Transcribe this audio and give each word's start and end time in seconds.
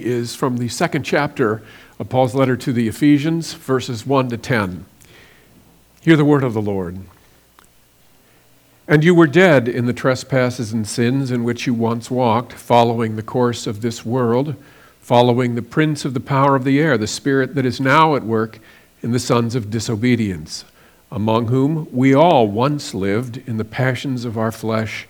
is 0.00 0.34
from 0.34 0.56
the 0.56 0.68
second 0.68 1.02
chapter 1.02 1.62
of 1.98 2.08
Paul's 2.08 2.34
letter 2.34 2.56
to 2.56 2.72
the 2.72 2.88
Ephesians, 2.88 3.52
verses 3.52 4.06
1 4.06 4.30
to 4.30 4.36
10. 4.36 4.86
Hear 6.00 6.16
the 6.16 6.24
word 6.24 6.42
of 6.42 6.54
the 6.54 6.62
Lord. 6.62 6.98
And 8.88 9.04
you 9.04 9.14
were 9.14 9.26
dead 9.26 9.68
in 9.68 9.86
the 9.86 9.92
trespasses 9.92 10.72
and 10.72 10.86
sins 10.86 11.30
in 11.30 11.44
which 11.44 11.66
you 11.66 11.74
once 11.74 12.10
walked, 12.10 12.52
following 12.52 13.14
the 13.14 13.22
course 13.22 13.66
of 13.66 13.80
this 13.80 14.04
world, 14.04 14.56
following 15.00 15.54
the 15.54 15.62
prince 15.62 16.04
of 16.04 16.14
the 16.14 16.20
power 16.20 16.56
of 16.56 16.64
the 16.64 16.80
air, 16.80 16.98
the 16.98 17.06
spirit 17.06 17.54
that 17.54 17.64
is 17.64 17.80
now 17.80 18.16
at 18.16 18.24
work 18.24 18.58
in 19.02 19.12
the 19.12 19.18
sons 19.18 19.54
of 19.54 19.70
disobedience, 19.70 20.64
among 21.10 21.48
whom 21.48 21.88
we 21.92 22.14
all 22.14 22.48
once 22.48 22.94
lived 22.94 23.40
in 23.46 23.56
the 23.56 23.64
passions 23.64 24.24
of 24.24 24.36
our 24.36 24.52
flesh, 24.52 25.06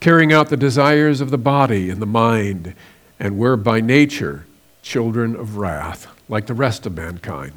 carrying 0.00 0.32
out 0.32 0.48
the 0.48 0.56
desires 0.56 1.20
of 1.20 1.30
the 1.30 1.38
body 1.38 1.90
and 1.90 2.00
the 2.00 2.06
mind 2.06 2.74
and 3.18 3.38
we're 3.38 3.56
by 3.56 3.80
nature 3.80 4.46
children 4.82 5.34
of 5.36 5.56
wrath, 5.56 6.06
like 6.28 6.46
the 6.46 6.54
rest 6.54 6.86
of 6.86 6.96
mankind. 6.96 7.52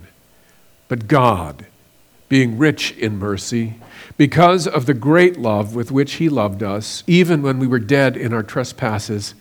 But 0.88 1.08
God, 1.08 1.66
being 2.30 2.58
rich 2.58 2.92
in 2.98 3.18
mercy, 3.18 3.76
because 4.18 4.68
of 4.68 4.86
the 4.86 4.94
great 4.94 5.38
love 5.38 5.76
with 5.76 5.92
which 5.92 6.14
He 6.14 6.30
loved 6.30 6.64
us, 6.64 7.04
even 7.08 7.42
when 7.42 7.60
we 7.60 7.68
were 7.68 7.80
dead 7.80 8.18
in 8.18 8.34
our 8.34 8.44
trespasses, 8.44 9.34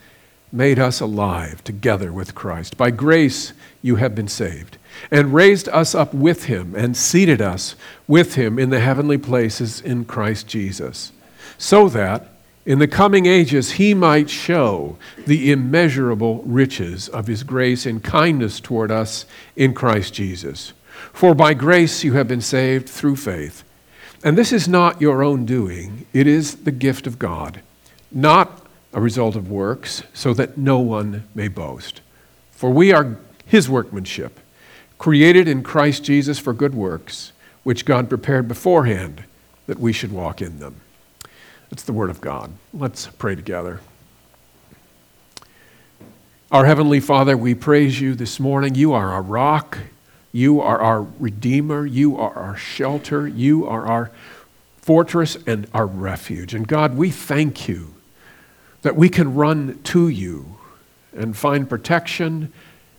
made 0.52 0.78
us 0.78 1.00
alive 1.00 1.62
together 1.62 2.12
with 2.12 2.34
Christ. 2.34 2.76
By 2.76 2.90
grace 2.90 3.52
you 3.82 3.96
have 3.96 4.14
been 4.14 4.28
saved, 4.28 4.78
and 5.10 5.34
raised 5.34 5.68
us 5.68 5.94
up 5.94 6.12
with 6.12 6.44
Him, 6.44 6.74
and 6.74 6.96
seated 6.96 7.40
us 7.40 7.76
with 8.06 8.34
Him 8.34 8.58
in 8.58 8.70
the 8.70 8.80
heavenly 8.80 9.18
places 9.18 9.80
in 9.80 10.04
Christ 10.04 10.46
Jesus, 10.46 11.12
so 11.58 11.88
that 11.88 12.29
in 12.66 12.78
the 12.78 12.88
coming 12.88 13.26
ages 13.26 13.72
he 13.72 13.94
might 13.94 14.28
show 14.28 14.96
the 15.26 15.50
immeasurable 15.50 16.42
riches 16.44 17.08
of 17.08 17.26
his 17.26 17.42
grace 17.42 17.86
and 17.86 18.04
kindness 18.04 18.60
toward 18.60 18.90
us 18.90 19.24
in 19.56 19.74
Christ 19.74 20.14
Jesus. 20.14 20.72
For 21.12 21.34
by 21.34 21.54
grace 21.54 22.04
you 22.04 22.12
have 22.12 22.28
been 22.28 22.42
saved 22.42 22.88
through 22.88 23.16
faith. 23.16 23.64
And 24.22 24.36
this 24.36 24.52
is 24.52 24.68
not 24.68 25.00
your 25.00 25.22
own 25.22 25.46
doing, 25.46 26.06
it 26.12 26.26
is 26.26 26.56
the 26.56 26.70
gift 26.72 27.06
of 27.06 27.18
God, 27.18 27.62
not 28.12 28.66
a 28.92 29.00
result 29.00 29.36
of 29.36 29.50
works, 29.50 30.02
so 30.12 30.34
that 30.34 30.58
no 30.58 30.78
one 30.78 31.26
may 31.34 31.48
boast. 31.48 32.02
For 32.50 32.70
we 32.70 32.92
are 32.92 33.16
his 33.46 33.70
workmanship, 33.70 34.38
created 34.98 35.48
in 35.48 35.62
Christ 35.62 36.04
Jesus 36.04 36.38
for 36.38 36.52
good 36.52 36.74
works, 36.74 37.32
which 37.62 37.86
God 37.86 38.10
prepared 38.10 38.46
beforehand 38.46 39.24
that 39.66 39.80
we 39.80 39.92
should 39.92 40.12
walk 40.12 40.42
in 40.42 40.58
them. 40.58 40.82
It's 41.70 41.84
the 41.84 41.92
Word 41.92 42.10
of 42.10 42.20
God. 42.20 42.50
Let's 42.74 43.06
pray 43.06 43.36
together. 43.36 43.80
Our 46.50 46.66
Heavenly 46.66 46.98
Father, 46.98 47.36
we 47.36 47.54
praise 47.54 48.00
you 48.00 48.16
this 48.16 48.40
morning. 48.40 48.74
You 48.74 48.92
are 48.92 49.12
our 49.12 49.22
rock. 49.22 49.78
You 50.32 50.60
are 50.60 50.80
our 50.80 51.02
Redeemer. 51.20 51.86
You 51.86 52.16
are 52.16 52.34
our 52.34 52.56
shelter. 52.56 53.28
You 53.28 53.68
are 53.68 53.86
our 53.86 54.10
fortress 54.78 55.36
and 55.46 55.68
our 55.72 55.86
refuge. 55.86 56.54
And 56.54 56.66
God, 56.66 56.96
we 56.96 57.10
thank 57.10 57.68
you 57.68 57.94
that 58.82 58.96
we 58.96 59.08
can 59.08 59.34
run 59.34 59.78
to 59.84 60.08
you 60.08 60.56
and 61.12 61.36
find 61.36 61.68
protection 61.70 62.52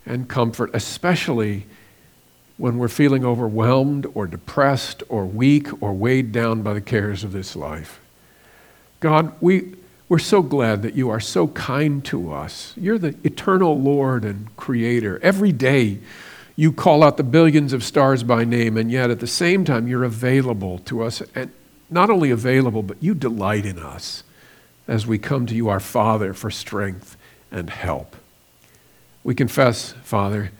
and 0.05 0.29
comfort, 0.29 0.69
especially 0.73 1.65
when 2.55 2.77
we're 2.77 2.87
feeling 2.87 3.25
overwhelmed 3.25 4.07
or 4.13 4.27
depressed 4.27 5.03
or 5.09 5.25
weak 5.25 5.83
or 5.83 5.91
weighed 5.91 6.31
down 6.31 6.61
by 6.61 6.73
the 6.73 6.79
cares 6.79 7.25
of 7.25 7.33
this 7.33 7.53
life. 7.55 7.99
God, 9.01 9.33
we, 9.41 9.73
we're 10.09 10.19
so 10.19 10.43
glad 10.43 10.83
that 10.83 10.93
you 10.93 11.09
are 11.09 11.19
so 11.19 11.47
kind 11.47 12.05
to 12.05 12.31
us. 12.31 12.73
You're 12.77 12.99
the 12.99 13.15
eternal 13.23 13.79
Lord 13.79 14.23
and 14.23 14.55
Creator. 14.57 15.19
Every 15.23 15.51
day 15.51 15.97
you 16.55 16.71
call 16.71 17.03
out 17.03 17.17
the 17.17 17.23
billions 17.23 17.73
of 17.73 17.83
stars 17.83 18.21
by 18.21 18.43
name, 18.43 18.77
and 18.77 18.91
yet 18.91 19.09
at 19.09 19.19
the 19.19 19.25
same 19.25 19.65
time 19.65 19.87
you're 19.87 20.03
available 20.03 20.77
to 20.79 21.01
us. 21.01 21.23
And 21.33 21.51
not 21.89 22.11
only 22.11 22.29
available, 22.29 22.83
but 22.83 23.01
you 23.01 23.15
delight 23.15 23.65
in 23.65 23.79
us 23.79 24.23
as 24.87 25.07
we 25.07 25.17
come 25.17 25.47
to 25.47 25.55
you, 25.55 25.67
our 25.67 25.79
Father, 25.79 26.31
for 26.35 26.51
strength 26.51 27.17
and 27.51 27.71
help. 27.71 28.15
We 29.23 29.33
confess, 29.33 29.93
Father, 30.03 30.51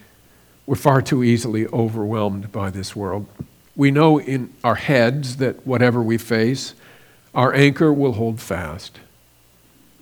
we're 0.66 0.76
far 0.76 1.04
too 1.04 1.24
easily 1.24 1.68
overwhelmed 1.68 2.52
by 2.52 2.72
this 2.72 2.96
world. 2.96 3.28
We 3.76 3.92
know 3.92 4.20
in 4.20 4.52
our 4.64 4.76
heads 4.76 5.38
that 5.38 5.68
whatever 5.68 6.02
we 6.02 6.18
face, 6.18 6.74
our 7.34 7.54
anchor 7.54 7.94
will 7.94 8.14
hold 8.14 8.40
fast. 8.40 9.00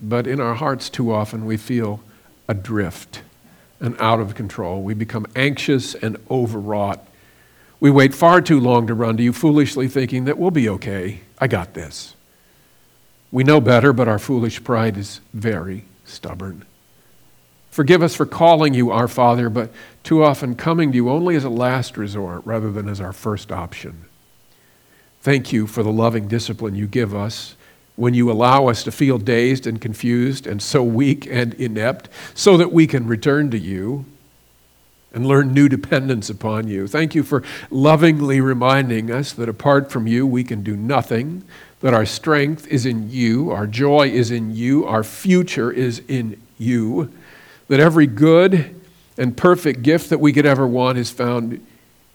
But 0.01 0.27
in 0.27 0.39
our 0.39 0.55
hearts, 0.55 0.89
too 0.89 1.13
often, 1.13 1.45
we 1.45 1.57
feel 1.57 2.01
adrift 2.47 3.21
and 3.79 3.95
out 3.99 4.19
of 4.19 4.35
control. 4.35 4.81
We 4.81 4.93
become 4.93 5.25
anxious 5.35 5.95
and 5.95 6.17
overwrought. 6.29 7.05
We 7.79 7.91
wait 7.91 8.13
far 8.13 8.41
too 8.41 8.59
long 8.59 8.87
to 8.87 8.93
run 8.93 9.17
to 9.17 9.23
you, 9.23 9.33
foolishly 9.33 9.87
thinking 9.87 10.25
that 10.25 10.37
we'll 10.37 10.51
be 10.51 10.67
okay. 10.69 11.21
I 11.39 11.47
got 11.47 11.73
this. 11.73 12.15
We 13.31 13.43
know 13.43 13.61
better, 13.61 13.93
but 13.93 14.07
our 14.07 14.19
foolish 14.19 14.63
pride 14.63 14.97
is 14.97 15.21
very 15.33 15.85
stubborn. 16.03 16.65
Forgive 17.69 18.01
us 18.01 18.15
for 18.15 18.25
calling 18.25 18.73
you 18.73 18.91
our 18.91 19.07
Father, 19.07 19.49
but 19.49 19.71
too 20.03 20.23
often 20.23 20.55
coming 20.55 20.91
to 20.91 20.95
you 20.95 21.09
only 21.09 21.35
as 21.35 21.43
a 21.43 21.49
last 21.49 21.95
resort 21.97 22.41
rather 22.43 22.71
than 22.71 22.89
as 22.89 22.99
our 22.99 23.13
first 23.13 23.51
option. 23.51 24.05
Thank 25.21 25.51
you 25.51 25.67
for 25.67 25.83
the 25.83 25.91
loving 25.91 26.27
discipline 26.27 26.75
you 26.75 26.87
give 26.87 27.13
us 27.13 27.55
when 27.97 28.13
you 28.13 28.31
allow 28.31 28.67
us 28.67 28.83
to 28.83 28.91
feel 28.91 29.17
dazed 29.17 29.67
and 29.67 29.81
confused 29.81 30.47
and 30.47 30.61
so 30.61 30.81
weak 30.81 31.27
and 31.29 31.53
inept 31.55 32.07
so 32.33 32.55
that 32.55 32.71
we 32.71 32.87
can 32.87 33.05
return 33.05 33.51
to 33.51 33.59
you 33.59 34.05
and 35.11 35.25
learn 35.25 35.53
new 35.53 35.67
dependence 35.67 36.29
upon 36.29 36.67
you. 36.67 36.87
Thank 36.87 37.15
you 37.15 37.23
for 37.23 37.43
lovingly 37.69 38.39
reminding 38.39 39.11
us 39.11 39.33
that 39.33 39.49
apart 39.49 39.91
from 39.91 40.07
you, 40.07 40.25
we 40.25 40.45
can 40.45 40.63
do 40.63 40.77
nothing, 40.77 41.43
that 41.81 41.93
our 41.93 42.05
strength 42.05 42.67
is 42.67 42.85
in 42.85 43.09
you, 43.09 43.51
our 43.51 43.67
joy 43.67 44.07
is 44.07 44.31
in 44.31 44.55
you, 44.55 44.85
our 44.85 45.03
future 45.03 45.71
is 45.71 46.01
in 46.07 46.41
you, 46.57 47.11
that 47.67 47.81
every 47.81 48.07
good 48.07 48.79
and 49.17 49.35
perfect 49.35 49.81
gift 49.81 50.09
that 50.09 50.19
we 50.19 50.31
could 50.31 50.45
ever 50.45 50.65
want 50.65 50.97
is 50.97 51.11
found 51.11 51.65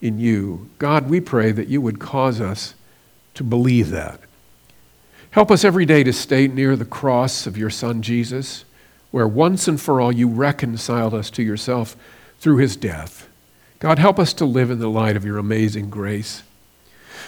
in 0.00 0.19
you. 0.19 0.71
God, 0.78 1.10
we 1.10 1.21
pray 1.21 1.53
that 1.53 1.69
you 1.69 1.82
would 1.82 1.98
cause 1.98 2.41
us 2.41 2.75
to 3.34 3.45
believe 3.45 3.91
that. 3.91 4.21
Help 5.31 5.50
us 5.50 5.65
every 5.65 5.84
day 5.84 6.05
to 6.05 6.12
stay 6.12 6.47
near 6.47 6.77
the 6.77 6.84
cross 6.84 7.47
of 7.47 7.56
your 7.56 7.71
Son 7.71 8.03
Jesus, 8.03 8.65
where 9.11 9.27
once 9.27 9.67
and 9.67 9.81
for 9.81 10.00
all 10.00 10.12
you 10.12 10.28
reconciled 10.28 11.15
us 11.15 11.31
to 11.31 11.43
yourself 11.43 11.97
through 12.39 12.59
his 12.59 12.77
death. 12.77 13.28
God, 13.81 13.99
help 13.99 14.19
us 14.19 14.33
to 14.34 14.45
live 14.45 14.71
in 14.71 14.78
the 14.78 14.89
light 14.89 15.17
of 15.17 15.25
your 15.25 15.39
amazing 15.39 15.91
grace. 15.91 16.43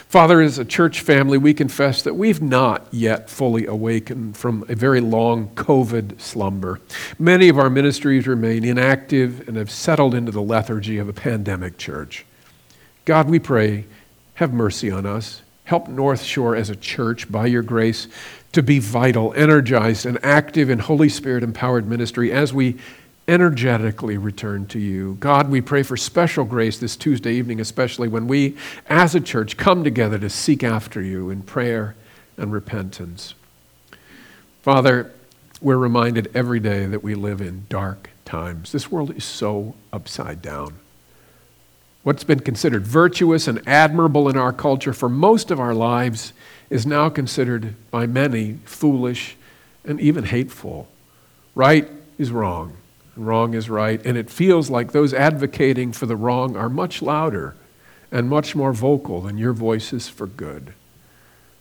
Father, 0.08 0.40
as 0.40 0.58
a 0.58 0.64
church 0.64 1.00
family, 1.00 1.36
we 1.36 1.52
confess 1.52 2.02
that 2.02 2.14
we've 2.14 2.40
not 2.40 2.86
yet 2.92 3.28
fully 3.28 3.66
awakened 3.66 4.36
from 4.36 4.64
a 4.68 4.76
very 4.76 5.00
long 5.00 5.48
COVID 5.56 6.20
slumber. 6.20 6.80
Many 7.18 7.48
of 7.48 7.58
our 7.58 7.68
ministries 7.68 8.28
remain 8.28 8.64
inactive 8.64 9.48
and 9.48 9.56
have 9.56 9.70
settled 9.70 10.14
into 10.14 10.30
the 10.30 10.42
lethargy 10.42 10.98
of 10.98 11.08
a 11.08 11.12
pandemic 11.12 11.76
church. 11.76 12.24
God, 13.04 13.28
we 13.28 13.40
pray, 13.40 13.86
have 14.34 14.52
mercy 14.52 14.90
on 14.90 15.06
us. 15.06 15.42
Help 15.66 15.88
North 15.88 16.22
Shore 16.22 16.54
as 16.54 16.70
a 16.70 16.76
church, 16.76 17.30
by 17.30 17.46
your 17.46 17.62
grace, 17.62 18.06
to 18.52 18.62
be 18.62 18.78
vital, 18.78 19.34
energized, 19.34 20.06
and 20.06 20.16
active 20.24 20.70
in 20.70 20.78
Holy 20.78 21.08
Spirit 21.08 21.42
empowered 21.42 21.88
ministry 21.88 22.30
as 22.30 22.54
we 22.54 22.76
energetically 23.26 24.16
return 24.16 24.66
to 24.66 24.78
you. 24.78 25.16
God, 25.18 25.50
we 25.50 25.60
pray 25.60 25.82
for 25.82 25.96
special 25.96 26.44
grace 26.44 26.78
this 26.78 26.94
Tuesday 26.94 27.34
evening, 27.34 27.60
especially 27.60 28.06
when 28.06 28.28
we, 28.28 28.56
as 28.88 29.16
a 29.16 29.20
church, 29.20 29.56
come 29.56 29.82
together 29.82 30.20
to 30.20 30.30
seek 30.30 30.62
after 30.62 31.02
you 31.02 31.30
in 31.30 31.42
prayer 31.42 31.96
and 32.36 32.52
repentance. 32.52 33.34
Father, 34.62 35.10
we're 35.60 35.76
reminded 35.76 36.30
every 36.32 36.60
day 36.60 36.86
that 36.86 37.02
we 37.02 37.16
live 37.16 37.40
in 37.40 37.66
dark 37.68 38.10
times. 38.24 38.70
This 38.70 38.88
world 38.88 39.16
is 39.16 39.24
so 39.24 39.74
upside 39.92 40.40
down. 40.40 40.78
What's 42.06 42.22
been 42.22 42.38
considered 42.38 42.86
virtuous 42.86 43.48
and 43.48 43.66
admirable 43.66 44.28
in 44.28 44.36
our 44.36 44.52
culture 44.52 44.92
for 44.92 45.08
most 45.08 45.50
of 45.50 45.58
our 45.58 45.74
lives 45.74 46.32
is 46.70 46.86
now 46.86 47.08
considered 47.08 47.74
by 47.90 48.06
many 48.06 48.60
foolish 48.64 49.34
and 49.84 50.00
even 50.00 50.22
hateful. 50.22 50.86
Right 51.56 51.90
is 52.16 52.30
wrong, 52.30 52.76
and 53.16 53.26
wrong 53.26 53.54
is 53.54 53.68
right, 53.68 54.00
and 54.06 54.16
it 54.16 54.30
feels 54.30 54.70
like 54.70 54.92
those 54.92 55.12
advocating 55.12 55.90
for 55.90 56.06
the 56.06 56.14
wrong 56.14 56.56
are 56.56 56.68
much 56.68 57.02
louder 57.02 57.56
and 58.12 58.30
much 58.30 58.54
more 58.54 58.72
vocal 58.72 59.22
than 59.22 59.36
your 59.36 59.52
voices 59.52 60.08
for 60.08 60.28
good. 60.28 60.74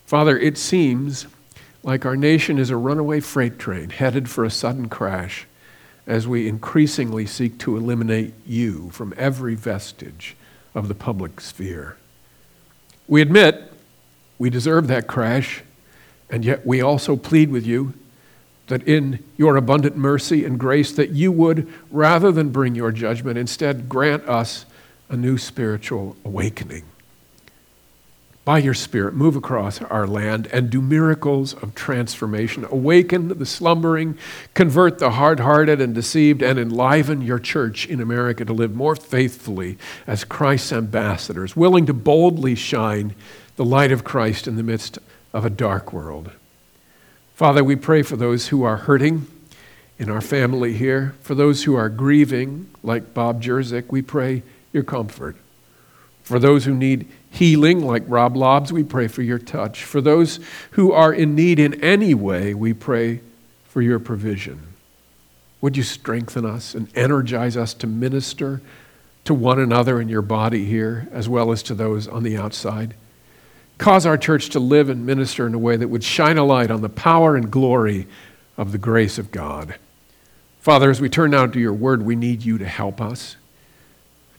Father, 0.06 0.38
it 0.38 0.60
seems 0.60 1.26
like 1.82 2.06
our 2.06 2.16
nation 2.16 2.60
is 2.60 2.70
a 2.70 2.78
runaway 2.78 3.20
freight 3.20 3.58
train 3.58 3.90
headed 3.90 4.30
for 4.30 4.46
a 4.46 4.52
sudden 4.52 4.90
crash 4.90 5.48
as 6.08 6.28
we 6.28 6.48
increasingly 6.48 7.26
seek 7.26 7.58
to 7.60 7.78
eliminate 7.78 8.34
you 8.46 8.90
from 8.92 9.14
every 9.18 9.56
vestige 9.56 10.36
of 10.74 10.88
the 10.88 10.96
public 10.96 11.42
sphere. 11.42 11.98
We 13.08 13.22
admit 13.22 13.72
we 14.38 14.50
deserve 14.50 14.88
that 14.88 15.08
crash, 15.08 15.64
and 16.30 16.44
yet 16.44 16.66
we 16.66 16.82
also 16.82 17.16
plead 17.16 17.50
with 17.50 17.66
you 17.66 17.94
that 18.68 18.88
in 18.88 19.24
your 19.38 19.58
abundant 19.58 19.96
mercy 19.96 20.44
and 20.44 20.60
grace 20.60 20.92
that 20.94 21.12
you 21.12 21.32
would 21.32 21.72
rather 21.92 22.32
than 22.32 22.50
bring 22.50 22.76
your 22.76 22.92
judgment 22.92 23.38
instead 23.38 23.88
grant 23.88 24.28
us 24.28 24.66
a 25.10 25.16
new 25.16 25.38
spiritual 25.38 26.16
awakening 26.26 26.84
by 28.46 28.60
your 28.60 28.76
Spirit, 28.76 29.16
move 29.16 29.36
across 29.36 29.82
our 29.82 30.06
land 30.06 30.48
and 30.54 30.70
do 30.70 30.80
miracles 30.80 31.56
of 31.56 31.74
transformation. 31.74 32.64
Awaken 32.70 33.28
the 33.28 33.46
slumbering, 33.46 34.18
convert 34.54 35.00
the 35.00 35.12
hard 35.12 35.40
hearted 35.40 35.82
and 35.82 35.96
deceived, 35.96 36.44
and 36.44 36.60
enliven 36.60 37.22
your 37.22 37.40
church 37.40 37.88
in 37.88 38.00
America 38.00 38.46
to 38.46 38.54
live 38.54 38.76
more 38.76 38.96
faithfully 38.96 39.80
as 40.06 40.24
Christ's 40.24 40.72
ambassadors, 40.72 41.56
willing 41.56 41.88
to 41.88 41.94
boldly 41.94 42.54
shine 42.54 43.16
the 43.56 43.66
light 43.66 43.92
of 43.92 44.04
Christ 44.04 44.48
in 44.48 44.58
the 44.58 44.64
midst 44.64 45.00
of 45.34 45.44
a 45.44 45.50
dark 45.50 45.92
world. 45.92 46.30
Father, 47.34 47.64
we 47.64 47.76
pray 47.76 48.04
for 48.04 48.16
those 48.16 48.50
who 48.50 48.64
are 48.64 48.78
hurting 48.78 49.26
in 49.98 50.10
our 50.10 50.22
family 50.22 50.74
here, 50.74 51.16
for 51.22 51.34
those 51.34 51.64
who 51.64 51.76
are 51.76 51.90
grieving, 51.90 52.70
like 52.84 53.14
Bob 53.14 53.42
Jerzik, 53.42 53.92
we 53.92 54.04
pray 54.04 54.44
your 54.72 54.84
comfort. 54.84 55.36
For 56.24 56.38
those 56.40 56.66
who 56.66 56.74
need 56.74 57.08
healing, 57.36 57.86
like 57.86 58.04
Rob 58.08 58.36
Lobbs, 58.36 58.72
we 58.72 58.84
pray 58.84 59.08
for 59.08 59.22
your 59.22 59.40
touch. 59.40 59.84
For 59.84 60.02
those 60.02 60.40
who 60.72 60.92
are 60.92 61.14
in 61.14 61.36
need 61.36 61.60
in 61.60 61.82
any 61.84 62.14
way, 62.14 62.54
we 62.54 62.74
pray 62.74 63.22
for 63.66 63.82
your 63.82 64.00
provision. 64.00 64.62
Would 65.62 65.78
you 65.78 65.84
strengthen 65.84 66.46
us 66.46 66.74
and 66.74 66.88
energize 66.96 67.58
us 67.58 67.74
to 67.76 67.88
minister 67.88 68.62
to 69.26 69.34
one 69.34 69.60
another 69.60 70.00
in 70.00 70.08
your 70.08 70.22
body 70.22 70.66
here, 70.66 71.08
as 71.12 71.28
well 71.28 71.52
as 71.52 71.62
to 71.64 71.74
those 71.74 72.08
on 72.08 72.24
the 72.24 72.38
outside? 72.38 72.96
Cause 73.78 74.06
our 74.06 74.18
church 74.18 74.50
to 74.52 74.60
live 74.60 74.90
and 74.90 75.06
minister 75.06 75.46
in 75.46 75.54
a 75.54 75.60
way 75.60 75.76
that 75.76 75.90
would 75.90 76.04
shine 76.04 76.38
a 76.38 76.46
light 76.46 76.72
on 76.72 76.82
the 76.82 76.90
power 76.90 77.36
and 77.36 77.52
glory 77.52 78.08
of 78.58 78.72
the 78.72 78.78
grace 78.78 79.18
of 79.18 79.32
God. 79.32 79.76
Father, 80.62 80.90
as 80.90 81.02
we 81.02 81.10
turn 81.10 81.32
now 81.32 81.46
to 81.46 81.60
your 81.60 81.74
word, 81.74 82.02
we 82.02 82.16
need 82.16 82.44
you 82.44 82.58
to 82.58 82.66
help 82.66 83.02
us. 83.02 83.36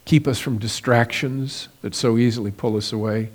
Keep 0.07 0.27
us 0.27 0.39
from 0.39 0.59
distractions 0.59 1.69
that 1.83 1.95
so 1.95 2.17
easily 2.17 2.51
pull 2.51 2.77
us 2.77 2.93
away. 2.93 3.31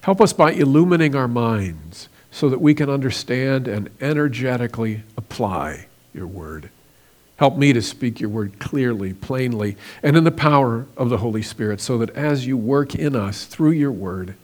Help 0.00 0.20
us 0.20 0.32
by 0.32 0.52
illumining 0.52 1.14
our 1.14 1.28
minds 1.28 2.08
so 2.30 2.48
that 2.48 2.60
we 2.60 2.74
can 2.74 2.90
understand 2.90 3.68
and 3.68 3.88
energetically 4.00 5.04
apply 5.16 5.86
your 6.12 6.26
word. 6.26 6.70
Help 7.36 7.56
me 7.56 7.72
to 7.72 7.82
speak 7.82 8.20
your 8.20 8.30
word 8.30 8.58
clearly, 8.58 9.12
plainly, 9.12 9.76
and 10.02 10.16
in 10.16 10.24
the 10.24 10.30
power 10.30 10.86
of 10.96 11.10
the 11.10 11.18
Holy 11.18 11.42
Spirit 11.42 11.80
so 11.80 11.98
that 11.98 12.10
as 12.10 12.46
you 12.46 12.56
work 12.56 12.94
in 12.94 13.14
us 13.14 13.44
through 13.44 13.72
your 13.72 13.92
word, 13.92 14.34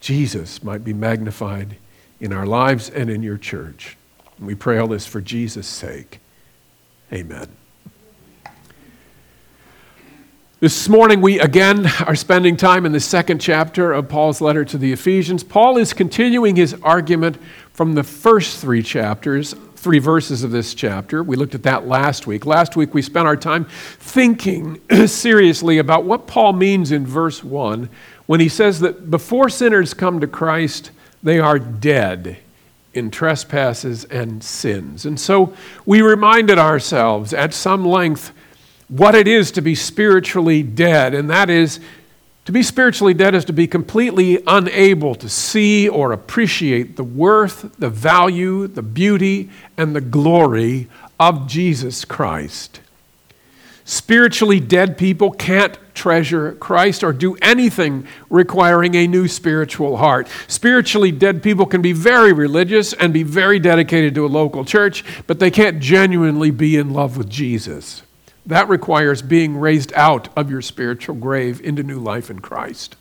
Jesus 0.00 0.62
might 0.62 0.84
be 0.84 0.92
magnified 0.92 1.76
in 2.20 2.32
our 2.32 2.46
lives 2.46 2.90
and 2.90 3.10
in 3.10 3.22
your 3.22 3.38
church. 3.38 3.96
We 4.38 4.54
pray 4.54 4.78
all 4.78 4.88
this 4.88 5.06
for 5.06 5.20
Jesus' 5.20 5.66
sake. 5.66 6.20
Amen. 7.12 7.61
This 10.62 10.88
morning, 10.88 11.20
we 11.20 11.40
again 11.40 11.88
are 12.06 12.14
spending 12.14 12.56
time 12.56 12.86
in 12.86 12.92
the 12.92 13.00
second 13.00 13.40
chapter 13.40 13.92
of 13.92 14.08
Paul's 14.08 14.40
letter 14.40 14.64
to 14.66 14.78
the 14.78 14.92
Ephesians. 14.92 15.42
Paul 15.42 15.76
is 15.76 15.92
continuing 15.92 16.54
his 16.54 16.72
argument 16.84 17.36
from 17.72 17.94
the 17.96 18.04
first 18.04 18.60
three 18.60 18.80
chapters, 18.80 19.56
three 19.74 19.98
verses 19.98 20.44
of 20.44 20.52
this 20.52 20.72
chapter. 20.74 21.24
We 21.24 21.34
looked 21.34 21.56
at 21.56 21.64
that 21.64 21.88
last 21.88 22.28
week. 22.28 22.46
Last 22.46 22.76
week, 22.76 22.94
we 22.94 23.02
spent 23.02 23.26
our 23.26 23.36
time 23.36 23.64
thinking 23.98 24.80
seriously 25.08 25.78
about 25.78 26.04
what 26.04 26.28
Paul 26.28 26.52
means 26.52 26.92
in 26.92 27.06
verse 27.06 27.42
1 27.42 27.88
when 28.26 28.38
he 28.38 28.48
says 28.48 28.78
that 28.78 29.10
before 29.10 29.48
sinners 29.48 29.94
come 29.94 30.20
to 30.20 30.28
Christ, 30.28 30.92
they 31.24 31.40
are 31.40 31.58
dead 31.58 32.36
in 32.94 33.10
trespasses 33.10 34.04
and 34.04 34.44
sins. 34.44 35.06
And 35.06 35.18
so 35.18 35.56
we 35.84 36.02
reminded 36.02 36.58
ourselves 36.58 37.34
at 37.34 37.52
some 37.52 37.84
length 37.84 38.30
what 38.88 39.14
it 39.14 39.26
is 39.26 39.50
to 39.52 39.62
be 39.62 39.74
spiritually 39.74 40.62
dead, 40.62 41.14
and 41.14 41.30
that 41.30 41.48
is 41.50 41.80
to 42.46 42.52
be 42.52 42.64
spiritually 42.64 43.14
dead 43.14 43.36
is 43.36 43.44
to 43.44 43.52
be 43.52 43.68
completely 43.68 44.42
unable 44.48 45.14
to 45.14 45.28
see 45.28 45.88
or 45.88 46.12
appreciate 46.12 46.96
the 46.96 47.04
worth, 47.04 47.76
the 47.78 47.88
value, 47.88 48.66
the 48.66 48.82
beauty, 48.82 49.48
and 49.76 49.94
the 49.94 50.00
glory 50.00 50.88
of 51.20 51.46
Jesus 51.46 52.04
Christ. 52.04 52.80
Spiritually 53.84 54.58
dead 54.58 54.98
people 54.98 55.30
can't 55.30 55.78
treasure 55.94 56.52
Christ 56.52 57.04
or 57.04 57.12
do 57.12 57.36
anything 57.42 58.06
requiring 58.28 58.94
a 58.96 59.06
new 59.06 59.28
spiritual 59.28 59.96
heart. 59.98 60.28
Spiritually 60.48 61.12
dead 61.12 61.42
people 61.42 61.66
can 61.66 61.82
be 61.82 61.92
very 61.92 62.32
religious 62.32 62.92
and 62.92 63.12
be 63.12 63.22
very 63.22 63.58
dedicated 63.60 64.14
to 64.16 64.26
a 64.26 64.28
local 64.28 64.64
church, 64.64 65.04
but 65.26 65.38
they 65.38 65.50
can't 65.50 65.80
genuinely 65.80 66.50
be 66.50 66.76
in 66.76 66.92
love 66.92 67.16
with 67.16 67.28
Jesus. 67.28 68.02
That 68.46 68.68
requires 68.68 69.22
being 69.22 69.56
raised 69.56 69.92
out 69.94 70.28
of 70.36 70.50
your 70.50 70.62
spiritual 70.62 71.14
grave 71.14 71.60
into 71.60 71.82
new 71.82 71.98
life 71.98 72.30
in 72.30 72.40
Christ. 72.40 72.96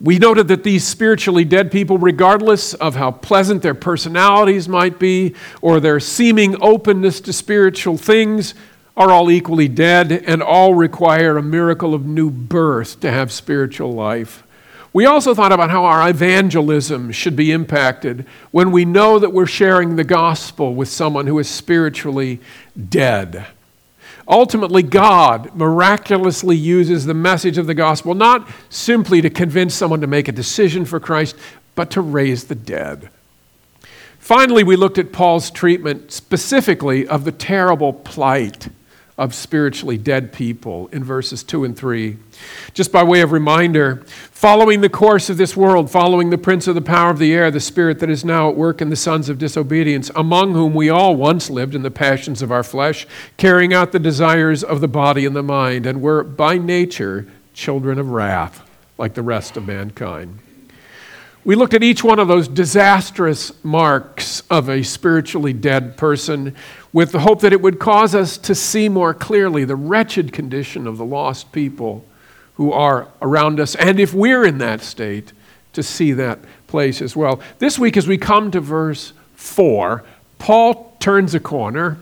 We 0.00 0.18
noted 0.18 0.48
that 0.48 0.64
these 0.64 0.84
spiritually 0.84 1.44
dead 1.44 1.70
people, 1.70 1.96
regardless 1.96 2.74
of 2.74 2.96
how 2.96 3.12
pleasant 3.12 3.62
their 3.62 3.74
personalities 3.74 4.68
might 4.68 4.98
be 4.98 5.34
or 5.60 5.78
their 5.78 6.00
seeming 6.00 6.56
openness 6.60 7.20
to 7.20 7.32
spiritual 7.32 7.96
things, 7.96 8.54
are 8.96 9.10
all 9.10 9.30
equally 9.30 9.68
dead 9.68 10.10
and 10.10 10.42
all 10.42 10.74
require 10.74 11.38
a 11.38 11.42
miracle 11.42 11.94
of 11.94 12.04
new 12.04 12.30
birth 12.30 12.98
to 13.00 13.10
have 13.12 13.30
spiritual 13.30 13.92
life. 13.92 14.42
We 14.92 15.06
also 15.06 15.34
thought 15.34 15.52
about 15.52 15.70
how 15.70 15.84
our 15.84 16.08
evangelism 16.08 17.12
should 17.12 17.34
be 17.34 17.50
impacted 17.50 18.26
when 18.50 18.70
we 18.70 18.84
know 18.84 19.18
that 19.18 19.32
we're 19.32 19.46
sharing 19.46 19.96
the 19.96 20.04
gospel 20.04 20.74
with 20.74 20.88
someone 20.88 21.26
who 21.26 21.38
is 21.38 21.48
spiritually 21.48 22.40
dead. 22.90 23.46
Ultimately, 24.28 24.82
God 24.82 25.54
miraculously 25.56 26.56
uses 26.56 27.06
the 27.06 27.14
message 27.14 27.56
of 27.56 27.66
the 27.66 27.74
gospel 27.74 28.14
not 28.14 28.48
simply 28.68 29.22
to 29.22 29.30
convince 29.30 29.74
someone 29.74 30.02
to 30.02 30.06
make 30.06 30.28
a 30.28 30.32
decision 30.32 30.84
for 30.84 31.00
Christ, 31.00 31.36
but 31.74 31.90
to 31.92 32.02
raise 32.02 32.44
the 32.44 32.54
dead. 32.54 33.08
Finally, 34.18 34.62
we 34.62 34.76
looked 34.76 34.98
at 34.98 35.10
Paul's 35.10 35.50
treatment 35.50 36.12
specifically 36.12 37.08
of 37.08 37.24
the 37.24 37.32
terrible 37.32 37.92
plight 37.92 38.68
of 39.18 39.34
spiritually 39.34 39.98
dead 39.98 40.32
people 40.32 40.88
in 40.88 41.04
verses 41.04 41.42
2 41.42 41.64
and 41.64 41.76
3. 41.76 42.16
Just 42.72 42.90
by 42.90 43.02
way 43.02 43.20
of 43.20 43.30
reminder, 43.30 43.96
following 44.30 44.80
the 44.80 44.88
course 44.88 45.28
of 45.28 45.36
this 45.36 45.56
world, 45.56 45.90
following 45.90 46.30
the 46.30 46.38
prince 46.38 46.66
of 46.66 46.74
the 46.74 46.80
power 46.80 47.10
of 47.10 47.18
the 47.18 47.34
air, 47.34 47.50
the 47.50 47.60
spirit 47.60 47.98
that 47.98 48.08
is 48.08 48.24
now 48.24 48.48
at 48.48 48.56
work 48.56 48.80
in 48.80 48.88
the 48.88 48.96
sons 48.96 49.28
of 49.28 49.38
disobedience, 49.38 50.10
among 50.16 50.54
whom 50.54 50.74
we 50.74 50.88
all 50.88 51.14
once 51.14 51.50
lived 51.50 51.74
in 51.74 51.82
the 51.82 51.90
passions 51.90 52.40
of 52.40 52.50
our 52.50 52.62
flesh, 52.62 53.06
carrying 53.36 53.74
out 53.74 53.92
the 53.92 53.98
desires 53.98 54.64
of 54.64 54.80
the 54.80 54.88
body 54.88 55.26
and 55.26 55.36
the 55.36 55.42
mind, 55.42 55.84
and 55.84 56.00
were 56.00 56.24
by 56.24 56.56
nature 56.56 57.26
children 57.52 57.98
of 57.98 58.10
wrath, 58.10 58.66
like 58.96 59.12
the 59.12 59.22
rest 59.22 59.58
of 59.58 59.66
mankind. 59.66 60.38
We 61.44 61.56
looked 61.56 61.74
at 61.74 61.82
each 61.82 62.04
one 62.04 62.20
of 62.20 62.28
those 62.28 62.46
disastrous 62.46 63.52
marks 63.64 64.44
of 64.48 64.68
a 64.68 64.84
spiritually 64.84 65.52
dead 65.52 65.96
person 65.96 66.54
with 66.92 67.12
the 67.12 67.20
hope 67.20 67.40
that 67.40 67.52
it 67.52 67.62
would 67.62 67.78
cause 67.78 68.14
us 68.14 68.36
to 68.36 68.54
see 68.54 68.88
more 68.88 69.14
clearly 69.14 69.64
the 69.64 69.76
wretched 69.76 70.32
condition 70.32 70.86
of 70.86 70.98
the 70.98 71.04
lost 71.04 71.52
people 71.52 72.04
who 72.54 72.72
are 72.72 73.08
around 73.22 73.58
us, 73.58 73.74
and 73.76 73.98
if 73.98 74.12
we're 74.12 74.44
in 74.44 74.58
that 74.58 74.82
state, 74.82 75.32
to 75.72 75.82
see 75.82 76.12
that 76.12 76.38
place 76.66 77.00
as 77.00 77.16
well. 77.16 77.40
This 77.58 77.78
week, 77.78 77.96
as 77.96 78.06
we 78.06 78.18
come 78.18 78.50
to 78.50 78.60
verse 78.60 79.12
4, 79.36 80.04
Paul 80.38 80.96
turns 81.00 81.34
a 81.34 81.40
corner 81.40 81.98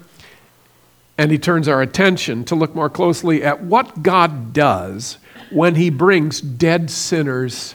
and 1.16 1.30
he 1.30 1.38
turns 1.38 1.68
our 1.68 1.82
attention 1.82 2.44
to 2.46 2.54
look 2.54 2.74
more 2.74 2.88
closely 2.88 3.44
at 3.44 3.62
what 3.62 4.02
God 4.02 4.52
does 4.52 5.18
when 5.50 5.74
he 5.74 5.90
brings 5.90 6.40
dead 6.40 6.90
sinners 6.90 7.74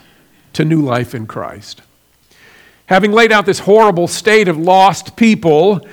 to 0.54 0.66
new 0.66 0.82
life 0.82 1.14
in 1.14 1.28
Christ. 1.28 1.82
Having 2.88 3.12
laid 3.12 3.32
out 3.32 3.46
this 3.46 3.60
horrible 3.60 4.08
state 4.08 4.48
of 4.48 4.58
lost 4.58 5.16
people, 5.16 5.86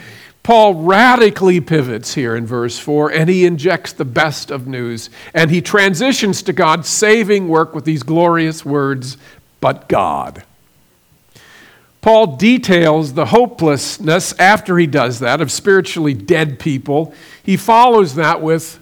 Paul 0.43 0.75
radically 0.75 1.61
pivots 1.61 2.15
here 2.15 2.35
in 2.35 2.47
verse 2.47 2.79
4 2.79 3.13
and 3.13 3.31
he 3.31 3.47
injects 3.47 3.93
the 3.93 4.05
best 4.05 4.51
of 4.51 4.67
news 4.67 5.09
and 5.33 5.51
he 5.51 5.61
transitions 5.61 6.43
to 6.43 6.53
God's 6.53 6.89
saving 6.89 7.47
work 7.47 7.75
with 7.75 7.85
these 7.85 8.03
glorious 8.03 8.65
words, 8.65 9.17
but 9.61 9.89
God. 9.89 10.43
Paul 12.01 12.37
details 12.37 13.13
the 13.13 13.27
hopelessness 13.27 14.35
after 14.41 14.77
he 14.77 14.89
does 14.89 15.21
that 15.21 15.41
of 15.41 15.53
spiritually 15.53 16.15
dead 16.15 16.59
people. 16.59 17.15
He 17.45 17.57
follows 17.57 18.17
that 18.17 18.43
with, 18.43 18.81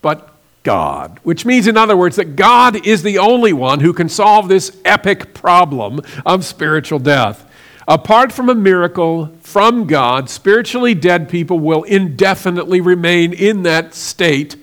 but 0.00 0.30
God, 0.62 1.20
which 1.24 1.44
means, 1.44 1.66
in 1.66 1.76
other 1.76 1.94
words, 1.94 2.16
that 2.16 2.36
God 2.36 2.86
is 2.86 3.02
the 3.02 3.18
only 3.18 3.52
one 3.52 3.80
who 3.80 3.92
can 3.92 4.08
solve 4.08 4.48
this 4.48 4.74
epic 4.86 5.34
problem 5.34 6.00
of 6.24 6.46
spiritual 6.46 6.98
death. 6.98 7.46
Apart 7.86 8.32
from 8.32 8.48
a 8.48 8.54
miracle 8.54 9.30
from 9.42 9.86
God, 9.86 10.30
spiritually 10.30 10.94
dead 10.94 11.28
people 11.28 11.58
will 11.58 11.82
indefinitely 11.82 12.80
remain 12.80 13.32
in 13.32 13.62
that 13.64 13.94
state. 13.94 14.56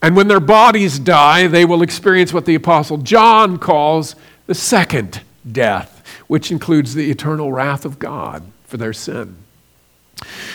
And 0.00 0.16
when 0.16 0.28
their 0.28 0.40
bodies 0.40 0.98
die, 0.98 1.46
they 1.46 1.64
will 1.64 1.82
experience 1.82 2.32
what 2.32 2.46
the 2.46 2.54
Apostle 2.54 2.98
John 2.98 3.58
calls 3.58 4.16
the 4.46 4.54
second 4.54 5.20
death, 5.50 6.02
which 6.26 6.50
includes 6.50 6.94
the 6.94 7.10
eternal 7.10 7.52
wrath 7.52 7.84
of 7.84 7.98
God. 7.98 8.42
for 8.74 8.78
their 8.78 8.92
sin. 8.92 9.36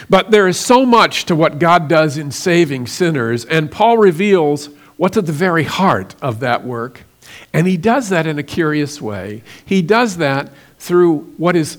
But 0.10 0.30
there 0.30 0.46
is 0.46 0.60
so 0.60 0.86
much 0.86 1.24
to 1.28 1.38
what 1.38 1.58
God 1.58 1.88
does 1.88 2.18
in 2.18 2.32
saving 2.32 2.88
sinners, 2.88 3.46
and 3.46 3.72
Paul 3.72 3.98
reveals 3.98 4.68
what's 4.98 5.16
at 5.16 5.26
the 5.26 5.32
very 5.32 5.64
heart 5.64 6.16
of 6.22 6.42
that 6.42 6.66
work. 6.66 7.06
And 7.54 7.66
he 7.66 7.78
does 7.78 8.10
that 8.10 8.28
in 8.28 8.38
a 8.38 8.44
curious 8.44 9.02
way. 9.02 9.42
He 9.64 9.82
does 9.82 10.18
that 10.18 10.52
through 10.80 11.20
what 11.38 11.56
is 11.56 11.78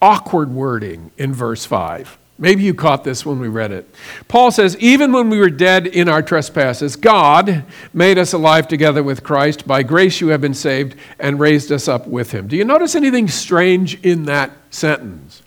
awkward 0.00 0.50
wording 0.50 1.10
in 1.18 1.34
verse 1.34 1.64
5. 1.66 2.16
Maybe 2.38 2.62
you 2.62 2.72
caught 2.72 3.04
this 3.04 3.26
when 3.26 3.38
we 3.38 3.48
read 3.48 3.70
it. 3.70 3.86
Paul 4.26 4.50
says, 4.50 4.74
Even 4.78 5.12
when 5.12 5.28
we 5.28 5.38
were 5.38 5.50
dead 5.50 5.86
in 5.86 6.08
our 6.08 6.22
trespasses, 6.22 6.96
God 6.96 7.64
made 7.92 8.16
us 8.16 8.32
alive 8.32 8.66
together 8.66 9.02
with 9.02 9.22
Christ. 9.22 9.66
By 9.66 9.82
grace 9.82 10.22
you 10.22 10.28
have 10.28 10.40
been 10.40 10.54
saved 10.54 10.96
and 11.18 11.38
raised 11.38 11.70
us 11.70 11.86
up 11.86 12.06
with 12.06 12.32
him. 12.32 12.48
Do 12.48 12.56
you 12.56 12.64
notice 12.64 12.94
anything 12.94 13.28
strange 13.28 14.00
in 14.02 14.24
that 14.24 14.52
sentence? 14.70 15.42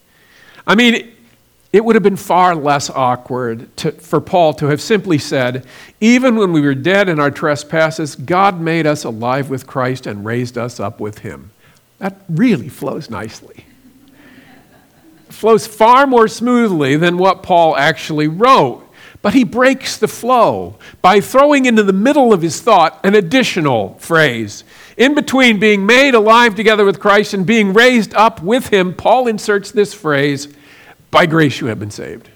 I 0.68 0.76
mean, 0.76 1.12
it 1.74 1.84
would 1.84 1.96
have 1.96 2.04
been 2.04 2.16
far 2.16 2.54
less 2.54 2.92
awkward 2.92 3.76
to, 3.78 3.92
for 3.94 4.22
Paul 4.22 4.54
to 4.54 4.68
have 4.68 4.80
simply 4.80 5.18
said, 5.18 5.66
Even 6.00 6.36
when 6.36 6.54
we 6.54 6.62
were 6.62 6.76
dead 6.76 7.10
in 7.10 7.20
our 7.20 7.32
trespasses, 7.32 8.16
God 8.16 8.62
made 8.62 8.86
us 8.86 9.04
alive 9.04 9.50
with 9.50 9.66
Christ 9.66 10.06
and 10.06 10.24
raised 10.24 10.60
us 10.60 10.80
up 10.80 11.00
with 11.00 11.20
him. 11.20 11.50
That 12.00 12.18
really 12.28 12.70
flows 12.70 13.10
nicely 13.10 13.66
flows 15.34 15.68
far 15.68 16.08
more 16.08 16.28
smoothly 16.28 16.96
than 16.96 17.18
what 17.18 17.44
Paul 17.44 17.76
actually 17.76 18.30
wrote. 18.30 18.82
But 19.22 19.34
he 19.34 19.44
breaks 19.44 19.98
the 19.98 20.08
flow 20.08 20.78
by 21.02 21.20
throwing 21.20 21.66
into 21.66 21.84
the 21.84 21.92
middle 21.92 22.32
of 22.32 22.42
his 22.42 22.62
thought 22.62 23.00
an 23.04 23.16
additional 23.16 23.96
phrase. 24.00 24.64
In 24.96 25.16
between 25.16 25.60
being 25.60 25.86
made 25.86 26.14
alive 26.14 26.56
together 26.56 26.86
with 26.86 27.00
Christ 27.00 27.34
and 27.34 27.46
being 27.46 27.74
raised 27.74 28.14
up 28.14 28.42
with 28.42 28.68
him, 28.68 28.94
Paul 28.94 29.28
inserts 29.28 29.72
this 29.72 29.94
phrase 29.94 30.48
by 31.12 31.26
grace 31.26 31.60
you 31.60 31.68
have 31.68 31.80
been 31.80 31.92
saved. 31.92 32.30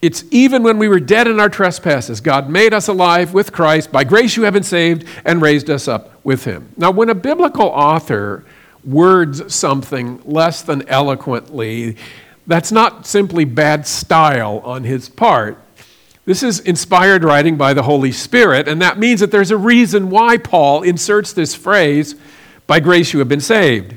It's 0.00 0.24
even 0.30 0.62
when 0.62 0.78
we 0.78 0.86
were 0.86 1.00
dead 1.00 1.26
in 1.26 1.40
our 1.40 1.48
trespasses, 1.48 2.20
God 2.20 2.48
made 2.48 2.72
us 2.72 2.86
alive 2.86 3.34
with 3.34 3.52
Christ. 3.52 3.90
By 3.90 4.04
grace 4.04 4.36
you 4.36 4.44
have 4.44 4.54
been 4.54 4.62
saved 4.62 5.04
and 5.24 5.42
raised 5.42 5.68
us 5.68 5.88
up 5.88 6.24
with 6.24 6.44
him. 6.44 6.72
Now, 6.76 6.92
when 6.92 7.08
a 7.08 7.14
biblical 7.14 7.66
author 7.66 8.44
words 8.84 9.52
something 9.52 10.22
less 10.24 10.62
than 10.62 10.88
eloquently, 10.88 11.96
that's 12.46 12.70
not 12.70 13.06
simply 13.06 13.44
bad 13.44 13.86
style 13.86 14.60
on 14.64 14.84
his 14.84 15.08
part. 15.08 15.58
This 16.24 16.42
is 16.42 16.60
inspired 16.60 17.24
writing 17.24 17.56
by 17.56 17.74
the 17.74 17.82
Holy 17.82 18.12
Spirit, 18.12 18.68
and 18.68 18.80
that 18.82 18.98
means 18.98 19.20
that 19.20 19.30
there's 19.30 19.50
a 19.50 19.56
reason 19.56 20.10
why 20.10 20.36
Paul 20.36 20.82
inserts 20.82 21.32
this 21.32 21.54
phrase, 21.54 22.14
by 22.66 22.80
grace 22.80 23.12
you 23.12 23.18
have 23.18 23.28
been 23.28 23.40
saved. 23.40 23.96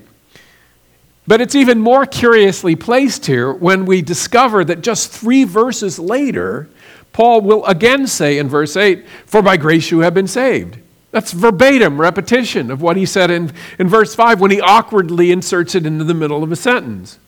But 1.27 1.41
it's 1.41 1.55
even 1.55 1.79
more 1.79 2.05
curiously 2.05 2.75
placed 2.75 3.25
here 3.25 3.53
when 3.53 3.85
we 3.85 4.01
discover 4.01 4.65
that 4.65 4.81
just 4.81 5.11
three 5.11 5.43
verses 5.43 5.99
later, 5.99 6.69
Paul 7.13 7.41
will 7.41 7.65
again 7.65 8.07
say 8.07 8.37
in 8.37 8.49
verse 8.49 8.75
8, 8.75 9.05
For 9.25 9.41
by 9.41 9.57
grace 9.57 9.91
you 9.91 9.99
have 9.99 10.13
been 10.13 10.27
saved. 10.27 10.79
That's 11.11 11.33
verbatim 11.33 11.99
repetition 11.99 12.71
of 12.71 12.81
what 12.81 12.97
he 12.97 13.05
said 13.05 13.29
in, 13.29 13.51
in 13.77 13.87
verse 13.87 14.15
5 14.15 14.39
when 14.39 14.51
he 14.51 14.61
awkwardly 14.61 15.31
inserts 15.31 15.75
it 15.75 15.85
into 15.85 16.05
the 16.05 16.13
middle 16.13 16.41
of 16.41 16.51
a 16.51 16.55
sentence. 16.55 17.19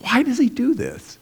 Why 0.00 0.22
does 0.22 0.38
he 0.38 0.48
do 0.48 0.74
this? 0.74 1.18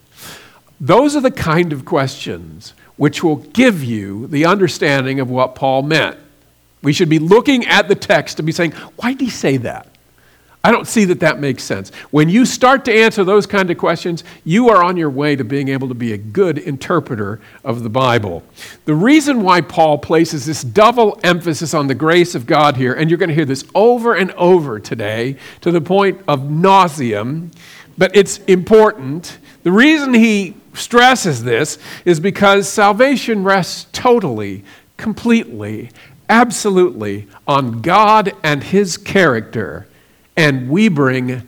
Those 0.80 1.14
are 1.14 1.20
the 1.20 1.30
kind 1.30 1.72
of 1.72 1.84
questions 1.84 2.74
which 2.96 3.22
will 3.22 3.36
give 3.36 3.84
you 3.84 4.26
the 4.26 4.46
understanding 4.46 5.20
of 5.20 5.30
what 5.30 5.54
Paul 5.54 5.82
meant. 5.82 6.18
We 6.82 6.92
should 6.92 7.08
be 7.08 7.18
looking 7.18 7.66
at 7.66 7.88
the 7.88 7.94
text 7.94 8.38
and 8.38 8.46
be 8.46 8.52
saying, 8.52 8.72
why 8.96 9.12
did 9.12 9.20
he 9.20 9.30
say 9.30 9.58
that? 9.58 9.88
I 10.66 10.72
don't 10.72 10.88
see 10.88 11.04
that 11.04 11.20
that 11.20 11.38
makes 11.38 11.62
sense. 11.62 11.90
When 12.10 12.28
you 12.28 12.44
start 12.44 12.84
to 12.86 12.92
answer 12.92 13.22
those 13.22 13.46
kind 13.46 13.70
of 13.70 13.78
questions, 13.78 14.24
you 14.42 14.68
are 14.68 14.82
on 14.82 14.96
your 14.96 15.10
way 15.10 15.36
to 15.36 15.44
being 15.44 15.68
able 15.68 15.86
to 15.86 15.94
be 15.94 16.12
a 16.12 16.18
good 16.18 16.58
interpreter 16.58 17.38
of 17.62 17.84
the 17.84 17.88
Bible. 17.88 18.42
The 18.84 18.96
reason 18.96 19.42
why 19.42 19.60
Paul 19.60 19.96
places 19.98 20.44
this 20.44 20.64
double 20.64 21.20
emphasis 21.22 21.72
on 21.72 21.86
the 21.86 21.94
grace 21.94 22.34
of 22.34 22.46
God 22.46 22.76
here, 22.76 22.94
and 22.94 23.08
you're 23.08 23.16
going 23.16 23.28
to 23.28 23.34
hear 23.36 23.44
this 23.44 23.64
over 23.76 24.14
and 24.14 24.32
over 24.32 24.80
today 24.80 25.36
to 25.60 25.70
the 25.70 25.80
point 25.80 26.20
of 26.26 26.40
nauseum, 26.40 27.52
but 27.96 28.16
it's 28.16 28.38
important. 28.38 29.38
The 29.62 29.70
reason 29.70 30.14
he 30.14 30.56
stresses 30.74 31.44
this 31.44 31.78
is 32.04 32.18
because 32.18 32.68
salvation 32.68 33.44
rests 33.44 33.86
totally, 33.92 34.64
completely, 34.96 35.90
absolutely 36.28 37.28
on 37.46 37.82
God 37.82 38.32
and 38.42 38.64
his 38.64 38.96
character 38.96 39.86
and 40.36 40.68
we 40.68 40.88
bring 40.88 41.42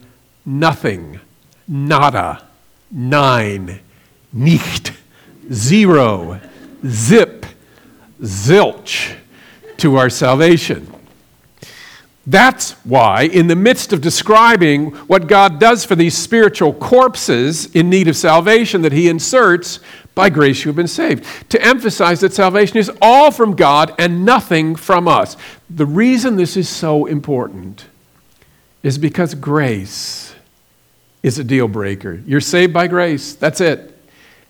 nothing, 0.47 1.21
nada, 1.67 2.43
nine, 2.91 3.81
nicht, 4.33 4.93
zero, 5.53 6.41
zip, 6.87 7.47
zilch 8.21 9.15
to 9.77 9.97
our 9.97 10.11
salvation. 10.11 10.93
That's 12.27 12.73
why, 12.85 13.23
in 13.23 13.47
the 13.47 13.57
midst 13.57 13.95
of 13.95 14.03
describing 14.03 14.91
what 15.07 15.29
God 15.29 15.59
does 15.59 15.87
for 15.87 15.95
these 15.95 16.17
spiritual 16.17 16.75
corpses 16.75 17.75
in 17.75 17.89
need 17.89 18.07
of 18.07 18.17
salvation, 18.17 18.83
that 18.83 18.93
He 18.93 19.09
inserts, 19.09 19.81
by 20.15 20.29
grace 20.29 20.63
you 20.63 20.69
have 20.69 20.77
been 20.77 20.87
saved, 20.89 21.25
to 21.49 21.63
emphasize 21.65 22.21
that 22.21 22.35
salvation 22.35 22.77
is 22.77 22.91
all 23.01 23.31
from 23.31 23.57
God 23.57 23.95
and 23.99 24.27
nothing 24.27 24.77
from 24.77 25.09
us. 25.09 25.39
The 25.71 25.87
reason 25.87 26.37
this 26.37 26.57
is 26.59 26.69
so 26.69 27.07
important 27.07 27.87
is 28.83 28.99
because 28.99 29.35
grace 29.35 30.35
is 31.23 31.39
a 31.39 31.45
deal 31.45 31.69
breaker. 31.69 32.23
You're 32.27 32.41
saved 32.41 32.73
by 32.73 32.87
grace. 32.87 33.35
That's 33.35 33.61
it. 33.61 33.99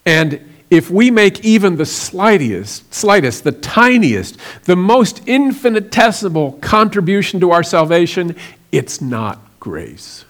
And 0.04 0.40
if 0.70 0.90
we 0.90 1.11
make 1.11 1.44
even 1.44 1.76
the 1.76 1.87
slightest, 1.87 2.92
slightest, 2.92 3.44
the 3.44 3.52
tiniest, 3.52 4.37
the 4.64 4.76
most 4.76 5.26
infinitesimal 5.26 6.52
contribution 6.52 7.40
to 7.40 7.52
our 7.52 7.62
salvation, 7.62 8.37
it's 8.70 9.00
not 9.00 9.40
grace. 9.61 10.25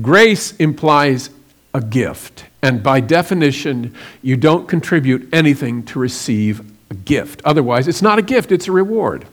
Grace 0.00 0.54
implies 0.56 1.30
a 1.74 1.80
gift, 1.80 2.44
and 2.62 2.82
by 2.82 3.00
definition, 3.00 3.94
you 4.22 4.36
don't 4.36 4.68
contribute 4.68 5.28
anything 5.32 5.84
to 5.84 5.98
receive 5.98 6.60
a 6.90 6.94
gift. 6.94 7.40
Otherwise, 7.44 7.86
it's 7.86 8.02
not 8.02 8.18
a 8.18 8.22
gift, 8.22 8.50
it's 8.50 8.68
a 8.68 8.72
reward. 8.72 9.26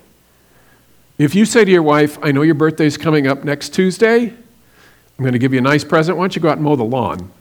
If 1.17 1.33
you 1.33 1.45
say 1.45 1.63
to 1.63 1.71
your 1.71 1.83
wife, 1.83 2.17
I 2.21 2.31
know 2.33 2.41
your 2.41 2.55
birthday's 2.55 2.97
coming 2.97 3.25
up 3.25 3.45
next 3.45 3.69
Tuesday, 3.69 4.23
I'm 4.27 5.23
going 5.23 5.31
to 5.31 5.39
give 5.39 5.53
you 5.53 5.59
a 5.59 5.61
nice 5.61 5.83
present. 5.83 6.17
Why 6.17 6.23
don't 6.23 6.35
you 6.35 6.41
go 6.41 6.49
out 6.49 6.57
and 6.57 6.63
mow 6.63 6.75
the 6.75 6.83
lawn? 6.83 7.31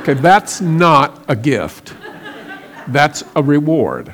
Okay, 0.00 0.12
that's 0.12 0.60
not 0.60 1.24
a 1.28 1.34
gift, 1.34 1.94
that's 2.88 3.24
a 3.34 3.42
reward. 3.42 4.12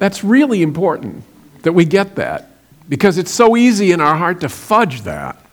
That's 0.00 0.24
really 0.24 0.62
important 0.62 1.22
that 1.62 1.72
we 1.72 1.84
get 1.84 2.16
that 2.16 2.50
because 2.88 3.18
it's 3.18 3.30
so 3.30 3.56
easy 3.56 3.92
in 3.92 4.00
our 4.00 4.16
heart 4.16 4.40
to 4.40 4.48
fudge 4.48 5.02
that. 5.02 5.43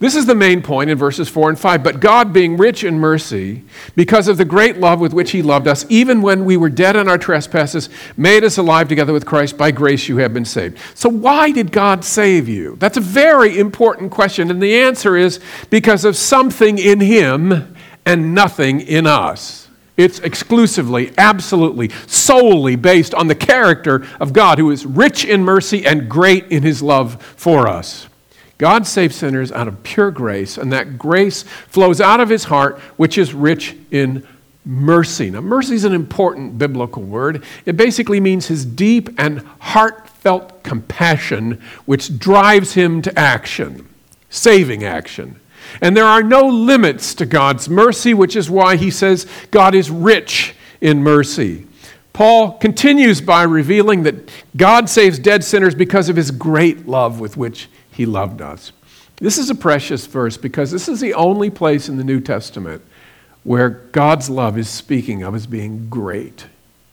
This 0.00 0.16
is 0.16 0.24
the 0.24 0.34
main 0.34 0.62
point 0.62 0.88
in 0.88 0.96
verses 0.96 1.28
4 1.28 1.50
and 1.50 1.58
5. 1.58 1.84
But 1.84 2.00
God, 2.00 2.32
being 2.32 2.56
rich 2.56 2.84
in 2.84 2.98
mercy, 2.98 3.64
because 3.94 4.28
of 4.28 4.38
the 4.38 4.46
great 4.46 4.78
love 4.78 4.98
with 4.98 5.12
which 5.12 5.30
He 5.30 5.42
loved 5.42 5.68
us, 5.68 5.84
even 5.90 6.22
when 6.22 6.46
we 6.46 6.56
were 6.56 6.70
dead 6.70 6.96
in 6.96 7.06
our 7.06 7.18
trespasses, 7.18 7.90
made 8.16 8.42
us 8.42 8.56
alive 8.56 8.88
together 8.88 9.12
with 9.12 9.26
Christ. 9.26 9.58
By 9.58 9.70
grace 9.70 10.08
you 10.08 10.16
have 10.16 10.32
been 10.32 10.46
saved. 10.46 10.78
So, 10.94 11.10
why 11.10 11.52
did 11.52 11.70
God 11.70 12.02
save 12.02 12.48
you? 12.48 12.76
That's 12.76 12.96
a 12.96 13.02
very 13.02 13.58
important 13.58 14.10
question. 14.10 14.50
And 14.50 14.62
the 14.62 14.80
answer 14.80 15.18
is 15.18 15.38
because 15.68 16.06
of 16.06 16.16
something 16.16 16.78
in 16.78 17.00
Him 17.00 17.76
and 18.06 18.34
nothing 18.34 18.80
in 18.80 19.06
us. 19.06 19.68
It's 19.98 20.18
exclusively, 20.20 21.12
absolutely, 21.18 21.90
solely 22.06 22.74
based 22.74 23.12
on 23.12 23.26
the 23.26 23.34
character 23.34 24.06
of 24.18 24.32
God, 24.32 24.56
who 24.56 24.70
is 24.70 24.86
rich 24.86 25.26
in 25.26 25.44
mercy 25.44 25.84
and 25.84 26.08
great 26.08 26.46
in 26.46 26.62
His 26.62 26.82
love 26.82 27.22
for 27.36 27.68
us. 27.68 28.08
God 28.60 28.86
saves 28.86 29.16
sinners 29.16 29.50
out 29.50 29.68
of 29.68 29.82
pure 29.82 30.10
grace, 30.10 30.58
and 30.58 30.70
that 30.70 30.98
grace 30.98 31.44
flows 31.44 31.98
out 31.98 32.20
of 32.20 32.28
his 32.28 32.44
heart, 32.44 32.78
which 32.98 33.16
is 33.16 33.32
rich 33.32 33.74
in 33.90 34.22
mercy. 34.66 35.30
Now, 35.30 35.40
mercy 35.40 35.76
is 35.76 35.84
an 35.84 35.94
important 35.94 36.58
biblical 36.58 37.02
word. 37.02 37.42
It 37.64 37.78
basically 37.78 38.20
means 38.20 38.48
his 38.48 38.66
deep 38.66 39.18
and 39.18 39.40
heartfelt 39.60 40.62
compassion, 40.62 41.62
which 41.86 42.18
drives 42.18 42.74
him 42.74 43.00
to 43.00 43.18
action, 43.18 43.88
saving 44.28 44.84
action. 44.84 45.40
And 45.80 45.96
there 45.96 46.04
are 46.04 46.22
no 46.22 46.46
limits 46.46 47.14
to 47.14 47.24
God's 47.24 47.66
mercy, 47.66 48.12
which 48.12 48.36
is 48.36 48.50
why 48.50 48.76
he 48.76 48.90
says 48.90 49.26
God 49.50 49.74
is 49.74 49.90
rich 49.90 50.54
in 50.82 51.02
mercy. 51.02 51.66
Paul 52.12 52.58
continues 52.58 53.22
by 53.22 53.44
revealing 53.44 54.02
that 54.02 54.28
God 54.54 54.90
saves 54.90 55.18
dead 55.18 55.44
sinners 55.44 55.74
because 55.74 56.10
of 56.10 56.16
his 56.16 56.30
great 56.30 56.86
love 56.86 57.20
with 57.20 57.38
which 57.38 57.66
he 58.00 58.06
loved 58.06 58.40
us. 58.40 58.72
This 59.16 59.36
is 59.36 59.50
a 59.50 59.54
precious 59.54 60.06
verse 60.06 60.38
because 60.38 60.70
this 60.70 60.88
is 60.88 61.00
the 61.00 61.12
only 61.12 61.50
place 61.50 61.86
in 61.86 61.98
the 61.98 62.02
New 62.02 62.18
Testament 62.18 62.80
where 63.44 63.68
God's 63.68 64.30
love 64.30 64.56
is 64.56 64.70
speaking 64.70 65.22
of 65.22 65.34
as 65.34 65.46
being 65.46 65.90
great. 65.90 66.46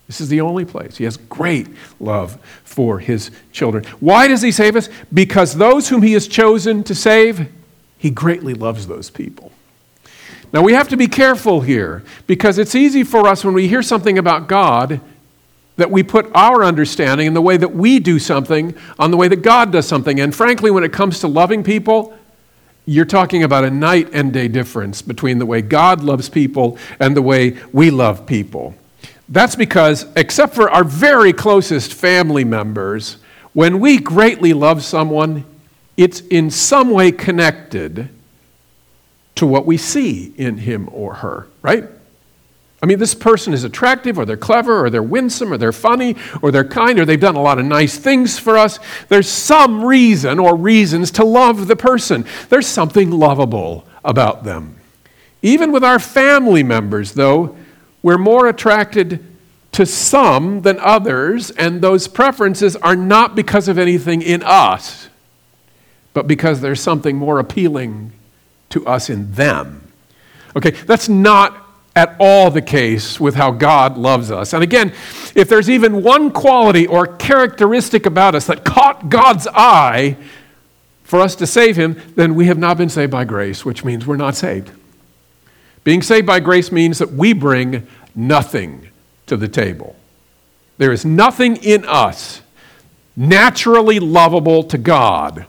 This 0.07 0.19
is 0.19 0.27
the 0.27 0.41
only 0.41 0.65
place. 0.65 0.97
He 0.97 1.05
has 1.05 1.15
great 1.15 1.69
love 2.01 2.37
for 2.65 2.99
his 2.99 3.31
children. 3.53 3.85
Why 4.01 4.27
does 4.27 4.41
he 4.41 4.51
save 4.51 4.75
us? 4.75 4.89
Because 5.13 5.53
those 5.53 5.87
whom 5.87 6.01
he 6.01 6.11
has 6.11 6.27
chosen 6.27 6.83
to 6.83 6.93
save, 6.93 7.49
he 7.97 8.09
greatly 8.09 8.53
loves 8.53 8.85
those 8.87 9.09
people. 9.09 9.53
Now 10.51 10.61
we 10.61 10.73
have 10.73 10.89
to 10.89 10.97
be 10.97 11.07
careful 11.07 11.61
here 11.61 12.03
because 12.25 12.57
it's 12.57 12.75
easy 12.75 13.05
for 13.05 13.29
us 13.29 13.45
when 13.45 13.53
we 13.53 13.69
hear 13.69 13.81
something 13.81 14.17
about 14.17 14.49
God 14.49 14.99
that 15.77 15.89
we 15.89 16.03
put 16.03 16.29
our 16.35 16.63
understanding 16.63 17.27
and 17.27 17.35
the 17.35 17.41
way 17.41 17.55
that 17.57 17.73
we 17.73 17.99
do 17.99 18.19
something 18.19 18.75
on 18.99 19.11
the 19.11 19.17
way 19.17 19.27
that 19.27 19.41
God 19.43 19.71
does 19.71 19.87
something. 19.87 20.19
And 20.19 20.35
frankly, 20.35 20.71
when 20.71 20.83
it 20.83 20.91
comes 20.91 21.19
to 21.21 21.27
loving 21.27 21.63
people, 21.63 22.17
you're 22.85 23.05
talking 23.05 23.43
about 23.43 23.63
a 23.63 23.69
night 23.69 24.09
and 24.13 24.33
day 24.33 24.47
difference 24.47 25.01
between 25.01 25.39
the 25.39 25.45
way 25.45 25.61
God 25.61 26.01
loves 26.01 26.29
people 26.29 26.77
and 26.99 27.15
the 27.15 27.21
way 27.21 27.57
we 27.71 27.91
love 27.91 28.25
people. 28.25 28.75
That's 29.29 29.55
because, 29.55 30.05
except 30.15 30.55
for 30.55 30.69
our 30.69 30.83
very 30.83 31.33
closest 31.33 31.93
family 31.93 32.45
members, 32.45 33.17
when 33.53 33.79
we 33.79 33.97
greatly 33.97 34.53
love 34.53 34.83
someone, 34.83 35.43
it's 35.97 36.21
in 36.21 36.49
some 36.49 36.91
way 36.91 37.11
connected 37.11 38.09
to 39.35 39.45
what 39.45 39.65
we 39.65 39.77
see 39.77 40.33
in 40.37 40.57
him 40.59 40.89
or 40.91 41.15
her, 41.15 41.47
right? 41.61 41.83
I 42.81 42.85
mean, 42.85 42.99
this 42.99 43.15
person 43.15 43.53
is 43.53 43.63
attractive, 43.63 44.19
or 44.19 44.25
they're 44.25 44.37
clever, 44.37 44.85
or 44.85 44.89
they're 44.91 45.01
winsome, 45.01 45.51
or 45.51 45.57
they're 45.57 45.71
funny, 45.71 46.15
or 46.43 46.51
they're 46.51 46.63
kind, 46.63 46.99
or 46.99 47.05
they've 47.05 47.19
done 47.19 47.35
a 47.35 47.41
lot 47.41 47.57
of 47.57 47.65
nice 47.65 47.97
things 47.97 48.37
for 48.37 48.55
us. 48.55 48.79
There's 49.09 49.27
some 49.27 49.83
reason 49.83 50.37
or 50.37 50.55
reasons 50.55 51.09
to 51.11 51.25
love 51.25 51.67
the 51.67 51.75
person. 51.75 52.23
There's 52.49 52.67
something 52.67 53.09
lovable 53.09 53.87
about 54.05 54.43
them. 54.43 54.75
Even 55.41 55.71
with 55.71 55.83
our 55.83 55.97
family 55.97 56.61
members, 56.61 57.13
though, 57.13 57.57
we're 58.03 58.19
more 58.19 58.47
attracted 58.47 59.25
to 59.71 59.85
some 59.85 60.61
than 60.61 60.79
others, 60.79 61.49
and 61.51 61.81
those 61.81 62.07
preferences 62.07 62.75
are 62.75 62.95
not 62.95 63.35
because 63.35 63.67
of 63.67 63.79
anything 63.79 64.21
in 64.21 64.43
us, 64.43 65.09
but 66.13 66.27
because 66.27 66.61
there's 66.61 66.81
something 66.81 67.15
more 67.15 67.39
appealing 67.39 68.11
to 68.69 68.85
us 68.85 69.09
in 69.09 69.31
them. 69.33 69.91
Okay, 70.55 70.71
that's 70.71 71.09
not 71.09 71.66
at 71.97 72.15
all 72.19 72.51
the 72.51 72.61
case 72.61 73.19
with 73.19 73.33
how 73.33 73.49
God 73.49 73.97
loves 73.97 74.29
us. 74.29 74.53
And 74.53 74.61
again, 74.61 74.93
if 75.33 75.49
there's 75.49 75.67
even 75.67 76.03
one 76.03 76.29
quality 76.29 76.85
or 76.85 77.07
characteristic 77.07 78.05
about 78.05 78.35
us 78.35 78.45
that 78.45 78.63
caught 78.63 79.09
God's 79.09 79.47
eye 79.51 80.15
for 81.01 81.19
us 81.19 81.33
to 81.37 81.47
save 81.47 81.75
him, 81.75 81.99
then 82.13 82.35
we 82.35 82.45
have 82.45 82.59
not 82.59 82.77
been 82.77 82.89
saved 82.89 83.11
by 83.11 83.25
grace, 83.25 83.65
which 83.65 83.83
means 83.83 84.05
we're 84.05 84.15
not 84.15 84.35
saved. 84.35 84.69
Being 85.83 86.03
saved 86.03 86.27
by 86.27 86.39
grace 86.39 86.71
means 86.71 86.99
that 86.99 87.13
we 87.13 87.33
bring 87.33 87.87
nothing 88.13 88.89
to 89.25 89.35
the 89.35 89.47
table. 89.47 89.95
There 90.77 90.91
is 90.91 91.03
nothing 91.03 91.55
in 91.57 91.83
us 91.83 92.41
naturally 93.15 93.97
lovable 93.97 94.61
to 94.65 94.77
God 94.77 95.47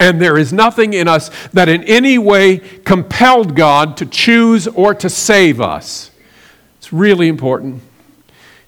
and 0.00 0.20
there 0.20 0.38
is 0.38 0.52
nothing 0.52 0.92
in 0.92 1.08
us 1.08 1.30
that 1.52 1.68
in 1.68 1.82
any 1.84 2.18
way 2.18 2.58
compelled 2.58 3.56
God 3.56 3.96
to 3.96 4.06
choose 4.06 4.66
or 4.68 4.94
to 4.94 5.10
save 5.10 5.60
us. 5.60 6.10
It's 6.78 6.92
really 6.92 7.28
important. 7.28 7.82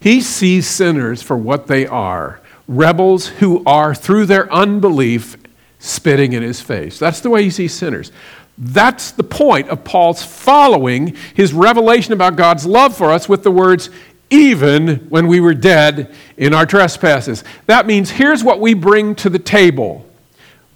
He 0.01 0.21
sees 0.21 0.67
sinners 0.67 1.23
for 1.23 1.37
what 1.37 1.67
they 1.67 1.87
are 1.87 2.41
rebels 2.67 3.27
who 3.27 3.65
are, 3.67 3.93
through 3.95 4.25
their 4.27 4.51
unbelief, 4.53 5.37
spitting 5.81 6.33
in 6.33 6.43
his 6.43 6.61
face. 6.61 7.01
That's 7.01 7.21
the 7.21 7.29
way 7.29 7.43
he 7.43 7.51
sees 7.51 7.75
sinners. 7.75 8.13
That's 8.57 9.11
the 9.11 9.25
point 9.25 9.71
of 9.71 9.83
Paul's 9.83 10.23
following 10.23 11.17
his 11.35 11.53
revelation 11.53 12.13
about 12.13 12.37
God's 12.37 12.65
love 12.65 12.97
for 12.97 13.11
us 13.11 13.29
with 13.29 13.43
the 13.43 13.51
words, 13.51 13.91
even 14.31 14.97
when 15.09 15.27
we 15.27 15.41
were 15.41 15.55
dead 15.55 16.15
in 16.37 16.55
our 16.55 16.65
trespasses. 16.65 17.43
That 17.67 17.87
means 17.87 18.11
here's 18.11 18.45
what 18.45 18.61
we 18.61 18.75
bring 18.75 19.17
to 19.17 19.29
the 19.29 19.39
table 19.41 20.07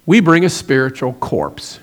we 0.05 0.19
bring 0.19 0.45
a 0.45 0.49
spiritual 0.49 1.13
corpse. 1.13 1.79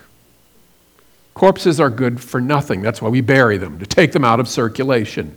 Corpses 1.34 1.80
are 1.80 1.90
good 1.90 2.20
for 2.20 2.40
nothing. 2.40 2.82
That's 2.82 3.00
why 3.00 3.08
we 3.08 3.20
bury 3.20 3.56
them, 3.56 3.78
to 3.78 3.86
take 3.86 4.12
them 4.12 4.24
out 4.24 4.38
of 4.38 4.48
circulation. 4.48 5.36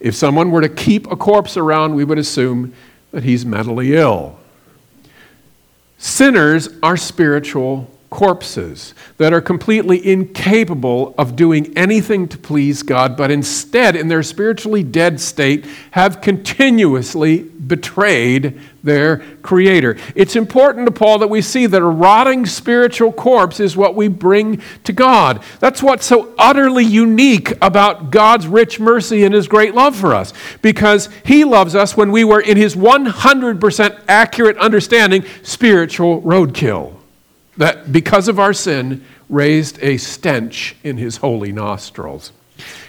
If 0.00 0.14
someone 0.14 0.50
were 0.50 0.60
to 0.60 0.68
keep 0.68 1.10
a 1.10 1.16
corpse 1.16 1.56
around, 1.56 1.94
we 1.94 2.04
would 2.04 2.18
assume 2.18 2.72
that 3.10 3.24
he's 3.24 3.44
mentally 3.44 3.96
ill. 3.96 4.38
Sinners 5.98 6.68
are 6.82 6.96
spiritual 6.96 7.90
corpses 8.10 8.94
that 9.18 9.34
are 9.34 9.40
completely 9.40 10.04
incapable 10.06 11.14
of 11.18 11.36
doing 11.36 11.76
anything 11.76 12.26
to 12.28 12.38
please 12.38 12.82
God, 12.82 13.16
but 13.16 13.30
instead, 13.30 13.94
in 13.94 14.08
their 14.08 14.22
spiritually 14.22 14.82
dead 14.82 15.20
state, 15.20 15.66
have 15.90 16.20
continuously 16.20 17.42
betrayed 17.42 18.58
their 18.82 19.18
Creator. 19.42 19.98
It's 20.14 20.36
important 20.36 20.86
to 20.86 20.92
Paul 20.92 21.18
that 21.18 21.28
we 21.28 21.42
see 21.42 21.66
that 21.66 21.82
a 21.82 21.84
rotting 21.84 22.46
spiritual 22.46 23.12
corpse 23.12 23.60
is 23.60 23.76
what 23.76 23.94
we 23.94 24.08
bring 24.08 24.62
to 24.84 24.92
God. 24.92 25.42
That's 25.60 25.82
what's 25.82 26.06
so 26.06 26.34
utterly 26.38 26.84
unique 26.84 27.52
about 27.60 28.10
God's 28.10 28.46
rich 28.46 28.80
mercy 28.80 29.24
and 29.24 29.34
His 29.34 29.48
great 29.48 29.74
love 29.74 29.94
for 29.94 30.14
us, 30.14 30.32
because 30.62 31.10
He 31.24 31.44
loves 31.44 31.74
us 31.74 31.96
when 31.96 32.10
we 32.10 32.24
were, 32.24 32.40
in 32.40 32.56
His 32.56 32.74
100% 32.74 34.04
accurate 34.08 34.56
understanding, 34.56 35.24
spiritual 35.42 36.22
roadkill 36.22 36.97
that 37.58 37.92
because 37.92 38.28
of 38.28 38.38
our 38.38 38.52
sin 38.52 39.04
raised 39.28 39.78
a 39.82 39.98
stench 39.98 40.76
in 40.82 40.96
his 40.96 41.18
holy 41.18 41.52
nostrils. 41.52 42.32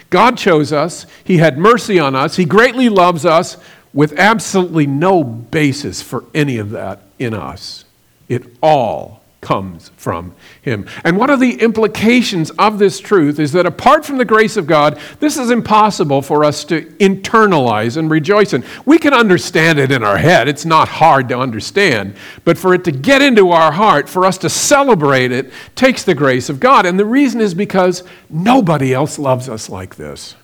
God 0.08 0.38
chose 0.38 0.72
us, 0.72 1.06
he 1.22 1.36
had 1.36 1.58
mercy 1.58 1.98
on 1.98 2.16
us, 2.16 2.36
he 2.36 2.44
greatly 2.44 2.88
loves 2.88 3.24
us 3.24 3.56
with 3.92 4.18
absolutely 4.18 4.86
no 4.86 5.22
basis 5.22 6.00
for 6.00 6.24
any 6.34 6.58
of 6.58 6.70
that 6.70 7.02
in 7.18 7.34
us. 7.34 7.84
It 8.28 8.44
all 8.62 9.19
comes 9.40 9.90
from 9.96 10.34
him. 10.60 10.86
And 11.02 11.16
one 11.16 11.30
of 11.30 11.40
the 11.40 11.60
implications 11.60 12.50
of 12.52 12.78
this 12.78 13.00
truth 13.00 13.38
is 13.38 13.52
that 13.52 13.64
apart 13.64 14.04
from 14.04 14.18
the 14.18 14.24
grace 14.24 14.56
of 14.56 14.66
God, 14.66 15.00
this 15.18 15.38
is 15.38 15.50
impossible 15.50 16.20
for 16.20 16.44
us 16.44 16.64
to 16.64 16.82
internalize 16.98 17.96
and 17.96 18.10
rejoice 18.10 18.52
in. 18.52 18.64
We 18.84 18.98
can 18.98 19.14
understand 19.14 19.78
it 19.78 19.90
in 19.90 20.04
our 20.04 20.18
head, 20.18 20.48
it's 20.48 20.66
not 20.66 20.88
hard 20.88 21.28
to 21.30 21.38
understand, 21.38 22.16
but 22.44 22.58
for 22.58 22.74
it 22.74 22.84
to 22.84 22.92
get 22.92 23.22
into 23.22 23.50
our 23.50 23.72
heart, 23.72 24.08
for 24.08 24.26
us 24.26 24.36
to 24.38 24.50
celebrate 24.50 25.32
it, 25.32 25.50
takes 25.74 26.04
the 26.04 26.14
grace 26.14 26.50
of 26.50 26.60
God. 26.60 26.84
And 26.84 26.98
the 26.98 27.06
reason 27.06 27.40
is 27.40 27.54
because 27.54 28.02
nobody 28.28 28.92
else 28.92 29.18
loves 29.18 29.48
us 29.48 29.70
like 29.70 29.96
this. 29.96 30.36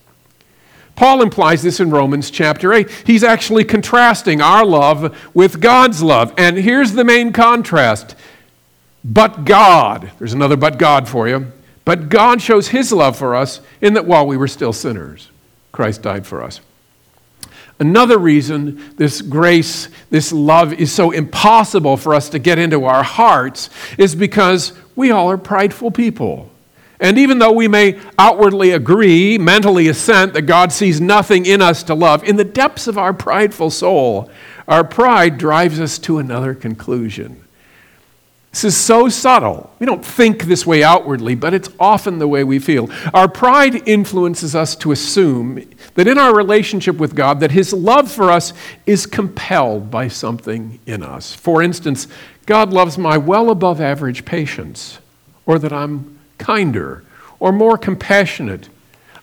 Paul 0.95 1.21
implies 1.21 1.63
this 1.63 1.79
in 1.79 1.91
Romans 1.91 2.31
chapter 2.31 2.73
8. 2.73 2.91
He's 3.05 3.23
actually 3.23 3.65
contrasting 3.65 4.41
our 4.41 4.65
love 4.65 5.15
with 5.35 5.61
God's 5.61 6.03
love. 6.03 6.33
And 6.39 6.57
here's 6.57 6.93
the 6.93 7.05
main 7.05 7.35
contrast 7.35 8.17
but 9.09 9.45
God, 9.45 10.11
there's 10.19 10.33
another 10.33 10.57
but 10.57 10.79
God 10.79 11.09
for 11.09 11.29
you. 11.29 11.53
But 11.85 12.09
God 12.09 12.43
shows 12.43 12.69
his 12.69 12.91
love 12.91 13.17
for 13.17 13.37
us 13.37 13.61
in 13.81 13.95
that 13.95 14.05
while 14.05 14.27
we 14.27 14.37
were 14.37 14.49
still 14.49 14.73
sinners, 14.73 15.31
Christ 15.71 16.03
died 16.03 16.27
for 16.27 16.43
us. 16.43 16.61
Another 17.79 18.19
reason 18.19 18.95
this 18.97 19.23
grace, 19.23 19.89
this 20.11 20.33
love 20.33 20.73
is 20.73 20.91
so 20.91 21.13
impossible 21.13 21.97
for 21.97 22.15
us 22.15 22.29
to 22.31 22.41
get 22.41 22.59
into 22.59 22.85
our 22.87 23.05
hearts 23.05 23.71
is 23.97 24.17
because 24.17 24.73
we 24.97 25.13
all 25.13 25.31
are 25.31 25.39
prideful 25.39 25.93
people. 25.93 26.51
And 26.99 27.17
even 27.17 27.39
though 27.39 27.53
we 27.53 27.69
may 27.69 28.01
outwardly 28.19 28.73
agree, 28.73 29.39
mentally 29.39 29.87
assent 29.87 30.33
that 30.33 30.43
God 30.43 30.73
sees 30.73 31.01
nothing 31.01 31.47
in 31.47 31.63
us 31.63 31.85
to 31.85 31.95
love, 31.95 32.25
in 32.25 32.37
the 32.37 32.45
depths 32.45 32.89
of 32.89 32.99
our 32.99 33.13
prideful 33.13 33.71
soul, 33.71 34.31
our 34.67 34.83
pride 34.83 35.39
drives 35.39 35.79
us 35.79 35.99
to 36.01 36.19
another 36.19 36.55
conclusion. 36.55 37.46
This 38.57 38.65
is 38.73 38.77
so 38.79 39.11
subtle. 39.11 39.71
We 39.79 39.85
don't 39.85 40.03
think 40.03 40.45
this 40.45 40.67
way 40.67 40.83
outwardly, 40.83 41.35
but 41.35 41.53
it's 41.53 41.69
often 41.79 42.19
the 42.19 42.27
way 42.27 42.43
we 42.43 42.59
feel. 42.59 42.89
Our 43.13 43.29
pride 43.29 43.87
influences 43.87 44.55
us 44.55 44.75
to 44.77 44.93
assume 44.93 45.63
that 45.95 46.09
in 46.09 46.17
our 46.17 46.35
relationship 46.35 46.97
with 46.97 47.15
God 47.15 47.41
that 47.41 47.51
his 47.51 47.75
love 47.75 48.11
for 48.11 48.31
us 48.31 48.55
is 48.87 49.05
compelled 49.05 49.91
by 49.91 50.09
something 50.09 50.81
in 50.87 51.03
us. 51.03 51.35
For 51.35 51.63
instance, 51.63 52.09
God 52.47 52.73
loves 52.73 52.97
my 52.97 53.19
well 53.19 53.51
above 53.51 53.79
average 53.79 54.25
patience, 54.25 55.01
or 55.45 55.59
that 55.59 55.75
I'm 55.75 56.19
kinder 56.39 57.05
or 57.39 57.53
more 57.53 57.77
compassionate. 57.77 58.71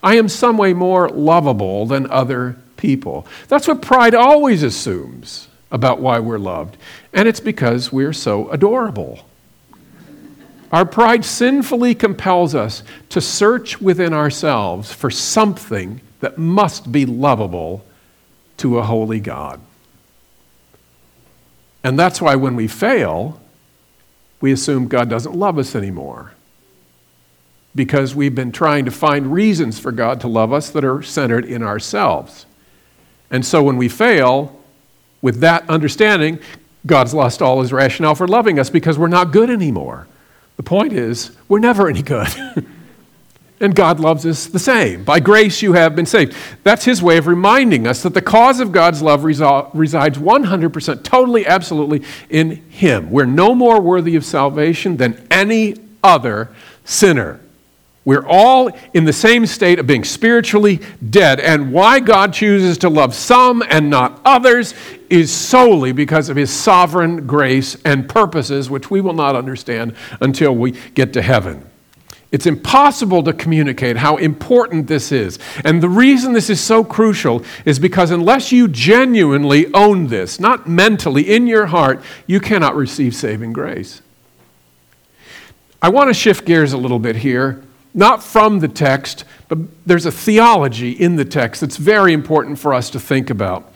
I 0.04 0.14
am 0.14 0.30
some 0.30 0.60
way 0.60 0.74
more 0.74 1.10
lovable 1.10 1.88
than 1.88 2.08
other 2.12 2.58
people. 2.78 3.26
That's 3.48 3.68
what 3.68 3.82
pride 3.82 4.14
always 4.14 4.62
assumes 4.62 5.48
about 5.72 6.00
why 6.00 6.20
we're 6.20 6.38
loved, 6.38 6.78
and 7.14 7.28
it's 7.28 7.40
because 7.40 7.92
we're 7.92 8.14
so 8.14 8.50
adorable. 8.50 9.20
Our 10.72 10.86
pride 10.86 11.24
sinfully 11.24 11.94
compels 11.94 12.56
us 12.56 12.84
to 13.10 13.22
search 13.22 13.80
within 13.80 14.12
ourselves 14.12 14.92
for 14.92 15.12
something 15.12 16.02
that 16.20 16.38
must 16.38 16.92
be 16.92 17.06
lovable 17.06 17.86
to 18.58 18.80
a 18.80 18.84
holy 18.84 19.20
God. 19.20 19.60
And 21.84 22.00
that's 22.00 22.22
why 22.22 22.36
when 22.36 22.56
we 22.56 22.68
fail, 22.68 23.40
we 24.42 24.52
assume 24.52 24.88
God 24.88 25.10
doesn't 25.10 25.36
love 25.36 25.60
us 25.60 25.76
anymore. 25.76 26.34
Because 27.76 28.16
we've 28.16 28.34
been 28.34 28.52
trying 28.52 28.86
to 28.86 28.92
find 28.92 29.32
reasons 29.32 29.80
for 29.80 29.92
God 29.92 30.22
to 30.22 30.28
love 30.28 30.54
us 30.54 30.70
that 30.72 30.84
are 30.84 31.04
centered 31.04 31.46
in 31.46 31.62
ourselves. 31.62 32.46
And 33.30 33.46
so 33.46 33.62
when 33.62 33.78
we 33.78 33.90
fail, 33.90 34.60
with 35.24 35.40
that 35.40 35.68
understanding, 35.70 36.38
God's 36.86 37.14
lost 37.14 37.42
all 37.42 37.62
his 37.62 37.72
rationale 37.72 38.16
for 38.16 38.28
loving 38.28 38.60
us 38.60 38.70
because 38.70 38.98
we're 38.98 39.08
not 39.08 39.32
good 39.32 39.50
anymore. 39.50 40.08
The 40.58 40.64
point 40.64 40.94
is, 40.94 41.32
we're 41.48 41.60
never 41.60 41.88
any 41.90 42.02
good. 42.02 42.28
and 43.60 43.74
God 43.74 44.00
loves 44.00 44.26
us 44.26 44.48
the 44.48 44.60
same. 44.60 45.04
By 45.04 45.20
grace 45.20 45.62
you 45.62 45.74
have 45.74 45.96
been 45.96 46.06
saved. 46.06 46.36
That's 46.64 46.84
his 46.86 47.02
way 47.02 47.18
of 47.18 47.28
reminding 47.28 47.88
us 47.88 48.04
that 48.04 48.14
the 48.14 48.22
cause 48.22 48.60
of 48.60 48.72
God's 48.72 49.02
love 49.02 49.24
resides 49.24 50.18
100%, 50.18 51.04
totally, 51.04 51.48
absolutely 51.48 52.04
in 52.30 52.58
him. 52.70 53.10
We're 53.10 53.26
no 53.26 53.56
more 53.56 53.80
worthy 53.80 54.16
of 54.16 54.26
salvation 54.26 54.98
than 54.98 55.26
any 55.32 55.76
other 56.04 56.50
sinner. 56.84 57.40
We're 58.06 58.26
all 58.28 58.70
in 58.94 59.06
the 59.06 59.14
same 59.14 59.46
state 59.46 59.80
of 59.80 59.88
being 59.88 60.04
spiritually 60.04 60.82
dead. 61.10 61.40
And 61.40 61.72
why 61.72 62.02
God 62.02 62.34
chooses 62.34 62.78
to 62.80 62.90
love 62.90 63.16
some 63.16 63.64
and 63.70 63.90
not 63.90 64.20
others 64.26 64.74
is 65.10 65.32
solely 65.32 65.94
because 65.94 66.28
of 66.28 66.36
his 66.36 66.52
sovereign 66.52 67.26
grace 67.26 67.78
and 67.86 68.10
purposes, 68.10 68.70
which 68.70 68.92
we 68.92 69.00
will 69.00 69.14
not 69.14 69.36
understand 69.36 69.96
until 70.20 70.54
we 70.54 70.72
get 70.96 71.14
to 71.14 71.22
heaven. 71.22 71.70
It's 72.34 72.48
impossible 72.48 73.24
to 73.24 73.32
communicate 73.32 73.96
how 73.96 74.18
important 74.18 74.88
this 74.88 75.12
is. 75.12 75.38
And 75.64 75.82
the 75.84 75.88
reason 75.88 76.34
this 76.34 76.50
is 76.50 76.60
so 76.60 76.84
crucial 76.84 77.46
is 77.64 77.78
because 77.78 78.10
unless 78.10 78.52
you 78.52 78.68
genuinely 78.68 79.72
own 79.74 80.08
this, 80.08 80.40
not 80.40 80.68
mentally, 80.68 81.34
in 81.34 81.46
your 81.46 81.68
heart, 81.68 82.02
you 82.26 82.40
cannot 82.40 82.76
receive 82.76 83.16
saving 83.16 83.54
grace. 83.54 84.02
I 85.80 85.90
want 85.90 86.10
to 86.10 86.14
shift 86.14 86.46
gears 86.46 86.74
a 86.74 86.78
little 86.78 87.00
bit 87.00 87.18
here 87.18 87.64
not 87.94 88.24
from 88.24 88.60
the 88.60 88.68
text, 88.68 89.26
but 89.48 89.58
there's 89.86 90.06
a 90.06 90.12
theology 90.12 90.92
in 90.92 91.16
the 91.16 91.26
text 91.26 91.62
that's 91.62 91.78
very 91.78 92.14
important 92.14 92.58
for 92.60 92.74
us 92.74 92.90
to 92.92 93.00
think 93.00 93.30
about. 93.30 93.72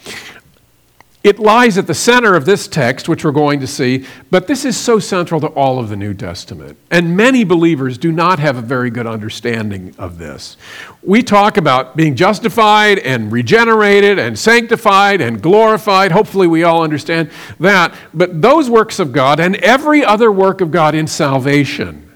It 1.28 1.40
lies 1.40 1.78
at 1.78 1.88
the 1.88 1.94
center 1.94 2.36
of 2.36 2.46
this 2.46 2.70
text, 2.70 3.10
which 3.10 3.26
we're 3.26 3.34
going 3.34 3.60
to 3.60 3.68
see, 3.68 4.06
but 4.32 4.48
this 4.48 4.64
is 4.64 4.78
so 4.78 4.98
central 4.98 5.42
to 5.42 5.48
all 5.48 5.78
of 5.78 5.90
the 5.90 5.98
New 5.98 6.14
Testament. 6.14 6.78
And 6.90 7.18
many 7.18 7.44
believers 7.44 7.98
do 7.98 8.14
not 8.14 8.40
have 8.40 8.56
a 8.56 8.62
very 8.62 8.90
good 8.90 9.06
understanding 9.06 9.94
of 9.98 10.20
this. 10.20 10.56
We 11.04 11.22
talk 11.24 11.58
about 11.58 11.98
being 11.98 12.16
justified 12.16 13.00
and 13.00 13.30
regenerated 13.30 14.20
and 14.20 14.40
sanctified 14.40 15.20
and 15.20 15.42
glorified. 15.42 16.14
Hopefully, 16.14 16.48
we 16.48 16.64
all 16.64 16.82
understand 16.82 17.30
that. 17.60 17.94
But 18.14 18.42
those 18.42 18.70
works 18.70 18.98
of 18.98 19.12
God 19.12 19.42
and 19.42 19.58
every 19.58 20.06
other 20.06 20.32
work 20.32 20.62
of 20.62 20.72
God 20.72 20.96
in 20.96 21.08
salvation 21.08 22.07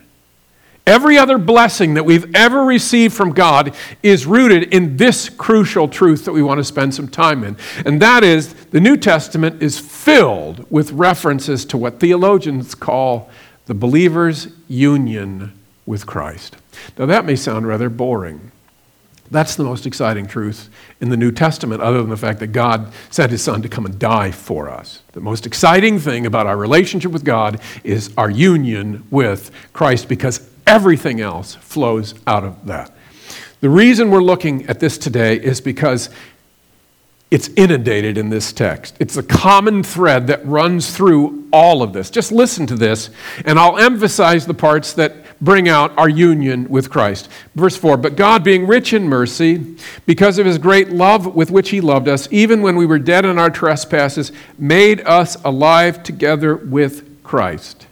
Every 0.92 1.18
other 1.18 1.38
blessing 1.38 1.94
that 1.94 2.04
we've 2.04 2.36
ever 2.36 2.66
received 2.66 3.14
from 3.14 3.32
God 3.32 3.74
is 4.04 4.26
rooted 4.26 4.74
in 4.74 4.98
this 4.98 5.30
crucial 5.30 5.88
truth 5.88 6.26
that 6.26 6.34
we 6.34 6.44
want 6.44 6.58
to 6.58 6.66
spend 6.66 6.94
some 6.94 7.08
time 7.08 7.46
in. 7.46 7.56
And 7.86 8.02
that 8.02 8.26
is 8.26 8.54
the 8.54 8.82
New 8.82 8.98
Testament 8.98 9.64
is 9.64 9.80
filled 9.80 10.70
with 10.70 10.92
references 10.92 11.64
to 11.68 11.78
what 11.78 12.02
theologians 12.02 12.76
call 12.76 13.30
the 13.68 13.74
believer's 13.74 14.50
union 14.68 15.58
with 15.86 16.06
Christ. 16.06 16.58
Now, 16.98 17.06
that 17.06 17.24
may 17.24 17.38
sound 17.38 17.66
rather 17.66 17.90
boring. 17.90 18.52
That's 19.32 19.56
the 19.56 19.64
most 19.64 19.86
exciting 19.86 20.28
truth 20.28 20.70
in 21.00 21.08
the 21.08 21.16
New 21.16 21.32
Testament, 21.32 21.82
other 21.82 22.02
than 22.02 22.10
the 22.10 22.18
fact 22.18 22.40
that 22.40 22.48
God 22.48 22.92
sent 23.12 23.32
his 23.32 23.42
Son 23.42 23.62
to 23.62 23.70
come 23.70 23.86
and 23.86 23.98
die 23.98 24.32
for 24.32 24.70
us. 24.70 25.04
The 25.14 25.22
most 25.22 25.46
exciting 25.46 26.00
thing 26.00 26.26
about 26.26 26.48
our 26.48 26.58
relationship 26.58 27.14
with 27.14 27.24
God 27.24 27.62
is 27.86 28.14
our 28.18 28.30
union 28.30 29.08
with 29.10 29.52
Christ 29.72 30.10
because 30.10 30.51
Everything 30.68 31.22
else 31.22 31.56
flows 31.56 32.14
out 32.28 32.44
of 32.44 32.66
that. 32.66 32.92
The 33.62 33.70
reason 33.70 34.10
we're 34.10 34.24
looking 34.24 34.66
at 34.68 34.80
this 34.80 34.98
today 34.98 35.36
is 35.36 35.62
because 35.62 36.10
it's 37.32 37.48
inundated 37.56 38.18
in 38.18 38.30
this 38.30 38.52
text. 38.52 38.98
It's 39.00 39.16
a 39.16 39.24
common 39.24 39.84
thread 39.84 40.28
that 40.28 40.46
runs 40.46 40.94
through 40.94 41.48
all 41.54 41.82
of 41.82 41.94
this. 41.94 42.10
Just 42.10 42.32
listen 42.32 42.68
to 42.68 42.76
this, 42.76 43.10
and 43.46 43.58
I'll 43.58 43.78
emphasize 43.78 44.46
the 44.46 44.54
parts 44.54 44.92
that 44.94 45.40
bring 45.40 45.70
out 45.70 45.98
our 45.98 46.10
union 46.10 46.68
with 46.70 46.90
Christ. 46.90 47.30
Verse 47.56 47.78
4 47.78 47.96
But 47.96 48.18
God, 48.18 48.44
being 48.44 48.68
rich 48.68 48.92
in 48.92 49.08
mercy, 49.08 49.78
because 50.06 50.40
of 50.40 50.46
his 50.46 50.58
great 50.58 50.90
love 50.90 51.34
with 51.34 51.52
which 51.52 51.70
he 51.70 51.80
loved 51.80 52.10
us, 52.10 52.28
even 52.32 52.62
when 52.62 52.76
we 52.76 52.86
were 52.86 53.00
dead 53.00 53.24
in 53.24 53.40
our 53.40 53.50
trespasses, 53.50 54.34
made 54.58 55.00
us 55.02 55.38
alive 55.46 56.04
together 56.04 56.56
with 56.56 57.24
Christ. 57.24 57.88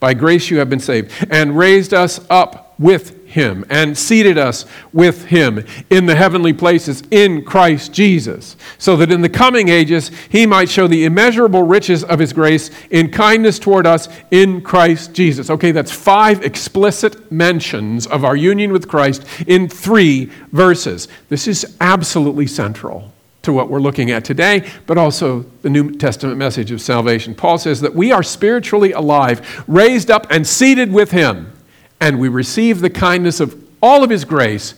By 0.00 0.14
grace 0.14 0.50
you 0.50 0.58
have 0.58 0.70
been 0.70 0.80
saved, 0.80 1.12
and 1.30 1.58
raised 1.58 1.92
us 1.92 2.20
up 2.30 2.74
with 2.78 3.26
him, 3.26 3.64
and 3.68 3.98
seated 3.98 4.38
us 4.38 4.64
with 4.92 5.26
him 5.26 5.64
in 5.90 6.06
the 6.06 6.14
heavenly 6.14 6.52
places 6.52 7.02
in 7.10 7.44
Christ 7.44 7.92
Jesus, 7.92 8.56
so 8.78 8.96
that 8.96 9.10
in 9.10 9.20
the 9.20 9.28
coming 9.28 9.68
ages 9.68 10.10
he 10.30 10.46
might 10.46 10.68
show 10.68 10.86
the 10.86 11.04
immeasurable 11.04 11.64
riches 11.64 12.04
of 12.04 12.20
his 12.20 12.32
grace 12.32 12.70
in 12.90 13.10
kindness 13.10 13.58
toward 13.58 13.86
us 13.86 14.08
in 14.30 14.60
Christ 14.60 15.12
Jesus. 15.12 15.50
Okay, 15.50 15.72
that's 15.72 15.92
five 15.92 16.44
explicit 16.44 17.30
mentions 17.32 18.06
of 18.06 18.24
our 18.24 18.36
union 18.36 18.72
with 18.72 18.88
Christ 18.88 19.26
in 19.46 19.68
three 19.68 20.26
verses. 20.52 21.08
This 21.28 21.48
is 21.48 21.76
absolutely 21.80 22.46
central 22.46 23.12
to 23.42 23.52
what 23.52 23.70
we're 23.70 23.80
looking 23.80 24.10
at 24.10 24.24
today, 24.24 24.68
but 24.86 24.98
also 24.98 25.44
the 25.62 25.70
New 25.70 25.92
Testament 25.92 26.36
message 26.36 26.70
of 26.70 26.80
salvation. 26.80 27.34
Paul 27.34 27.58
says 27.58 27.80
that 27.80 27.94
we 27.94 28.12
are 28.12 28.22
spiritually 28.22 28.92
alive, 28.92 29.64
raised 29.66 30.10
up, 30.10 30.26
and 30.30 30.46
seated 30.46 30.92
with 30.92 31.10
Him, 31.10 31.52
and 32.00 32.18
we 32.18 32.28
receive 32.28 32.80
the 32.80 32.90
kindness 32.90 33.40
of 33.40 33.64
all 33.82 34.02
of 34.02 34.10
His 34.10 34.24
grace 34.24 34.74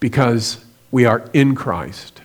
because 0.00 0.64
we 0.90 1.04
are 1.04 1.28
in 1.32 1.54
Christ. 1.54 2.20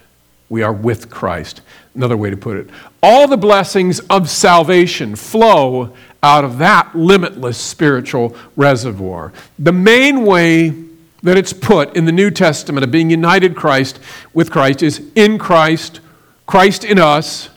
We 0.49 0.63
are 0.63 0.73
with 0.73 1.09
Christ. 1.09 1.61
Another 1.93 2.17
way 2.17 2.29
to 2.29 2.37
put 2.37 2.57
it. 2.57 2.69
All 3.03 3.27
the 3.27 3.37
blessings 3.37 3.99
of 4.09 4.29
salvation 4.29 5.15
flow 5.15 5.93
out 6.23 6.43
of 6.43 6.57
that 6.57 6.95
limitless 6.95 7.57
spiritual 7.57 8.35
reservoir. 8.55 9.31
The 9.59 9.71
main 9.71 10.25
way 10.25 10.73
that 11.23 11.37
it's 11.37 11.53
put 11.53 11.95
in 11.95 12.05
the 12.05 12.11
New 12.11 12.31
Testament 12.31 12.83
of 12.83 12.91
being 12.91 13.09
united 13.09 13.55
Christ 13.55 13.99
with 14.33 14.51
Christ 14.51 14.83
is 14.83 15.01
in 15.15 15.37
Christ, 15.37 15.99
Christ 16.45 16.83
in 16.83 16.99
us, 16.99 17.49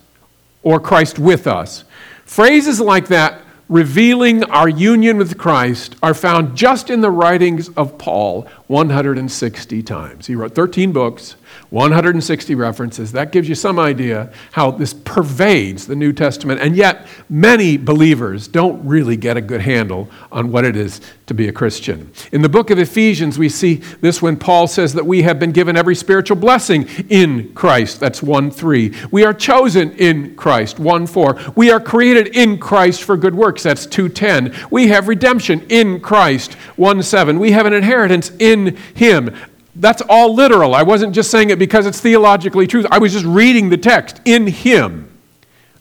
or 0.63 0.81
Christ 0.81 1.19
with 1.19 1.47
us. 1.47 1.85
Phrases 2.25 2.81
like 2.81 3.09
that 3.09 3.43
revealing 3.69 4.45
our 4.45 4.69
union 4.69 5.17
with 5.17 5.39
Christ 5.39 5.97
are 6.03 6.15
found 6.15 6.57
just 6.57 6.91
in 6.91 7.01
the 7.01 7.11
writings 7.11 7.69
of 7.71 7.97
Paul 7.99 8.47
160 8.73 9.83
times. 9.83 10.27
He 10.27 10.35
wrote 10.35 10.55
13 10.55 10.93
books, 10.93 11.37
160 11.69 12.55
references. 12.55 13.13
That 13.13 13.31
gives 13.31 13.47
you 13.47 13.55
some 13.55 13.79
idea 13.79 14.33
how 14.53 14.71
this 14.71 14.95
pervades 14.95 15.87
the 15.87 15.95
New 15.95 16.15
Testament. 16.15 16.59
And 16.59 16.75
yet, 16.75 17.07
many 17.29 17.77
believers 17.77 18.49
don't 18.49 18.83
really 18.87 19.19
get 19.19 19.37
a 19.37 19.43
good 19.43 19.61
handle 19.61 20.09
on 20.31 20.51
what 20.51 20.65
it 20.65 20.75
is 20.75 21.03
to 21.27 21.35
be 21.35 21.49
a 21.49 21.53
Christian. 21.53 22.11
In 22.33 22.41
the 22.41 22.49
book 22.49 22.71
of 22.71 22.79
Ephesians, 22.79 23.39
we 23.39 23.51
see 23.51 23.77
this 24.01 24.23
when 24.23 24.37
Paul 24.39 24.67
says 24.67 24.95
that 24.95 25.05
we 25.05 25.23
have 25.23 25.39
been 25.39 25.53
given 25.53 25.77
every 25.77 25.95
spiritual 25.95 26.37
blessing 26.37 26.89
in 27.11 27.53
Christ. 27.53 28.01
That's 28.01 28.23
1 28.23 28.51
3. 28.51 28.95
We 29.11 29.25
are 29.25 29.35
chosen 29.35 29.93
in 29.93 30.35
Christ. 30.35 30.79
1 30.79 31.07
4. 31.07 31.53
We 31.57 31.71
are 31.71 31.81
created 31.81 32.37
in 32.37 32.59
Christ 32.59 33.03
for 33.03 33.19
good 33.19 33.35
works. 33.35 33.63
That's 33.63 33.85
2 33.85 34.09
10. 34.09 34.55
We 34.71 34.89
have 34.89 35.09
redemption 35.09 35.67
in 35.69 36.01
Christ. 36.01 36.55
1 36.77 37.03
7. 37.03 37.39
We 37.39 37.53
have 37.53 37.67
an 37.67 37.75
inheritance 37.75 38.31
in 38.39 38.62
Him. 38.95 39.35
That's 39.75 40.03
all 40.09 40.35
literal. 40.35 40.75
I 40.75 40.83
wasn't 40.83 41.15
just 41.15 41.31
saying 41.31 41.51
it 41.51 41.59
because 41.59 41.87
it's 41.87 42.01
theologically 42.01 42.67
true. 42.67 42.85
I 42.91 42.99
was 42.99 43.13
just 43.13 43.25
reading 43.25 43.71
the 43.71 43.79
text 43.79 44.21
in 44.25 44.47
Him. 44.47 45.09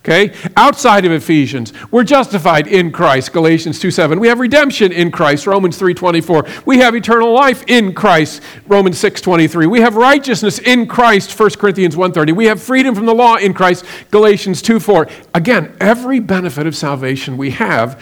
Okay? 0.04 0.34
Outside 0.58 1.06
of 1.06 1.12
Ephesians, 1.12 1.74
we're 1.92 2.04
justified 2.04 2.66
in 2.66 2.92
Christ, 2.92 3.34
Galatians 3.34 3.78
2 3.80 3.92
7. 3.92 4.20
We 4.20 4.30
have 4.30 4.40
redemption 4.40 4.92
in 4.92 5.12
Christ, 5.12 5.46
Romans 5.46 5.78
3:24. 5.78 6.66
We 6.66 6.80
have 6.80 6.96
eternal 6.96 7.32
life 7.32 7.64
in 7.68 7.94
Christ, 7.94 8.42
Romans 8.68 8.98
6:23. 8.98 9.68
We 9.68 9.82
have 9.82 9.96
righteousness 9.96 10.58
in 10.58 10.88
Christ, 10.88 11.32
1 11.32 11.60
Corinthians 11.60 11.96
1 11.96 12.14
30. 12.14 12.32
We 12.32 12.46
have 12.46 12.62
freedom 12.62 12.96
from 12.96 13.06
the 13.06 13.14
law 13.14 13.36
in 13.36 13.54
Christ, 13.54 13.86
Galatians 14.10 14.64
2 14.64 14.80
4. 14.80 15.08
Again, 15.36 15.72
every 15.80 16.20
benefit 16.20 16.66
of 16.66 16.76
salvation 16.76 17.38
we 17.38 17.52
have 17.52 18.02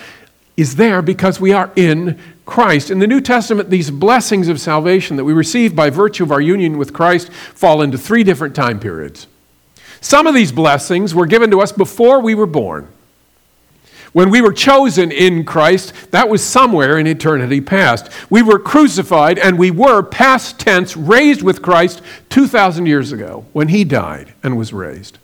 is 0.59 0.75
there 0.75 1.01
because 1.01 1.39
we 1.39 1.53
are 1.53 1.71
in 1.75 2.19
Christ. 2.45 2.91
In 2.91 2.99
the 2.99 3.07
New 3.07 3.21
Testament, 3.21 3.69
these 3.69 3.89
blessings 3.91 4.47
of 4.47 4.59
salvation 4.59 5.15
that 5.17 5.23
we 5.23 5.33
receive 5.33 5.75
by 5.75 5.89
virtue 5.89 6.23
of 6.23 6.31
our 6.31 6.41
union 6.41 6.77
with 6.77 6.93
Christ 6.93 7.31
fall 7.31 7.81
into 7.81 7.97
three 7.97 8.23
different 8.23 8.55
time 8.55 8.79
periods. 8.79 9.27
Some 10.01 10.27
of 10.27 10.33
these 10.33 10.51
blessings 10.51 11.15
were 11.15 11.25
given 11.25 11.51
to 11.51 11.61
us 11.61 11.71
before 11.71 12.19
we 12.19 12.35
were 12.35 12.45
born. 12.45 12.87
When 14.11 14.31
we 14.31 14.41
were 14.41 14.51
chosen 14.51 15.11
in 15.11 15.45
Christ, 15.45 15.93
that 16.11 16.29
was 16.29 16.43
somewhere 16.43 16.97
in 16.97 17.05
eternity 17.05 17.61
past. 17.61 18.09
We 18.29 18.41
were 18.41 18.57
crucified 18.57 19.37
and 19.37 19.59
we 19.59 19.69
were, 19.69 20.01
past 20.01 20.59
tense, 20.59 20.97
raised 20.97 21.43
with 21.43 21.61
Christ 21.61 22.01
2,000 22.29 22.85
years 22.85 23.11
ago 23.11 23.45
when 23.53 23.67
he 23.67 23.83
died 23.83 24.33
and 24.41 24.57
was 24.57 24.73
raised. 24.73 25.19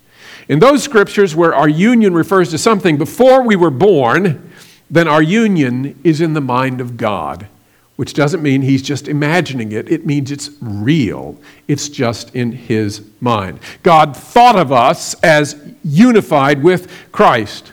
In 0.48 0.60
those 0.60 0.84
scriptures 0.84 1.36
where 1.36 1.56
our 1.56 1.68
union 1.68 2.14
refers 2.14 2.52
to 2.52 2.60
something 2.60 2.98
before 2.98 3.42
we 3.42 3.56
were 3.56 3.72
born, 3.72 4.52
then 4.90 5.08
our 5.08 5.22
union 5.22 6.00
is 6.04 6.22
in 6.22 6.34
the 6.34 6.42
mind 6.42 6.82
of 6.82 6.98
God. 6.98 7.48
which 7.96 8.14
doesn't 8.14 8.44
mean 8.44 8.62
he's 8.62 8.82
just 8.82 9.08
imagining 9.08 9.72
it. 9.72 9.90
It 9.90 10.06
means 10.06 10.32
it's 10.32 10.50
real. 10.60 11.38
It's 11.68 11.88
just 11.88 12.36
in 12.36 12.52
his 12.52 13.02
mind. 13.22 13.60
God 13.84 14.16
thought 14.18 14.58
of 14.58 14.72
us 14.72 15.14
as 15.24 15.56
unified 15.84 16.62
with 16.62 16.92
Christ. 17.12 17.72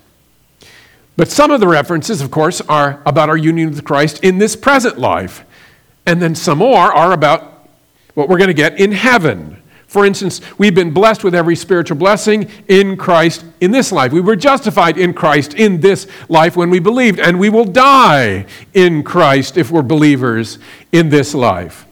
But 1.17 1.29
some 1.29 1.51
of 1.51 1.61
the 1.61 1.69
references, 1.69 2.21
of 2.21 2.31
course, 2.31 2.61
are 2.63 3.03
about 3.05 3.29
our 3.29 3.37
union 3.37 3.71
with 3.71 3.85
Christ 3.85 4.23
in 4.23 4.39
this 4.39 4.55
present 4.55 4.99
life. 4.99 5.45
And 6.07 6.23
then 6.23 6.35
some 6.35 6.59
more 6.59 6.93
are 6.93 7.13
about 7.13 7.69
what 8.15 8.29
we're 8.29 8.39
going 8.39 8.49
to 8.49 8.55
get 8.55 8.81
in 8.81 8.93
heaven. 8.93 9.62
For 9.93 10.07
instance, 10.07 10.41
we've 10.57 10.75
been 10.75 10.93
blessed 10.95 11.23
with 11.23 11.35
every 11.35 11.55
spiritual 11.55 11.99
blessing 11.99 12.51
in 12.67 12.97
Christ 12.97 13.45
in 13.61 13.73
this 13.73 13.93
life. 13.93 14.11
We 14.11 14.23
were 14.23 14.37
justified 14.37 14.97
in 14.97 15.13
Christ 15.13 15.53
in 15.53 15.83
this 15.83 16.07
life 16.31 16.57
when 16.57 16.71
we 16.71 16.79
believed, 16.79 17.21
and 17.21 17.39
we 17.39 17.51
will 17.51 17.67
die 17.67 18.47
in 18.73 19.03
Christ 19.03 19.59
if 19.59 19.71
we're 19.71 19.83
believers 19.83 20.59
in 20.93 21.11
this 21.11 21.35
life. 21.35 21.85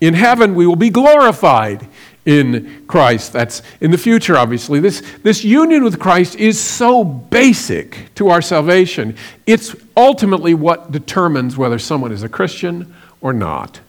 In 0.00 0.14
heaven, 0.14 0.54
we 0.54 0.66
will 0.66 0.74
be 0.74 0.88
glorified 0.88 1.86
in 2.24 2.86
Christ. 2.86 3.34
That's 3.34 3.60
in 3.78 3.90
the 3.90 3.98
future, 3.98 4.38
obviously. 4.38 4.80
This, 4.80 5.02
this 5.22 5.44
union 5.44 5.84
with 5.84 6.00
Christ 6.00 6.36
is 6.36 6.58
so 6.58 7.04
basic 7.04 8.08
to 8.14 8.30
our 8.30 8.40
salvation. 8.40 9.16
It's 9.44 9.76
ultimately 9.98 10.54
what 10.54 10.92
determines 10.92 11.58
whether 11.58 11.78
someone 11.78 12.10
is 12.10 12.22
a 12.22 12.28
Christian 12.30 12.94
or 13.20 13.34
not. 13.34 13.80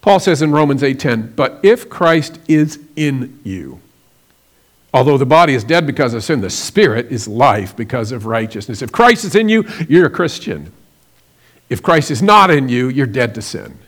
Paul 0.00 0.20
says 0.20 0.42
in 0.42 0.52
Romans 0.52 0.82
8:10, 0.82 1.32
"But 1.34 1.58
if 1.62 1.88
Christ 1.88 2.38
is 2.46 2.78
in 2.96 3.38
you, 3.44 3.80
although 4.94 5.18
the 5.18 5.26
body 5.26 5.54
is 5.54 5.64
dead 5.64 5.86
because 5.86 6.14
of 6.14 6.24
sin, 6.24 6.40
the 6.40 6.50
spirit 6.50 7.08
is 7.10 7.28
life 7.28 7.76
because 7.76 8.12
of 8.12 8.26
righteousness. 8.26 8.82
If 8.82 8.92
Christ 8.92 9.24
is 9.24 9.34
in 9.34 9.48
you, 9.48 9.64
you're 9.88 10.06
a 10.06 10.10
Christian. 10.10 10.72
If 11.68 11.82
Christ 11.82 12.10
is 12.10 12.22
not 12.22 12.50
in 12.50 12.68
you, 12.68 12.88
you're 12.88 13.06
dead 13.06 13.34
to 13.34 13.42
sin." 13.42 13.78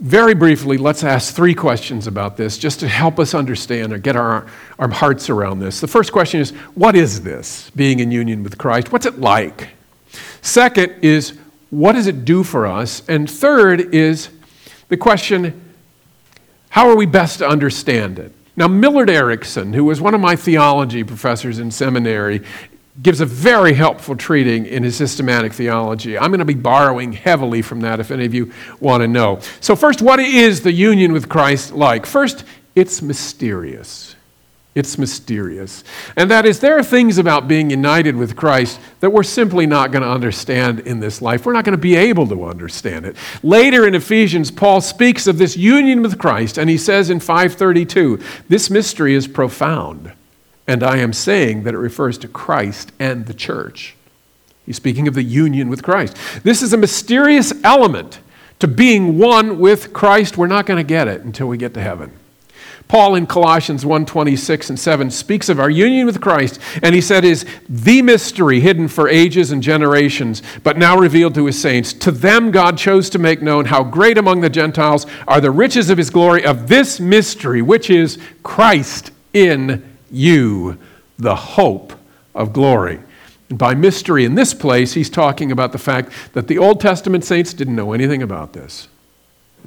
Very 0.00 0.34
briefly, 0.34 0.76
let's 0.76 1.04
ask 1.04 1.34
three 1.34 1.54
questions 1.54 2.06
about 2.06 2.36
this 2.36 2.58
just 2.58 2.80
to 2.80 2.88
help 2.88 3.20
us 3.20 3.32
understand 3.32 3.92
or 3.92 3.98
get 3.98 4.16
our, 4.16 4.46
our 4.78 4.90
hearts 4.90 5.30
around 5.30 5.60
this. 5.60 5.80
The 5.80 5.86
first 5.86 6.12
question 6.12 6.40
is 6.40 6.50
what 6.74 6.96
is 6.96 7.22
this, 7.22 7.70
being 7.76 8.00
in 8.00 8.10
union 8.10 8.42
with 8.42 8.58
Christ? 8.58 8.92
What's 8.92 9.06
it 9.06 9.20
like? 9.20 9.68
Second 10.42 10.96
is 11.02 11.38
what 11.70 11.92
does 11.92 12.06
it 12.06 12.24
do 12.24 12.42
for 12.42 12.66
us? 12.66 13.02
And 13.08 13.30
third 13.30 13.94
is 13.94 14.28
the 14.88 14.96
question 14.96 15.60
how 16.68 16.88
are 16.88 16.96
we 16.96 17.06
best 17.06 17.38
to 17.38 17.46
understand 17.46 18.18
it? 18.18 18.32
Now, 18.56 18.66
Millard 18.66 19.08
Erickson, 19.08 19.72
who 19.72 19.84
was 19.84 20.00
one 20.00 20.12
of 20.12 20.20
my 20.20 20.34
theology 20.34 21.04
professors 21.04 21.60
in 21.60 21.70
seminary, 21.70 22.42
gives 23.00 23.20
a 23.20 23.26
very 23.26 23.74
helpful 23.74 24.16
treating 24.16 24.66
in 24.66 24.82
his 24.82 24.96
systematic 24.96 25.52
theology. 25.52 26.18
I'm 26.18 26.30
going 26.30 26.38
to 26.38 26.44
be 26.44 26.54
borrowing 26.54 27.12
heavily 27.12 27.62
from 27.62 27.80
that 27.82 28.00
if 28.00 28.10
any 28.10 28.24
of 28.24 28.34
you 28.34 28.52
want 28.80 29.02
to 29.02 29.08
know. 29.08 29.40
So, 29.60 29.74
first, 29.74 30.02
what 30.02 30.20
is 30.20 30.62
the 30.62 30.72
union 30.72 31.12
with 31.12 31.28
Christ 31.28 31.72
like? 31.72 32.06
First, 32.06 32.44
it's 32.74 33.02
mysterious. 33.02 34.13
It's 34.74 34.98
mysterious. 34.98 35.84
And 36.16 36.28
that 36.32 36.44
is, 36.44 36.58
there 36.58 36.76
are 36.76 36.82
things 36.82 37.18
about 37.18 37.46
being 37.46 37.70
united 37.70 38.16
with 38.16 38.34
Christ 38.34 38.80
that 38.98 39.10
we're 39.10 39.22
simply 39.22 39.66
not 39.66 39.92
going 39.92 40.02
to 40.02 40.08
understand 40.08 40.80
in 40.80 40.98
this 40.98 41.22
life. 41.22 41.46
We're 41.46 41.52
not 41.52 41.64
going 41.64 41.76
to 41.76 41.80
be 41.80 41.94
able 41.94 42.26
to 42.26 42.44
understand 42.44 43.06
it. 43.06 43.16
Later 43.44 43.86
in 43.86 43.94
Ephesians, 43.94 44.50
Paul 44.50 44.80
speaks 44.80 45.28
of 45.28 45.38
this 45.38 45.56
union 45.56 46.02
with 46.02 46.18
Christ, 46.18 46.58
and 46.58 46.68
he 46.68 46.76
says 46.76 47.08
in 47.08 47.20
532, 47.20 48.18
This 48.48 48.68
mystery 48.68 49.14
is 49.14 49.28
profound, 49.28 50.12
and 50.66 50.82
I 50.82 50.96
am 50.96 51.12
saying 51.12 51.62
that 51.62 51.74
it 51.74 51.78
refers 51.78 52.18
to 52.18 52.28
Christ 52.28 52.90
and 52.98 53.26
the 53.26 53.34
church. 53.34 53.94
He's 54.66 54.76
speaking 54.76 55.06
of 55.06 55.14
the 55.14 55.22
union 55.22 55.68
with 55.68 55.84
Christ. 55.84 56.16
This 56.42 56.62
is 56.62 56.72
a 56.72 56.78
mysterious 56.78 57.52
element 57.62 58.18
to 58.58 58.66
being 58.66 59.18
one 59.18 59.60
with 59.60 59.92
Christ. 59.92 60.36
We're 60.36 60.46
not 60.48 60.66
going 60.66 60.78
to 60.78 60.88
get 60.88 61.06
it 61.06 61.20
until 61.20 61.46
we 61.46 61.58
get 61.58 61.74
to 61.74 61.80
heaven. 61.80 62.18
Paul 62.88 63.14
in 63.14 63.26
Colossians 63.26 63.84
1:26 63.84 64.68
and 64.68 64.78
7 64.78 65.10
speaks 65.10 65.48
of 65.48 65.58
our 65.58 65.70
union 65.70 66.06
with 66.06 66.20
Christ 66.20 66.58
and 66.82 66.94
he 66.94 67.00
said 67.00 67.24
is 67.24 67.46
the 67.68 68.02
mystery 68.02 68.60
hidden 68.60 68.88
for 68.88 69.08
ages 69.08 69.50
and 69.50 69.62
generations 69.62 70.42
but 70.62 70.76
now 70.76 70.96
revealed 70.96 71.34
to 71.34 71.46
his 71.46 71.60
saints 71.60 71.92
to 71.94 72.10
them 72.10 72.50
God 72.50 72.76
chose 72.76 73.08
to 73.10 73.18
make 73.18 73.42
known 73.42 73.66
how 73.66 73.82
great 73.82 74.18
among 74.18 74.42
the 74.42 74.50
Gentiles 74.50 75.06
are 75.26 75.40
the 75.40 75.50
riches 75.50 75.88
of 75.90 75.98
his 75.98 76.10
glory 76.10 76.44
of 76.44 76.68
this 76.68 77.00
mystery 77.00 77.62
which 77.62 77.88
is 77.88 78.18
Christ 78.42 79.10
in 79.32 79.82
you 80.10 80.78
the 81.18 81.34
hope 81.34 81.92
of 82.34 82.52
glory. 82.52 83.00
And 83.48 83.58
by 83.58 83.74
mystery 83.74 84.24
in 84.24 84.34
this 84.34 84.52
place 84.52 84.92
he's 84.92 85.10
talking 85.10 85.50
about 85.50 85.72
the 85.72 85.78
fact 85.78 86.12
that 86.34 86.48
the 86.48 86.58
Old 86.58 86.80
Testament 86.80 87.24
saints 87.24 87.54
didn't 87.54 87.76
know 87.76 87.92
anything 87.92 88.22
about 88.22 88.52
this 88.52 88.88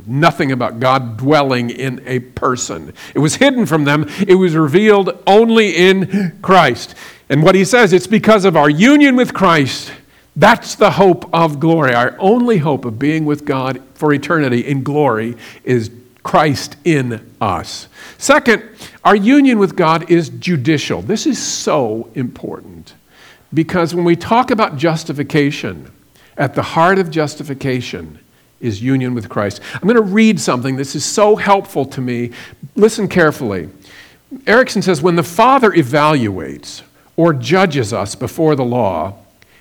nothing 0.05 0.51
about 0.51 0.79
God 0.79 1.17
dwelling 1.17 1.69
in 1.69 2.01
a 2.05 2.19
person. 2.19 2.93
It 3.15 3.19
was 3.19 3.35
hidden 3.35 3.65
from 3.65 3.85
them, 3.85 4.05
it 4.27 4.35
was 4.35 4.55
revealed 4.55 5.21
only 5.25 5.75
in 5.75 6.37
Christ. 6.41 6.95
And 7.29 7.43
what 7.43 7.55
he 7.55 7.65
says, 7.65 7.93
it's 7.93 8.07
because 8.07 8.45
of 8.45 8.55
our 8.55 8.69
union 8.69 9.15
with 9.15 9.33
Christ. 9.33 9.91
That's 10.35 10.75
the 10.75 10.91
hope 10.91 11.33
of 11.33 11.59
glory. 11.59 11.93
Our 11.93 12.15
only 12.19 12.59
hope 12.59 12.85
of 12.85 12.99
being 12.99 13.25
with 13.25 13.43
God 13.43 13.81
for 13.95 14.13
eternity 14.13 14.61
in 14.61 14.83
glory 14.83 15.35
is 15.63 15.89
Christ 16.23 16.75
in 16.83 17.33
us. 17.41 17.87
Second, 18.17 18.63
our 19.03 19.15
union 19.15 19.57
with 19.59 19.75
God 19.75 20.11
is 20.11 20.29
judicial. 20.29 21.01
This 21.01 21.25
is 21.25 21.41
so 21.41 22.09
important 22.13 22.93
because 23.53 23.95
when 23.95 24.05
we 24.05 24.15
talk 24.15 24.51
about 24.51 24.77
justification, 24.77 25.91
at 26.37 26.53
the 26.53 26.61
heart 26.61 26.99
of 26.99 27.09
justification 27.09 28.19
is 28.59 28.81
union 28.81 29.13
with 29.13 29.29
Christ. 29.29 29.61
I'm 29.73 29.81
going 29.81 29.95
to 29.95 30.01
read 30.01 30.39
something. 30.39 30.75
This 30.75 30.95
is 30.95 31.05
so 31.05 31.35
helpful 31.35 31.85
to 31.85 32.01
me. 32.01 32.31
Listen 32.75 33.07
carefully. 33.07 33.69
Erickson 34.45 34.81
says 34.81 35.01
when 35.01 35.15
the 35.15 35.23
Father 35.23 35.71
evaluates 35.71 36.81
or 37.15 37.33
judges 37.33 37.93
us 37.93 38.15
before 38.15 38.55
the 38.55 38.65
law, 38.65 39.15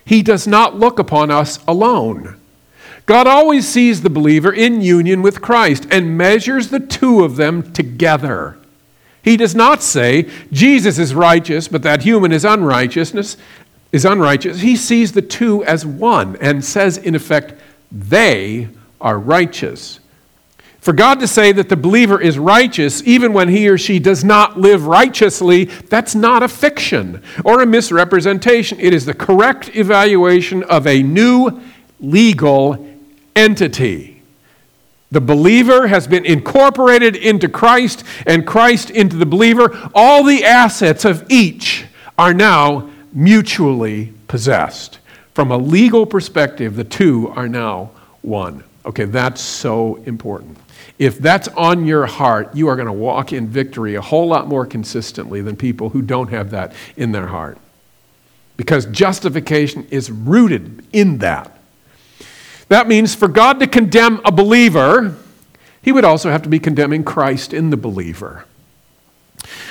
he 0.05 0.23
does 0.23 0.47
not 0.47 0.79
look 0.79 0.99
upon 0.99 1.31
us 1.31 1.59
alone. 1.67 2.37
God 3.07 3.27
always 3.27 3.69
sees 3.69 4.03
the 4.03 4.11
believer 4.11 4.53
in 4.53 4.81
union 4.81 5.23
with 5.23 5.41
Christ 5.41 5.87
and 5.91 6.19
measures 6.19 6.69
the 6.69 6.81
two 6.81 7.23
of 7.23 7.37
them 7.37 7.73
together. 7.73 8.59
He 9.23 9.37
does 9.37 9.55
not 9.55 9.83
say 9.83 10.29
Jesus 10.53 10.99
is 10.99 11.15
righteous, 11.15 11.69
but 11.69 11.83
that 11.83 12.03
human 12.03 12.33
is 12.33 12.45
unrighteousness 12.45 13.37
is 13.93 14.05
unrighteous. 14.05 14.61
He 14.61 14.77
sees 14.77 15.13
the 15.13 15.23
two 15.23 15.65
as 15.65 15.87
one 15.87 16.37
and 16.41 16.65
says 16.65 16.99
in 16.99 17.15
effect 17.15 17.55
they 17.91 18.69
are 19.01 19.19
righteous. 19.19 20.01
For 20.81 20.93
God 20.93 21.19
to 21.19 21.27
say 21.27 21.51
that 21.51 21.69
the 21.69 21.77
believer 21.77 22.21
is 22.21 22.39
righteous 22.39 23.03
even 23.05 23.33
when 23.33 23.49
he 23.49 23.69
or 23.69 23.77
she 23.77 23.99
does 23.99 24.23
not 24.23 24.57
live 24.57 24.87
righteously, 24.87 25.65
that's 25.65 26.15
not 26.15 26.45
a 26.45 26.49
fiction 26.49 27.23
or 27.45 27.61
a 27.61 27.67
misrepresentation. 27.67 28.79
It 28.79 28.95
is 28.95 29.05
the 29.05 29.13
correct 29.13 29.75
evaluation 29.75 30.63
of 30.63 30.87
a 30.87 31.03
new 31.03 31.61
legal 31.99 32.87
entity. 33.35 34.23
The 35.11 35.21
believer 35.21 35.89
has 35.89 36.07
been 36.07 36.25
incorporated 36.25 37.17
into 37.17 37.49
Christ 37.49 38.05
and 38.27 38.47
Christ 38.47 38.91
into 38.91 39.17
the 39.17 39.27
believer. 39.27 39.91
All 39.93 40.23
the 40.23 40.45
assets 40.45 41.05
of 41.05 41.25
each 41.29 41.87
are 42.17 42.35
now 42.35 42.91
mutually 43.13 44.13
possessed. 44.29 44.99
From 45.35 45.51
a 45.51 45.57
legal 45.57 46.07
perspective, 46.07 46.77
the 46.77 46.85
two 46.85 47.29
are 47.35 47.49
now 47.49 47.91
one. 48.23 48.65
Okay, 48.87 49.05
that's 49.05 49.40
so 49.40 49.96
important. 50.05 50.57
If 50.99 51.18
that's 51.18 51.49
on 51.49 51.85
your 51.87 52.07
heart, 52.07 52.55
you 52.55 52.68
are 52.68 52.77
going 52.77 52.87
to 52.87 52.92
walk 52.92 53.33
in 53.33 53.49
victory 53.49 53.96
a 53.96 54.01
whole 54.01 54.29
lot 54.29 54.46
more 54.46 54.64
consistently 54.64 55.42
than 55.42 55.57
people 55.57 55.90
who 55.90 56.01
don't 56.01 56.29
have 56.29 56.51
that 56.53 56.72
in 56.96 57.12
their 57.12 57.27
heart. 57.27 57.59
Because 58.57 58.87
justification 58.87 59.87
is 59.90 60.11
rooted 60.11 60.87
in 60.92 61.18
that. 61.18 61.59
That 62.68 62.88
means 62.88 63.14
for 63.14 63.29
God 63.29 63.61
to 63.61 63.66
condemn 63.66 64.20
a 64.25 64.33
believer, 64.33 65.16
he 65.83 65.92
would 65.92 66.05
also 66.05 66.31
have 66.31 66.42
to 66.42 66.49
be 66.49 66.59
condemning 66.59 67.05
Christ 67.05 67.53
in 67.53 67.70
the 67.70 67.77
believer. 67.77 68.44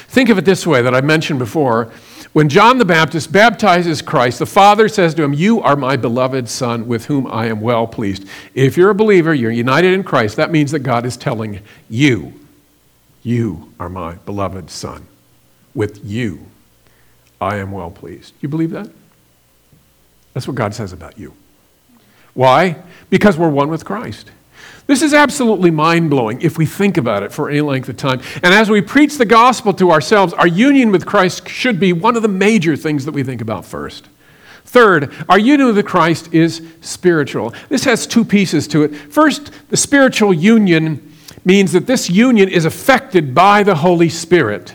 Think 0.08 0.30
of 0.30 0.38
it 0.38 0.46
this 0.46 0.68
way 0.68 0.82
that 0.82 0.94
I 0.94 1.02
mentioned 1.02 1.40
before 1.40 1.92
when 2.34 2.50
John 2.50 2.78
the 2.78 2.86
Baptist 2.86 3.32
baptizes 3.32 4.02
Christ, 4.02 4.40
the 4.40 4.46
Father 4.46 4.88
says 4.88 5.14
to 5.16 5.24
him, 5.24 5.34
You 5.34 5.62
are 5.62 5.76
my 5.76 5.96
beloved 5.96 6.50
Son 6.50 6.88
with 6.88 7.06
whom 7.06 7.28
I 7.28 7.48
am 7.48 7.62
well 7.62 7.88
pleased. 7.88 8.28
If 8.54 8.78
you're 8.78 8.90
a 8.90 8.96
believer, 8.96 9.34
you're 9.34 9.52
united 9.52 9.94
in 9.94 10.04
Christ, 10.04 10.36
that 10.38 10.52
means 10.52 10.72
that 10.72 10.80
God 10.80 11.06
is 11.06 11.18
telling 11.18 11.62
you, 11.90 12.34
You 13.24 13.72
are 13.80 13.90
my 13.90 14.16
beloved 14.16 14.70
Son. 14.70 15.08
With 15.74 16.04
you, 16.06 16.46
I 17.42 17.58
am 17.58 17.72
well 17.72 17.92
pleased. 17.92 18.34
You 18.42 18.50
believe 18.50 18.72
that? 18.72 18.90
That's 20.34 20.48
what 20.48 20.56
God 20.56 20.74
says 20.74 20.94
about 20.94 21.18
you. 21.18 21.34
Why? 22.34 22.78
Because 23.10 23.38
we're 23.38 23.50
one 23.50 23.70
with 23.70 23.86
Christ. 23.86 24.32
This 24.88 25.02
is 25.02 25.14
absolutely 25.14 25.72
mind 25.72 26.12
blowing 26.12 26.42
if 26.42 26.58
we 26.58 26.66
think 26.66 26.98
about 26.98 27.24
it 27.24 27.32
for 27.32 27.50
any 27.50 27.62
length 27.62 27.90
of 27.90 27.98
time. 27.98 28.22
And 28.44 28.54
as 28.54 28.70
we 28.70 28.82
preach 28.82 29.18
the 29.18 29.26
gospel 29.26 29.74
to 29.74 29.92
ourselves, 29.92 30.32
our 30.34 30.48
union 30.48 30.92
with 30.92 31.06
Christ 31.06 31.50
should 31.50 31.80
be 31.80 31.92
one 31.92 32.16
of 32.16 32.22
the 32.22 32.28
major 32.28 32.76
things 32.76 33.06
that 33.06 33.12
we 33.14 33.24
think 33.24 33.42
about 33.42 33.66
first. 33.66 34.08
Third, 34.64 35.12
our 35.28 35.40
union 35.40 35.74
with 35.74 35.86
Christ 35.86 36.34
is 36.34 36.62
spiritual. 36.82 37.54
This 37.70 37.86
has 37.86 38.06
two 38.06 38.24
pieces 38.24 38.68
to 38.70 38.84
it. 38.84 38.96
First, 38.96 39.52
the 39.70 39.78
spiritual 39.78 40.34
union 40.34 41.14
means 41.44 41.72
that 41.72 41.88
this 41.88 42.10
union 42.10 42.50
is 42.50 42.66
affected 42.66 43.34
by 43.34 43.64
the 43.64 43.76
Holy 43.76 44.10
Spirit. 44.10 44.74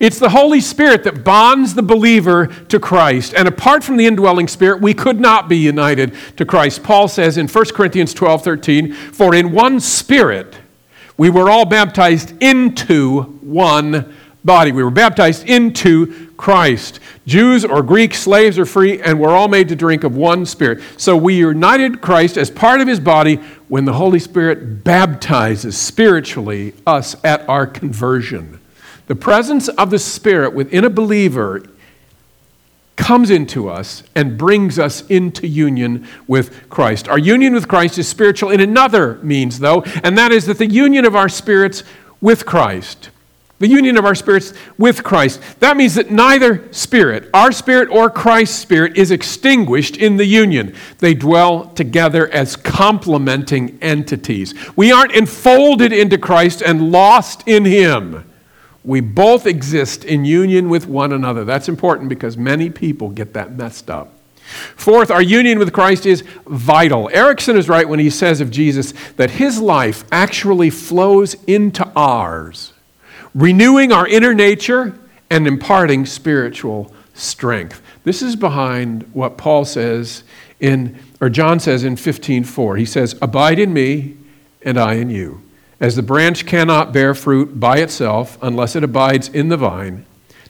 It's 0.00 0.18
the 0.18 0.28
Holy 0.28 0.60
Spirit 0.60 1.04
that 1.04 1.24
bonds 1.24 1.74
the 1.74 1.82
believer 1.82 2.46
to 2.46 2.78
Christ. 2.78 3.34
And 3.34 3.48
apart 3.48 3.82
from 3.82 3.96
the 3.96 4.06
indwelling 4.06 4.46
Spirit, 4.46 4.80
we 4.80 4.94
could 4.94 5.18
not 5.18 5.48
be 5.48 5.56
united 5.56 6.14
to 6.36 6.44
Christ. 6.44 6.84
Paul 6.84 7.08
says 7.08 7.36
in 7.36 7.48
1 7.48 7.64
Corinthians 7.74 8.14
12 8.14 8.44
13, 8.44 8.92
For 8.92 9.34
in 9.34 9.52
one 9.52 9.80
Spirit 9.80 10.56
we 11.16 11.30
were 11.30 11.50
all 11.50 11.64
baptized 11.64 12.40
into 12.40 13.22
one 13.22 14.14
body. 14.44 14.70
We 14.70 14.84
were 14.84 14.90
baptized 14.90 15.48
into 15.48 16.30
Christ. 16.36 17.00
Jews 17.26 17.64
or 17.64 17.82
Greeks, 17.82 18.20
slaves 18.20 18.58
or 18.58 18.64
free, 18.64 19.02
and 19.02 19.18
we're 19.18 19.34
all 19.34 19.48
made 19.48 19.68
to 19.68 19.76
drink 19.76 20.04
of 20.04 20.16
one 20.16 20.46
Spirit. 20.46 20.80
So 20.96 21.16
we 21.16 21.36
united 21.36 22.00
Christ 22.00 22.36
as 22.36 22.50
part 22.50 22.80
of 22.80 22.86
his 22.86 23.00
body 23.00 23.36
when 23.66 23.84
the 23.84 23.94
Holy 23.94 24.20
Spirit 24.20 24.84
baptizes 24.84 25.76
spiritually 25.76 26.72
us 26.86 27.16
at 27.24 27.46
our 27.48 27.66
conversion. 27.66 28.57
The 29.08 29.16
presence 29.16 29.68
of 29.68 29.90
the 29.90 29.98
Spirit 29.98 30.54
within 30.54 30.84
a 30.84 30.90
believer 30.90 31.64
comes 32.96 33.30
into 33.30 33.68
us 33.68 34.02
and 34.14 34.36
brings 34.36 34.78
us 34.78 35.06
into 35.06 35.46
union 35.46 36.06
with 36.26 36.68
Christ. 36.68 37.08
Our 37.08 37.18
union 37.18 37.54
with 37.54 37.68
Christ 37.68 37.96
is 37.96 38.06
spiritual 38.06 38.50
in 38.50 38.60
another 38.60 39.14
means, 39.22 39.60
though, 39.60 39.82
and 40.02 40.18
that 40.18 40.30
is 40.30 40.46
that 40.46 40.58
the 40.58 40.66
union 40.66 41.06
of 41.06 41.16
our 41.16 41.28
spirits 41.28 41.84
with 42.20 42.44
Christ. 42.44 43.10
The 43.60 43.68
union 43.68 43.96
of 43.96 44.04
our 44.04 44.14
spirits 44.14 44.52
with 44.76 45.02
Christ. 45.02 45.40
That 45.60 45.76
means 45.76 45.94
that 45.94 46.10
neither 46.10 46.70
spirit, 46.72 47.30
our 47.32 47.50
spirit 47.50 47.88
or 47.88 48.10
Christ's 48.10 48.58
spirit, 48.58 48.96
is 48.96 49.10
extinguished 49.10 49.96
in 49.96 50.16
the 50.16 50.26
union. 50.26 50.74
They 50.98 51.14
dwell 51.14 51.66
together 51.70 52.28
as 52.28 52.56
complementing 52.56 53.78
entities. 53.80 54.54
We 54.76 54.92
aren't 54.92 55.12
enfolded 55.12 55.92
into 55.92 56.18
Christ 56.18 56.62
and 56.62 56.92
lost 56.92 57.48
in 57.48 57.64
Him. 57.64 58.27
We 58.84 59.00
both 59.00 59.46
exist 59.46 60.04
in 60.04 60.24
union 60.24 60.68
with 60.68 60.86
one 60.86 61.12
another. 61.12 61.44
That's 61.44 61.68
important 61.68 62.08
because 62.08 62.36
many 62.36 62.70
people 62.70 63.10
get 63.10 63.34
that 63.34 63.52
messed 63.52 63.90
up. 63.90 64.14
Fourth, 64.76 65.10
our 65.10 65.20
union 65.20 65.58
with 65.58 65.74
Christ 65.74 66.06
is 66.06 66.22
vital. 66.46 67.10
Erickson 67.12 67.56
is 67.56 67.68
right 67.68 67.86
when 67.86 67.98
he 67.98 68.08
says 68.08 68.40
of 68.40 68.50
Jesus 68.50 68.94
that 69.16 69.32
his 69.32 69.60
life 69.60 70.04
actually 70.10 70.70
flows 70.70 71.34
into 71.46 71.86
ours, 71.94 72.72
renewing 73.34 73.92
our 73.92 74.06
inner 74.06 74.32
nature 74.32 74.98
and 75.28 75.46
imparting 75.46 76.06
spiritual 76.06 76.94
strength. 77.12 77.82
This 78.04 78.22
is 78.22 78.36
behind 78.36 79.02
what 79.12 79.36
Paul 79.36 79.66
says 79.66 80.24
in, 80.60 80.98
or 81.20 81.28
John 81.28 81.60
says 81.60 81.84
in 81.84 81.96
15:4. 81.96 82.78
He 82.78 82.86
says, 82.86 83.16
Abide 83.20 83.58
in 83.58 83.74
me, 83.74 84.16
and 84.62 84.78
I 84.78 84.94
in 84.94 85.10
you. 85.10 85.42
As 85.80 85.94
the 85.94 86.02
branch 86.02 86.44
cannot 86.44 86.92
bear 86.92 87.14
fruit 87.14 87.60
by 87.60 87.78
itself 87.78 88.36
unless 88.42 88.74
it 88.74 88.82
abides 88.82 89.28
in 89.28 89.48
the 89.48 89.56
vine, 89.56 90.06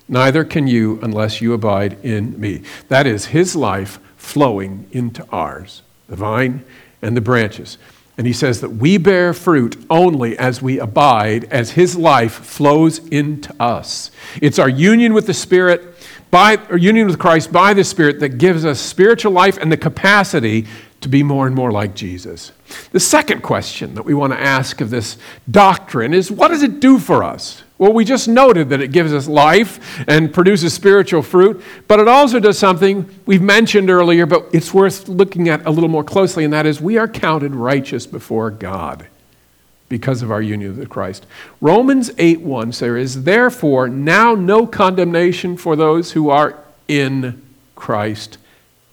neither 0.08 0.42
can 0.42 0.66
you 0.66 0.98
unless 1.02 1.42
you 1.42 1.52
abide 1.52 2.02
in 2.02 2.38
me. 2.40 2.62
That 2.88 3.06
is 3.06 3.26
his 3.26 3.54
life 3.54 4.00
flowing 4.16 4.86
into 4.90 5.26
ours, 5.30 5.82
the 6.08 6.16
vine 6.16 6.64
and 7.02 7.16
the 7.16 7.20
branches. 7.20 7.76
And 8.16 8.26
he 8.26 8.32
says 8.32 8.60
that 8.62 8.70
we 8.70 8.98
bear 8.98 9.32
fruit 9.32 9.76
only 9.88 10.36
as 10.38 10.60
we 10.60 10.80
abide, 10.80 11.44
as 11.52 11.72
his 11.72 11.94
life 11.94 12.32
flows 12.32 12.98
into 13.08 13.54
us. 13.62 14.10
It's 14.42 14.58
our 14.58 14.68
union 14.68 15.14
with 15.14 15.26
the 15.26 15.34
Spirit, 15.34 15.94
by, 16.30 16.56
or 16.68 16.76
union 16.76 17.06
with 17.06 17.20
Christ 17.20 17.52
by 17.52 17.74
the 17.74 17.84
Spirit, 17.84 18.18
that 18.20 18.38
gives 18.38 18.64
us 18.64 18.80
spiritual 18.80 19.30
life 19.30 19.56
and 19.56 19.70
the 19.70 19.76
capacity 19.76 20.66
to 21.00 21.08
be 21.08 21.22
more 21.22 21.46
and 21.46 21.54
more 21.54 21.70
like 21.70 21.94
Jesus. 21.94 22.52
The 22.90 23.00
second 23.00 23.42
question 23.42 23.94
that 23.94 24.04
we 24.04 24.14
want 24.14 24.32
to 24.32 24.40
ask 24.40 24.80
of 24.80 24.90
this 24.90 25.16
doctrine 25.50 26.12
is 26.12 26.30
what 26.30 26.48
does 26.48 26.62
it 26.62 26.80
do 26.80 26.98
for 26.98 27.22
us? 27.22 27.62
Well, 27.78 27.92
we 27.92 28.04
just 28.04 28.26
noted 28.26 28.70
that 28.70 28.80
it 28.80 28.90
gives 28.90 29.12
us 29.12 29.28
life 29.28 30.04
and 30.08 30.34
produces 30.34 30.74
spiritual 30.74 31.22
fruit, 31.22 31.62
but 31.86 32.00
it 32.00 32.08
also 32.08 32.40
does 32.40 32.58
something 32.58 33.08
we've 33.24 33.42
mentioned 33.42 33.88
earlier, 33.88 34.26
but 34.26 34.46
it's 34.52 34.74
worth 34.74 35.08
looking 35.08 35.48
at 35.48 35.64
a 35.64 35.70
little 35.70 35.88
more 35.88 36.02
closely, 36.02 36.42
and 36.42 36.52
that 36.52 36.66
is 36.66 36.80
we 36.80 36.98
are 36.98 37.06
counted 37.06 37.54
righteous 37.54 38.04
before 38.04 38.50
God 38.50 39.06
because 39.88 40.22
of 40.22 40.32
our 40.32 40.42
union 40.42 40.76
with 40.76 40.88
Christ. 40.88 41.24
Romans 41.60 42.10
8 42.18 42.40
1 42.40 42.72
says, 42.72 42.80
There 42.80 42.96
is 42.96 43.22
therefore 43.22 43.88
now 43.88 44.34
no 44.34 44.66
condemnation 44.66 45.56
for 45.56 45.76
those 45.76 46.12
who 46.12 46.30
are 46.30 46.58
in 46.88 47.40
Christ 47.76 48.38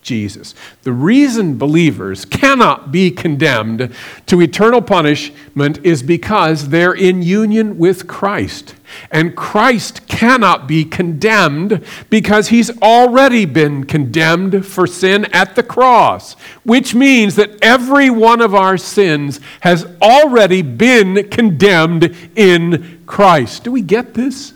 Jesus. 0.06 0.54
The 0.84 0.94
reason 0.94 1.58
believers 1.58 2.26
cannot 2.26 2.92
be 2.92 3.10
condemned 3.10 3.94
to 4.28 4.42
eternal 4.42 4.82
punishment 4.82 5.80
is 5.84 6.04
because 6.04 6.70
they're 6.70 6.94
in 6.94 7.24
union 7.24 7.78
with 7.80 8.08
Christ. 8.08 8.76
And 9.12 9.36
Christ 9.36 10.08
cannot 10.08 10.68
be 10.68 10.86
condemned 10.86 11.84
because 12.12 12.50
he's 12.50 12.70
already 12.82 13.46
been 13.46 13.84
condemned 13.84 14.66
for 14.66 14.86
sin 14.86 15.26
at 15.34 15.56
the 15.56 15.64
cross, 15.64 16.36
which 16.64 16.94
means 16.94 17.36
that 17.36 17.58
every 17.64 18.12
one 18.12 18.42
of 18.42 18.54
our 18.54 18.78
sins 18.78 19.40
has 19.62 19.86
already 20.02 20.62
been 20.62 21.28
condemned 21.30 22.16
in 22.36 23.02
Christ. 23.08 23.64
Do 23.64 23.72
we 23.72 23.82
get 23.82 24.14
this? 24.14 24.54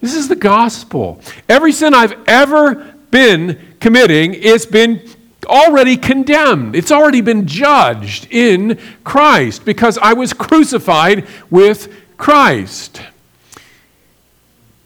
This 0.00 0.14
is 0.14 0.28
the 0.28 0.36
gospel. 0.36 1.20
Every 1.48 1.72
sin 1.72 1.94
I've 1.94 2.14
ever 2.28 2.97
been 3.10 3.76
committing, 3.80 4.34
it's 4.34 4.66
been 4.66 5.02
already 5.46 5.96
condemned. 5.96 6.76
It's 6.76 6.92
already 6.92 7.20
been 7.20 7.46
judged 7.46 8.28
in 8.30 8.78
Christ 9.04 9.64
because 9.64 9.98
I 9.98 10.12
was 10.12 10.32
crucified 10.32 11.26
with 11.50 11.92
Christ. 12.16 13.00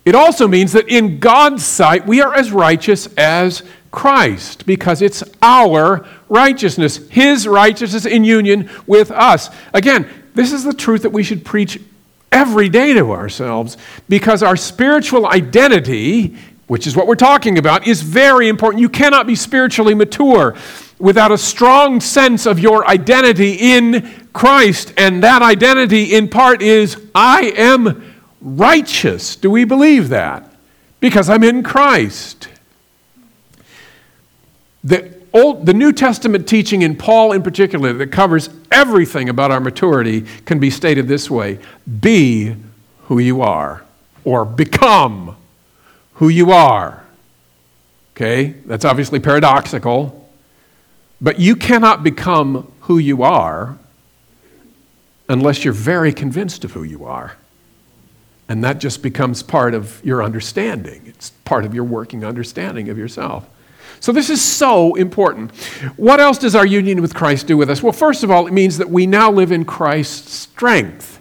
It 0.04 0.14
also 0.14 0.48
means 0.48 0.72
that 0.72 0.88
in 0.88 1.18
God's 1.20 1.64
sight, 1.64 2.06
we 2.06 2.20
are 2.20 2.34
as 2.34 2.50
righteous 2.50 3.06
as 3.16 3.62
Christ 3.90 4.66
because 4.66 5.02
it's 5.02 5.22
our 5.40 6.06
righteousness, 6.28 7.08
His 7.08 7.46
righteousness 7.46 8.06
in 8.06 8.24
union 8.24 8.70
with 8.86 9.10
us. 9.10 9.50
Again, 9.72 10.08
this 10.34 10.52
is 10.52 10.64
the 10.64 10.72
truth 10.72 11.02
that 11.02 11.10
we 11.10 11.22
should 11.22 11.44
preach 11.44 11.78
every 12.32 12.68
day 12.68 12.94
to 12.94 13.12
ourselves 13.12 13.76
because 14.08 14.42
our 14.42 14.56
spiritual 14.56 15.26
identity 15.26 16.36
which 16.72 16.86
is 16.86 16.96
what 16.96 17.06
we're 17.06 17.14
talking 17.14 17.58
about, 17.58 17.86
is 17.86 18.00
very 18.00 18.48
important. 18.48 18.80
You 18.80 18.88
cannot 18.88 19.26
be 19.26 19.34
spiritually 19.34 19.92
mature 19.92 20.56
without 20.98 21.30
a 21.30 21.36
strong 21.36 22.00
sense 22.00 22.46
of 22.46 22.58
your 22.58 22.88
identity 22.88 23.56
in 23.60 24.10
Christ. 24.32 24.94
And 24.96 25.22
that 25.22 25.42
identity, 25.42 26.14
in 26.14 26.28
part, 26.28 26.62
is 26.62 26.96
I 27.14 27.52
am 27.58 28.14
righteous. 28.40 29.36
Do 29.36 29.50
we 29.50 29.64
believe 29.64 30.08
that? 30.08 30.50
Because 30.98 31.28
I'm 31.28 31.44
in 31.44 31.62
Christ. 31.62 32.48
The, 34.82 35.12
Old, 35.34 35.66
the 35.66 35.74
New 35.74 35.92
Testament 35.92 36.48
teaching 36.48 36.80
in 36.80 36.96
Paul, 36.96 37.32
in 37.32 37.42
particular, 37.42 37.92
that 37.92 38.06
covers 38.06 38.48
everything 38.70 39.28
about 39.28 39.50
our 39.50 39.60
maturity, 39.60 40.22
can 40.46 40.58
be 40.58 40.70
stated 40.70 41.06
this 41.06 41.30
way 41.30 41.58
Be 42.00 42.56
who 43.08 43.18
you 43.18 43.42
are, 43.42 43.84
or 44.24 44.46
become 44.46 45.36
who 46.22 46.28
you 46.28 46.52
are. 46.52 47.02
Okay? 48.14 48.54
That's 48.64 48.84
obviously 48.84 49.18
paradoxical. 49.18 50.30
But 51.20 51.40
you 51.40 51.56
cannot 51.56 52.04
become 52.04 52.70
who 52.82 52.98
you 52.98 53.24
are 53.24 53.76
unless 55.28 55.64
you're 55.64 55.74
very 55.74 56.12
convinced 56.12 56.62
of 56.62 56.70
who 56.70 56.84
you 56.84 57.06
are. 57.06 57.34
And 58.48 58.62
that 58.62 58.78
just 58.78 59.02
becomes 59.02 59.42
part 59.42 59.74
of 59.74 60.00
your 60.04 60.22
understanding. 60.22 61.02
It's 61.06 61.30
part 61.44 61.64
of 61.64 61.74
your 61.74 61.82
working 61.82 62.24
understanding 62.24 62.88
of 62.88 62.96
yourself. 62.96 63.48
So, 63.98 64.12
this 64.12 64.30
is 64.30 64.40
so 64.40 64.94
important. 64.94 65.50
What 65.96 66.20
else 66.20 66.38
does 66.38 66.54
our 66.54 66.66
union 66.66 67.02
with 67.02 67.14
Christ 67.14 67.48
do 67.48 67.56
with 67.56 67.68
us? 67.68 67.82
Well, 67.82 67.92
first 67.92 68.22
of 68.22 68.30
all, 68.30 68.46
it 68.46 68.52
means 68.52 68.78
that 68.78 68.90
we 68.90 69.08
now 69.08 69.32
live 69.32 69.50
in 69.50 69.64
Christ's 69.64 70.32
strength. 70.32 71.11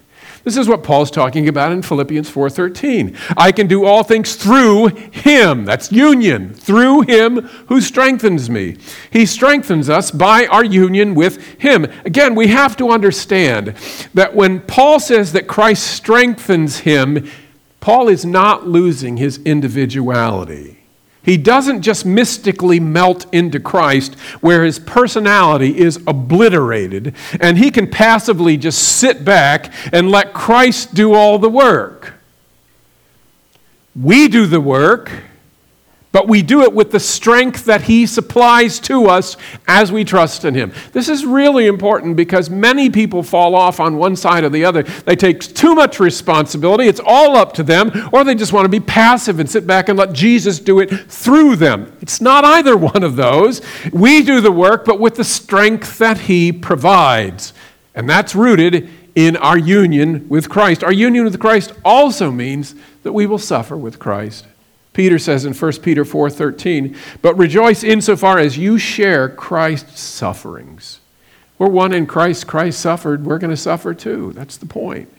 This 0.43 0.57
is 0.57 0.67
what 0.67 0.83
Paul's 0.83 1.11
talking 1.11 1.47
about 1.47 1.71
in 1.71 1.83
Philippians 1.83 2.29
4:13. 2.29 3.15
I 3.37 3.51
can 3.51 3.67
do 3.67 3.85
all 3.85 4.03
things 4.03 4.35
through 4.35 4.87
him. 5.11 5.65
That's 5.65 5.91
union, 5.91 6.53
through 6.53 7.01
him 7.01 7.47
who 7.67 7.79
strengthens 7.79 8.49
me. 8.49 8.77
He 9.11 9.25
strengthens 9.25 9.89
us 9.89 10.09
by 10.09 10.47
our 10.47 10.65
union 10.65 11.13
with 11.13 11.37
him. 11.59 11.85
Again, 12.05 12.33
we 12.33 12.47
have 12.47 12.75
to 12.77 12.89
understand 12.89 13.75
that 14.15 14.35
when 14.35 14.61
Paul 14.61 14.99
says 14.99 15.31
that 15.33 15.47
Christ 15.47 15.85
strengthens 15.85 16.79
him, 16.79 17.29
Paul 17.79 18.09
is 18.09 18.25
not 18.25 18.67
losing 18.67 19.17
his 19.17 19.39
individuality. 19.45 20.80
He 21.23 21.37
doesn't 21.37 21.83
just 21.83 22.05
mystically 22.05 22.79
melt 22.79 23.31
into 23.31 23.59
Christ 23.59 24.15
where 24.41 24.63
his 24.63 24.79
personality 24.79 25.77
is 25.77 25.99
obliterated 26.07 27.15
and 27.39 27.57
he 27.57 27.69
can 27.69 27.87
passively 27.87 28.57
just 28.57 28.79
sit 28.79 29.23
back 29.23 29.71
and 29.93 30.09
let 30.09 30.33
Christ 30.33 30.95
do 30.95 31.13
all 31.13 31.37
the 31.37 31.49
work. 31.49 32.15
We 33.95 34.27
do 34.27 34.47
the 34.47 34.61
work, 34.61 35.11
but 36.11 36.27
we 36.27 36.41
do 36.41 36.61
it 36.61 36.73
with 36.73 36.91
the 36.91 36.99
strength 36.99 37.65
that 37.65 37.83
He 37.83 38.05
supplies 38.05 38.79
to 38.81 39.05
us 39.07 39.37
as 39.67 39.91
we 39.91 40.03
trust 40.03 40.43
in 40.43 40.53
Him. 40.53 40.73
This 40.91 41.07
is 41.07 41.25
really 41.25 41.67
important 41.67 42.15
because 42.15 42.49
many 42.49 42.89
people 42.89 43.23
fall 43.23 43.55
off 43.55 43.79
on 43.79 43.97
one 43.97 44.15
side 44.15 44.43
or 44.43 44.49
the 44.49 44.65
other. 44.65 44.83
They 44.83 45.15
take 45.15 45.41
too 45.41 45.73
much 45.73 45.99
responsibility, 45.99 46.87
it's 46.87 47.01
all 47.03 47.37
up 47.37 47.53
to 47.53 47.63
them, 47.63 47.91
or 48.11 48.23
they 48.23 48.35
just 48.35 48.53
want 48.53 48.65
to 48.65 48.69
be 48.69 48.79
passive 48.79 49.39
and 49.39 49.49
sit 49.49 49.65
back 49.65 49.87
and 49.87 49.97
let 49.97 50.13
Jesus 50.13 50.59
do 50.59 50.79
it 50.79 50.87
through 51.09 51.55
them. 51.55 51.95
It's 52.01 52.19
not 52.19 52.43
either 52.43 52.75
one 52.75 53.03
of 53.03 53.15
those. 53.15 53.61
We 53.93 54.23
do 54.23 54.41
the 54.41 54.51
work, 54.51 54.85
but 54.85 54.99
with 54.99 55.15
the 55.15 55.23
strength 55.23 55.97
that 55.99 56.19
He 56.19 56.51
provides. 56.51 57.53
And 57.95 58.09
that's 58.09 58.35
rooted 58.35 58.89
in 59.15 59.35
our 59.37 59.57
union 59.57 60.27
with 60.29 60.49
Christ. 60.49 60.83
Our 60.83 60.93
union 60.93 61.25
with 61.25 61.39
Christ 61.39 61.73
also 61.83 62.31
means 62.31 62.75
that 63.03 63.13
we 63.13 63.25
will 63.25 63.37
suffer 63.37 63.75
with 63.75 63.99
Christ. 63.99 64.45
Peter 64.93 65.17
says 65.17 65.45
in 65.45 65.53
1 65.53 65.81
Peter 65.81 66.03
4:13, 66.03 66.95
"But 67.21 67.37
rejoice 67.37 67.83
insofar 67.83 68.39
as 68.39 68.57
you 68.57 68.77
share 68.77 69.29
Christ's 69.29 70.01
sufferings." 70.01 70.99
We're 71.57 71.67
one 71.67 71.93
in 71.93 72.07
Christ. 72.07 72.47
Christ 72.47 72.79
suffered. 72.79 73.25
We're 73.25 73.37
going 73.37 73.51
to 73.51 73.57
suffer 73.57 73.93
too. 73.93 74.33
That's 74.35 74.57
the 74.57 74.65
point. 74.65 75.09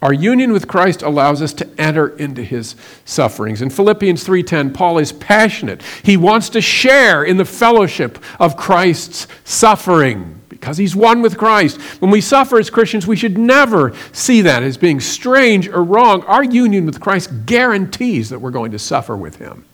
Our 0.00 0.12
union 0.12 0.52
with 0.52 0.68
Christ 0.68 1.02
allows 1.02 1.40
us 1.40 1.52
to 1.54 1.66
enter 1.78 2.08
into 2.08 2.42
his 2.42 2.76
sufferings. 3.06 3.62
In 3.62 3.70
Philippians 3.70 4.22
3:10, 4.22 4.70
Paul 4.70 4.98
is 4.98 5.12
passionate. 5.12 5.82
He 6.02 6.16
wants 6.16 6.50
to 6.50 6.60
share 6.60 7.24
in 7.24 7.38
the 7.38 7.44
fellowship 7.46 8.18
of 8.38 8.56
Christ's 8.56 9.26
suffering 9.44 10.40
because 10.64 10.78
he's 10.78 10.96
one 10.96 11.20
with 11.20 11.36
Christ. 11.36 11.78
When 12.00 12.10
we 12.10 12.22
suffer 12.22 12.58
as 12.58 12.70
Christians, 12.70 13.06
we 13.06 13.16
should 13.16 13.36
never 13.36 13.92
see 14.12 14.40
that 14.40 14.62
as 14.62 14.78
being 14.78 14.98
strange 14.98 15.68
or 15.68 15.84
wrong. 15.84 16.22
Our 16.22 16.42
union 16.42 16.86
with 16.86 17.02
Christ 17.02 17.30
guarantees 17.44 18.30
that 18.30 18.38
we're 18.38 18.50
going 18.50 18.72
to 18.72 18.78
suffer 18.78 19.14
with 19.14 19.36
him. 19.36 19.66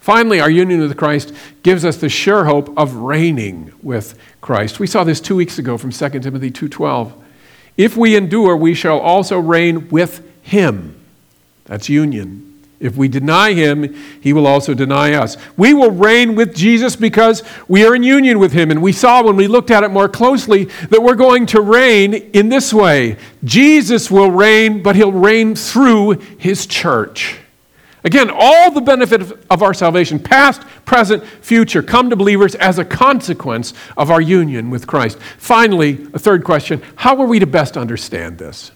Finally, 0.00 0.38
our 0.38 0.50
union 0.50 0.80
with 0.80 0.98
Christ 0.98 1.32
gives 1.62 1.82
us 1.82 1.96
the 1.96 2.10
sure 2.10 2.44
hope 2.44 2.76
of 2.76 2.96
reigning 2.96 3.72
with 3.82 4.18
Christ. 4.42 4.80
We 4.80 4.86
saw 4.86 5.02
this 5.02 5.18
2 5.18 5.34
weeks 5.34 5.58
ago 5.58 5.78
from 5.78 5.92
2 5.92 6.20
Timothy 6.20 6.50
2:12. 6.50 7.14
If 7.78 7.96
we 7.96 8.16
endure, 8.16 8.54
we 8.58 8.74
shall 8.74 8.98
also 8.98 9.38
reign 9.38 9.88
with 9.88 10.20
him. 10.42 10.94
That's 11.64 11.88
union. 11.88 12.53
If 12.84 12.98
we 12.98 13.08
deny 13.08 13.54
him, 13.54 13.96
he 14.20 14.34
will 14.34 14.46
also 14.46 14.74
deny 14.74 15.14
us. 15.14 15.38
We 15.56 15.72
will 15.72 15.90
reign 15.90 16.34
with 16.34 16.54
Jesus 16.54 16.96
because 16.96 17.42
we 17.66 17.82
are 17.86 17.94
in 17.94 18.02
union 18.02 18.38
with 18.38 18.52
him. 18.52 18.70
And 18.70 18.82
we 18.82 18.92
saw 18.92 19.22
when 19.22 19.36
we 19.36 19.46
looked 19.46 19.70
at 19.70 19.82
it 19.82 19.88
more 19.88 20.06
closely 20.06 20.64
that 20.90 21.02
we're 21.02 21.14
going 21.14 21.46
to 21.46 21.62
reign 21.62 22.12
in 22.12 22.50
this 22.50 22.74
way 22.74 23.16
Jesus 23.42 24.10
will 24.10 24.30
reign, 24.30 24.82
but 24.82 24.96
he'll 24.96 25.12
reign 25.12 25.54
through 25.54 26.18
his 26.36 26.66
church. 26.66 27.38
Again, 28.04 28.30
all 28.30 28.70
the 28.70 28.82
benefit 28.82 29.22
of 29.48 29.62
our 29.62 29.72
salvation, 29.72 30.18
past, 30.18 30.60
present, 30.84 31.24
future, 31.24 31.82
come 31.82 32.10
to 32.10 32.16
believers 32.16 32.54
as 32.54 32.78
a 32.78 32.84
consequence 32.84 33.72
of 33.96 34.10
our 34.10 34.20
union 34.20 34.68
with 34.68 34.86
Christ. 34.86 35.18
Finally, 35.38 36.06
a 36.12 36.18
third 36.18 36.44
question 36.44 36.82
how 36.96 37.18
are 37.18 37.26
we 37.26 37.38
to 37.38 37.46
best 37.46 37.78
understand 37.78 38.36
this? 38.36 38.72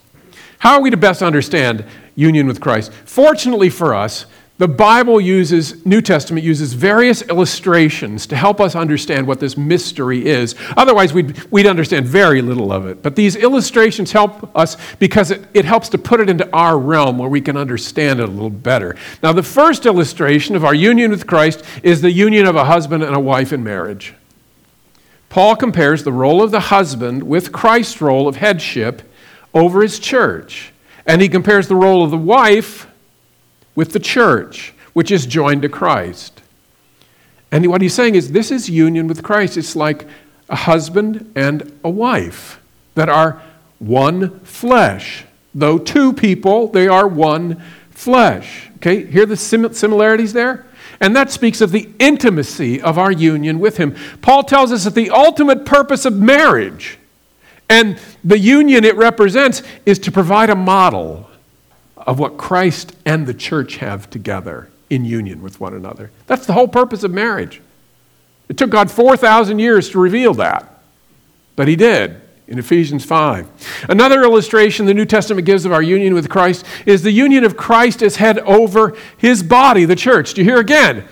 How 0.58 0.74
are 0.74 0.80
we 0.80 0.90
to 0.90 0.96
best 0.96 1.22
understand 1.22 1.84
union 2.14 2.46
with 2.46 2.60
Christ? 2.60 2.92
Fortunately 3.04 3.70
for 3.70 3.94
us, 3.94 4.26
the 4.58 4.66
Bible 4.66 5.20
uses, 5.20 5.86
New 5.86 6.00
Testament 6.00 6.44
uses 6.44 6.72
various 6.72 7.22
illustrations 7.22 8.26
to 8.26 8.34
help 8.34 8.60
us 8.60 8.74
understand 8.74 9.24
what 9.24 9.38
this 9.38 9.56
mystery 9.56 10.26
is. 10.26 10.56
Otherwise, 10.76 11.12
we'd, 11.12 11.40
we'd 11.52 11.66
understand 11.66 12.06
very 12.06 12.42
little 12.42 12.72
of 12.72 12.84
it. 12.84 13.00
But 13.00 13.14
these 13.14 13.36
illustrations 13.36 14.10
help 14.10 14.56
us 14.56 14.76
because 14.98 15.30
it, 15.30 15.46
it 15.54 15.64
helps 15.64 15.88
to 15.90 15.98
put 15.98 16.18
it 16.18 16.28
into 16.28 16.48
our 16.52 16.76
realm 16.76 17.18
where 17.18 17.28
we 17.28 17.40
can 17.40 17.56
understand 17.56 18.18
it 18.18 18.28
a 18.28 18.32
little 18.32 18.50
better. 18.50 18.96
Now, 19.22 19.32
the 19.32 19.44
first 19.44 19.86
illustration 19.86 20.56
of 20.56 20.64
our 20.64 20.74
union 20.74 21.12
with 21.12 21.28
Christ 21.28 21.64
is 21.84 22.00
the 22.00 22.10
union 22.10 22.44
of 22.44 22.56
a 22.56 22.64
husband 22.64 23.04
and 23.04 23.14
a 23.14 23.20
wife 23.20 23.52
in 23.52 23.62
marriage. 23.62 24.14
Paul 25.28 25.54
compares 25.54 26.02
the 26.02 26.12
role 26.12 26.42
of 26.42 26.50
the 26.50 26.58
husband 26.58 27.22
with 27.22 27.52
Christ's 27.52 28.00
role 28.00 28.26
of 28.26 28.36
headship 28.36 29.02
over 29.58 29.82
his 29.82 29.98
church. 29.98 30.72
And 31.04 31.20
he 31.20 31.28
compares 31.28 31.68
the 31.68 31.74
role 31.74 32.04
of 32.04 32.10
the 32.10 32.18
wife 32.18 32.86
with 33.74 33.92
the 33.92 34.00
church, 34.00 34.74
which 34.92 35.10
is 35.10 35.26
joined 35.26 35.62
to 35.62 35.68
Christ. 35.68 36.40
And 37.50 37.66
what 37.66 37.80
he's 37.80 37.94
saying 37.94 38.14
is 38.14 38.32
this 38.32 38.50
is 38.50 38.68
union 38.68 39.08
with 39.08 39.22
Christ. 39.22 39.56
It's 39.56 39.74
like 39.74 40.06
a 40.48 40.56
husband 40.56 41.32
and 41.34 41.78
a 41.82 41.90
wife 41.90 42.60
that 42.94 43.08
are 43.08 43.42
one 43.78 44.40
flesh. 44.40 45.24
Though 45.54 45.78
two 45.78 46.12
people, 46.12 46.68
they 46.68 46.88
are 46.88 47.08
one 47.08 47.62
flesh. 47.90 48.70
Okay, 48.76 49.06
hear 49.06 49.26
the 49.26 49.36
similarities 49.36 50.32
there? 50.32 50.66
And 51.00 51.16
that 51.16 51.30
speaks 51.30 51.60
of 51.60 51.72
the 51.72 51.88
intimacy 51.98 52.80
of 52.80 52.98
our 52.98 53.12
union 53.12 53.60
with 53.60 53.76
Him. 53.76 53.94
Paul 54.20 54.42
tells 54.42 54.72
us 54.72 54.84
that 54.84 54.94
the 54.94 55.10
ultimate 55.10 55.64
purpose 55.64 56.04
of 56.04 56.14
marriage 56.14 56.97
and 57.68 57.98
the 58.24 58.38
union 58.38 58.84
it 58.84 58.96
represents 58.96 59.62
is 59.84 59.98
to 60.00 60.12
provide 60.12 60.50
a 60.50 60.56
model 60.56 61.28
of 61.96 62.18
what 62.18 62.36
Christ 62.36 62.94
and 63.04 63.26
the 63.26 63.34
church 63.34 63.76
have 63.76 64.08
together 64.08 64.70
in 64.88 65.04
union 65.04 65.42
with 65.42 65.60
one 65.60 65.74
another. 65.74 66.10
That's 66.26 66.46
the 66.46 66.54
whole 66.54 66.68
purpose 66.68 67.02
of 67.02 67.12
marriage. 67.12 67.60
It 68.48 68.56
took 68.56 68.70
God 68.70 68.90
4,000 68.90 69.58
years 69.58 69.90
to 69.90 69.98
reveal 69.98 70.32
that, 70.34 70.82
but 71.54 71.68
He 71.68 71.76
did 71.76 72.20
in 72.46 72.58
Ephesians 72.58 73.04
5. 73.04 73.86
Another 73.90 74.22
illustration 74.22 74.86
the 74.86 74.94
New 74.94 75.04
Testament 75.04 75.44
gives 75.44 75.66
of 75.66 75.72
our 75.72 75.82
union 75.82 76.14
with 76.14 76.30
Christ 76.30 76.64
is 76.86 77.02
the 77.02 77.12
union 77.12 77.44
of 77.44 77.58
Christ 77.58 78.02
as 78.02 78.16
head 78.16 78.38
over 78.40 78.96
His 79.18 79.42
body, 79.42 79.84
the 79.84 79.96
church. 79.96 80.32
Do 80.32 80.40
you 80.40 80.50
hear 80.50 80.58
again? 80.58 81.04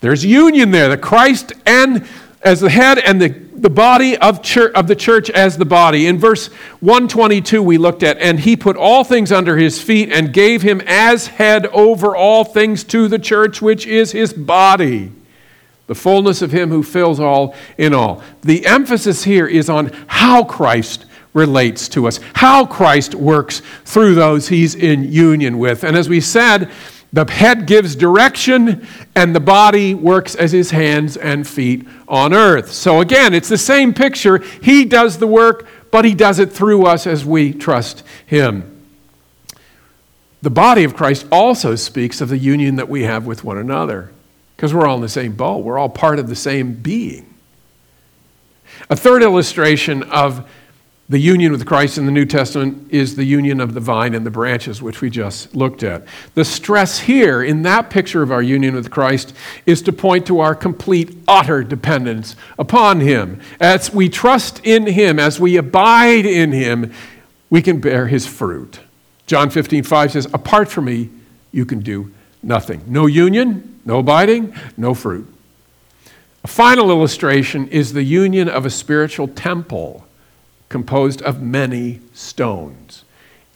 There's 0.00 0.24
union 0.24 0.70
there, 0.70 0.88
the 0.88 0.96
Christ 0.96 1.52
and 1.66 2.06
as 2.42 2.60
the 2.60 2.70
head 2.70 2.98
and 2.98 3.20
the, 3.20 3.28
the 3.28 3.70
body 3.70 4.16
of, 4.16 4.42
church, 4.42 4.72
of 4.74 4.86
the 4.86 4.94
church 4.94 5.28
as 5.30 5.56
the 5.56 5.64
body. 5.64 6.06
In 6.06 6.18
verse 6.18 6.48
122, 6.80 7.62
we 7.62 7.78
looked 7.78 8.02
at, 8.02 8.18
and 8.18 8.38
he 8.40 8.56
put 8.56 8.76
all 8.76 9.04
things 9.04 9.32
under 9.32 9.56
his 9.56 9.82
feet 9.82 10.12
and 10.12 10.32
gave 10.32 10.62
him 10.62 10.80
as 10.86 11.26
head 11.26 11.66
over 11.66 12.14
all 12.14 12.44
things 12.44 12.84
to 12.84 13.08
the 13.08 13.18
church, 13.18 13.60
which 13.60 13.86
is 13.86 14.12
his 14.12 14.32
body, 14.32 15.12
the 15.88 15.94
fullness 15.94 16.42
of 16.42 16.52
him 16.52 16.70
who 16.70 16.82
fills 16.82 17.18
all 17.18 17.54
in 17.76 17.92
all. 17.92 18.22
The 18.42 18.66
emphasis 18.66 19.24
here 19.24 19.46
is 19.46 19.68
on 19.68 19.92
how 20.06 20.44
Christ 20.44 21.06
relates 21.38 21.88
to 21.90 22.06
us, 22.06 22.20
how 22.34 22.66
Christ 22.66 23.14
works 23.14 23.62
through 23.84 24.14
those 24.14 24.48
he's 24.48 24.74
in 24.74 25.10
union 25.10 25.58
with. 25.58 25.84
And 25.84 25.96
as 25.96 26.08
we 26.08 26.20
said, 26.20 26.70
the 27.10 27.24
head 27.24 27.66
gives 27.66 27.96
direction, 27.96 28.86
and 29.14 29.34
the 29.34 29.40
body 29.40 29.94
works 29.94 30.34
as 30.34 30.52
his 30.52 30.70
hands 30.70 31.16
and 31.16 31.48
feet 31.48 31.88
on 32.06 32.34
earth. 32.34 32.70
So 32.70 33.00
again, 33.00 33.32
it's 33.32 33.48
the 33.48 33.56
same 33.56 33.94
picture. 33.94 34.38
He 34.62 34.84
does 34.84 35.16
the 35.16 35.26
work, 35.26 35.66
but 35.90 36.04
he 36.04 36.14
does 36.14 36.38
it 36.38 36.52
through 36.52 36.84
us 36.84 37.06
as 37.06 37.24
we 37.24 37.54
trust 37.54 38.02
him. 38.26 38.74
The 40.42 40.50
body 40.50 40.84
of 40.84 40.94
Christ 40.94 41.26
also 41.32 41.76
speaks 41.76 42.20
of 42.20 42.28
the 42.28 42.36
union 42.36 42.76
that 42.76 42.90
we 42.90 43.04
have 43.04 43.26
with 43.26 43.42
one 43.42 43.56
another, 43.56 44.12
because 44.54 44.74
we're 44.74 44.86
all 44.86 44.96
in 44.96 45.02
the 45.02 45.08
same 45.08 45.32
boat, 45.32 45.64
we're 45.64 45.78
all 45.78 45.88
part 45.88 46.18
of 46.18 46.28
the 46.28 46.36
same 46.36 46.74
being. 46.74 47.24
A 48.90 48.96
third 48.96 49.22
illustration 49.22 50.02
of 50.02 50.48
the 51.10 51.18
union 51.18 51.52
with 51.52 51.64
Christ 51.64 51.96
in 51.96 52.04
the 52.04 52.12
New 52.12 52.26
Testament 52.26 52.86
is 52.90 53.16
the 53.16 53.24
union 53.24 53.60
of 53.62 53.72
the 53.72 53.80
vine 53.80 54.14
and 54.14 54.26
the 54.26 54.30
branches, 54.30 54.82
which 54.82 55.00
we 55.00 55.08
just 55.08 55.56
looked 55.56 55.82
at. 55.82 56.04
The 56.34 56.44
stress 56.44 56.98
here 56.98 57.42
in 57.42 57.62
that 57.62 57.88
picture 57.88 58.22
of 58.22 58.30
our 58.30 58.42
union 58.42 58.74
with 58.74 58.90
Christ 58.90 59.32
is 59.64 59.80
to 59.82 59.92
point 59.92 60.26
to 60.26 60.40
our 60.40 60.54
complete, 60.54 61.16
utter 61.26 61.64
dependence 61.64 62.36
upon 62.58 63.00
Him. 63.00 63.40
As 63.58 63.90
we 63.90 64.10
trust 64.10 64.60
in 64.66 64.86
Him, 64.86 65.18
as 65.18 65.40
we 65.40 65.56
abide 65.56 66.26
in 66.26 66.52
Him, 66.52 66.92
we 67.48 67.62
can 67.62 67.80
bear 67.80 68.08
His 68.08 68.26
fruit. 68.26 68.80
John 69.26 69.48
15, 69.48 69.84
5 69.84 70.12
says, 70.12 70.26
Apart 70.34 70.70
from 70.70 70.84
me, 70.84 71.08
you 71.52 71.64
can 71.64 71.80
do 71.80 72.12
nothing. 72.42 72.82
No 72.86 73.06
union, 73.06 73.80
no 73.86 74.00
abiding, 74.00 74.54
no 74.76 74.92
fruit. 74.92 75.26
A 76.44 76.48
final 76.48 76.90
illustration 76.90 77.66
is 77.68 77.94
the 77.94 78.02
union 78.02 78.46
of 78.46 78.66
a 78.66 78.70
spiritual 78.70 79.28
temple 79.28 80.04
composed 80.68 81.22
of 81.22 81.42
many 81.42 82.00
stones. 82.12 83.04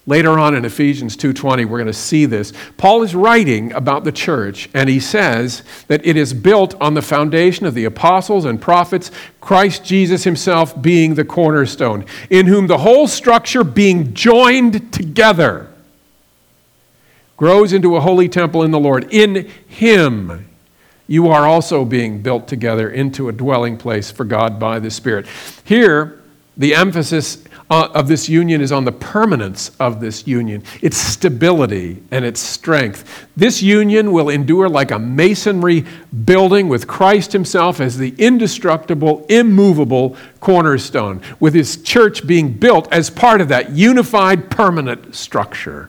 Later 0.05 0.37
on 0.37 0.57
in 0.57 0.65
Ephesians 0.65 1.17
2:20 1.17 1.65
we're 1.65 1.79
going 1.79 1.87
to 1.87 1.93
see 1.93 2.27
this. 2.27 2.53
Paul 2.77 3.05
is 3.05 3.15
writing 3.15 3.73
about 3.73 4.03
the 4.03 4.11
church 4.11 4.69
and 4.75 4.89
he 4.89 4.99
says 4.99 5.63
that 5.87 6.05
it 6.05 6.17
is 6.17 6.35
built 6.35 6.75
on 6.81 6.95
the 6.95 7.03
foundation 7.03 7.67
of 7.67 7.75
the 7.75 7.85
apostles 7.85 8.45
and 8.45 8.61
prophets, 8.61 9.13
Christ 9.41 9.85
Jesus 9.85 10.25
himself 10.25 10.81
being 10.83 11.15
the 11.15 11.25
cornerstone, 11.25 12.05
in 12.31 12.47
whom 12.47 12.67
the 12.67 12.79
whole 12.79 13.07
structure 13.07 13.63
being 13.63 14.13
joined 14.13 14.93
together 14.93 15.69
grows 17.37 17.73
into 17.73 17.97
a 17.97 18.01
holy 18.01 18.29
temple 18.29 18.65
in 18.65 18.73
the 18.73 18.81
Lord. 18.81 19.07
In 19.13 19.49
him 19.69 20.49
you 21.07 21.29
are 21.29 21.47
also 21.47 21.85
being 21.85 22.23
built 22.23 22.49
together 22.49 22.91
into 22.91 23.29
a 23.29 23.33
dwelling 23.33 23.77
place 23.77 24.11
for 24.11 24.25
God 24.25 24.59
by 24.59 24.81
the 24.81 24.91
Spirit. 24.91 25.27
Here 25.63 26.22
The 26.57 26.75
emphasis 26.75 27.43
uh, 27.71 27.89
of 27.95 28.09
this 28.09 28.29
union 28.29 28.61
is 28.61 28.73
on 28.73 28.85
the 28.85 28.93
permanence 28.93 29.71
of 29.81 30.01
this 30.01 30.27
union, 30.27 30.63
its 30.83 30.99
stability 30.99 32.03
and 32.11 32.25
its 32.25 32.41
strength. 32.41 33.27
This 33.35 33.63
union 33.63 34.13
will 34.13 34.29
endure 34.29 34.69
like 34.69 34.91
a 34.91 34.99
masonry 34.99 35.87
building 36.27 36.69
with 36.69 36.87
Christ 36.87 37.33
Himself 37.33 37.81
as 37.81 37.97
the 37.97 38.15
indestructible, 38.19 39.25
immovable 39.31 40.15
cornerstone, 40.41 41.23
with 41.41 41.55
His 41.55 41.83
church 41.83 42.27
being 42.27 42.53
built 42.53 42.93
as 42.93 43.09
part 43.09 43.41
of 43.41 43.49
that 43.49 43.71
unified, 43.71 44.51
permanent 44.51 45.15
structure. 45.15 45.89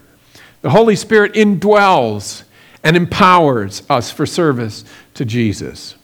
The 0.62 0.70
Holy 0.70 0.96
Spirit 0.96 1.34
indwells 1.34 2.44
and 2.82 2.96
empowers 2.96 3.82
us 3.90 4.10
for 4.10 4.24
service 4.24 4.84
to 5.12 5.26
Jesus. 5.26 5.96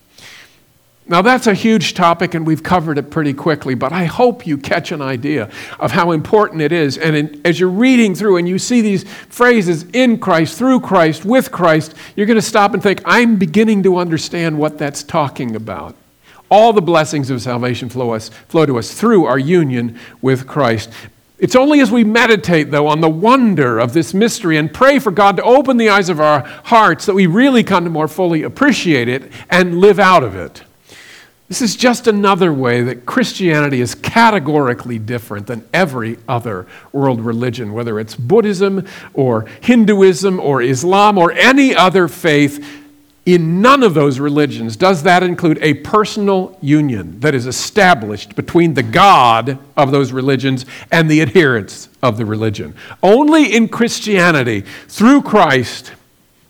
Now, 1.11 1.23
that's 1.23 1.49
a 1.49 1.55
huge 1.55 1.95
topic, 1.95 2.35
and 2.35 2.47
we've 2.47 2.63
covered 2.63 2.97
it 2.97 3.11
pretty 3.11 3.35
quickly, 3.35 3.75
but 3.75 3.91
I 3.91 4.05
hope 4.05 4.47
you 4.47 4.57
catch 4.57 4.93
an 4.93 5.03
idea 5.03 5.51
of 5.81 5.91
how 5.91 6.13
important 6.13 6.63
it 6.63 6.71
is. 6.71 6.97
And 6.97 7.17
in, 7.17 7.41
as 7.45 7.59
you're 7.59 7.69
reading 7.69 8.15
through 8.15 8.37
and 8.37 8.49
you 8.49 8.61
see 8.61 8.81
these 8.81 9.03
phrases 9.29 9.83
in 9.93 10.21
Christ, 10.21 10.57
through 10.57 10.79
Christ, 10.79 11.25
with 11.25 11.51
Christ, 11.51 11.97
you're 12.15 12.29
going 12.29 12.37
to 12.37 12.41
stop 12.41 12.75
and 12.75 12.81
think, 12.81 13.03
I'm 13.05 13.39
beginning 13.39 13.83
to 13.83 13.97
understand 13.97 14.57
what 14.57 14.79
that's 14.79 15.03
talking 15.03 15.57
about. 15.57 15.97
All 16.49 16.73
the 16.73 16.81
blessings 16.81 17.29
of 17.29 17.43
salvation 17.43 17.89
flow, 17.89 18.13
us, 18.13 18.29
flow 18.47 18.65
to 18.65 18.79
us 18.79 18.95
through 18.95 19.25
our 19.25 19.39
union 19.39 19.99
with 20.23 20.47
Christ. 20.47 20.91
It's 21.41 21.57
only 21.57 21.81
as 21.81 21.91
we 21.91 22.05
meditate, 22.05 22.71
though, 22.71 22.87
on 22.87 23.01
the 23.01 23.11
wonder 23.11 23.81
of 23.81 23.95
this 23.95 24.15
mystery 24.15 24.59
and 24.59 24.73
pray 24.73 25.01
for 25.01 25.11
God 25.11 25.39
to 25.39 25.43
open 25.43 25.77
the 25.77 25.89
eyes 25.89 26.09
of 26.09 26.21
our 26.21 26.43
hearts 26.67 27.07
that 27.07 27.15
we 27.15 27.27
really 27.27 27.65
come 27.65 27.83
to 27.83 27.91
more 27.91 28.07
fully 28.07 28.45
appreciate 28.45 29.09
it 29.09 29.33
and 29.51 29.81
live 29.81 29.99
out 29.99 30.23
of 30.23 30.37
it. 30.37 30.63
This 31.51 31.63
is 31.63 31.75
just 31.75 32.07
another 32.07 32.53
way 32.53 32.81
that 32.85 33.07
Christianity 33.07 33.81
is 33.81 33.97
categorically 33.97 35.01
different 35.01 35.49
than 35.49 35.67
every 35.75 36.17
other 36.29 36.65
world 36.93 37.21
religion, 37.21 37.73
whether 37.73 37.99
it's 37.99 38.15
Buddhism 38.15 38.87
or 39.15 39.47
Hinduism 39.61 40.39
or 40.39 40.63
Islam 40.63 41.19
or 41.19 41.33
any 41.33 41.75
other 41.75 42.07
faith. 42.07 42.65
In 43.27 43.61
none 43.61 43.83
of 43.83 43.95
those 43.95 44.21
religions 44.21 44.77
does 44.77 45.03
that 45.03 45.25
include 45.25 45.59
a 45.61 45.75
personal 45.75 46.57
union 46.63 47.19
that 47.19 47.35
is 47.35 47.49
established 47.49 48.37
between 48.37 48.75
the 48.75 48.85
God 48.85 49.59
of 49.77 49.91
those 49.91 50.13
religions 50.13 50.65
and 50.93 51.11
the 51.11 51.21
adherents 51.21 51.89
of 52.01 52.17
the 52.17 52.25
religion. 52.25 52.77
Only 53.03 53.57
in 53.57 53.67
Christianity, 53.67 54.61
through 54.87 55.23
Christ, 55.23 55.95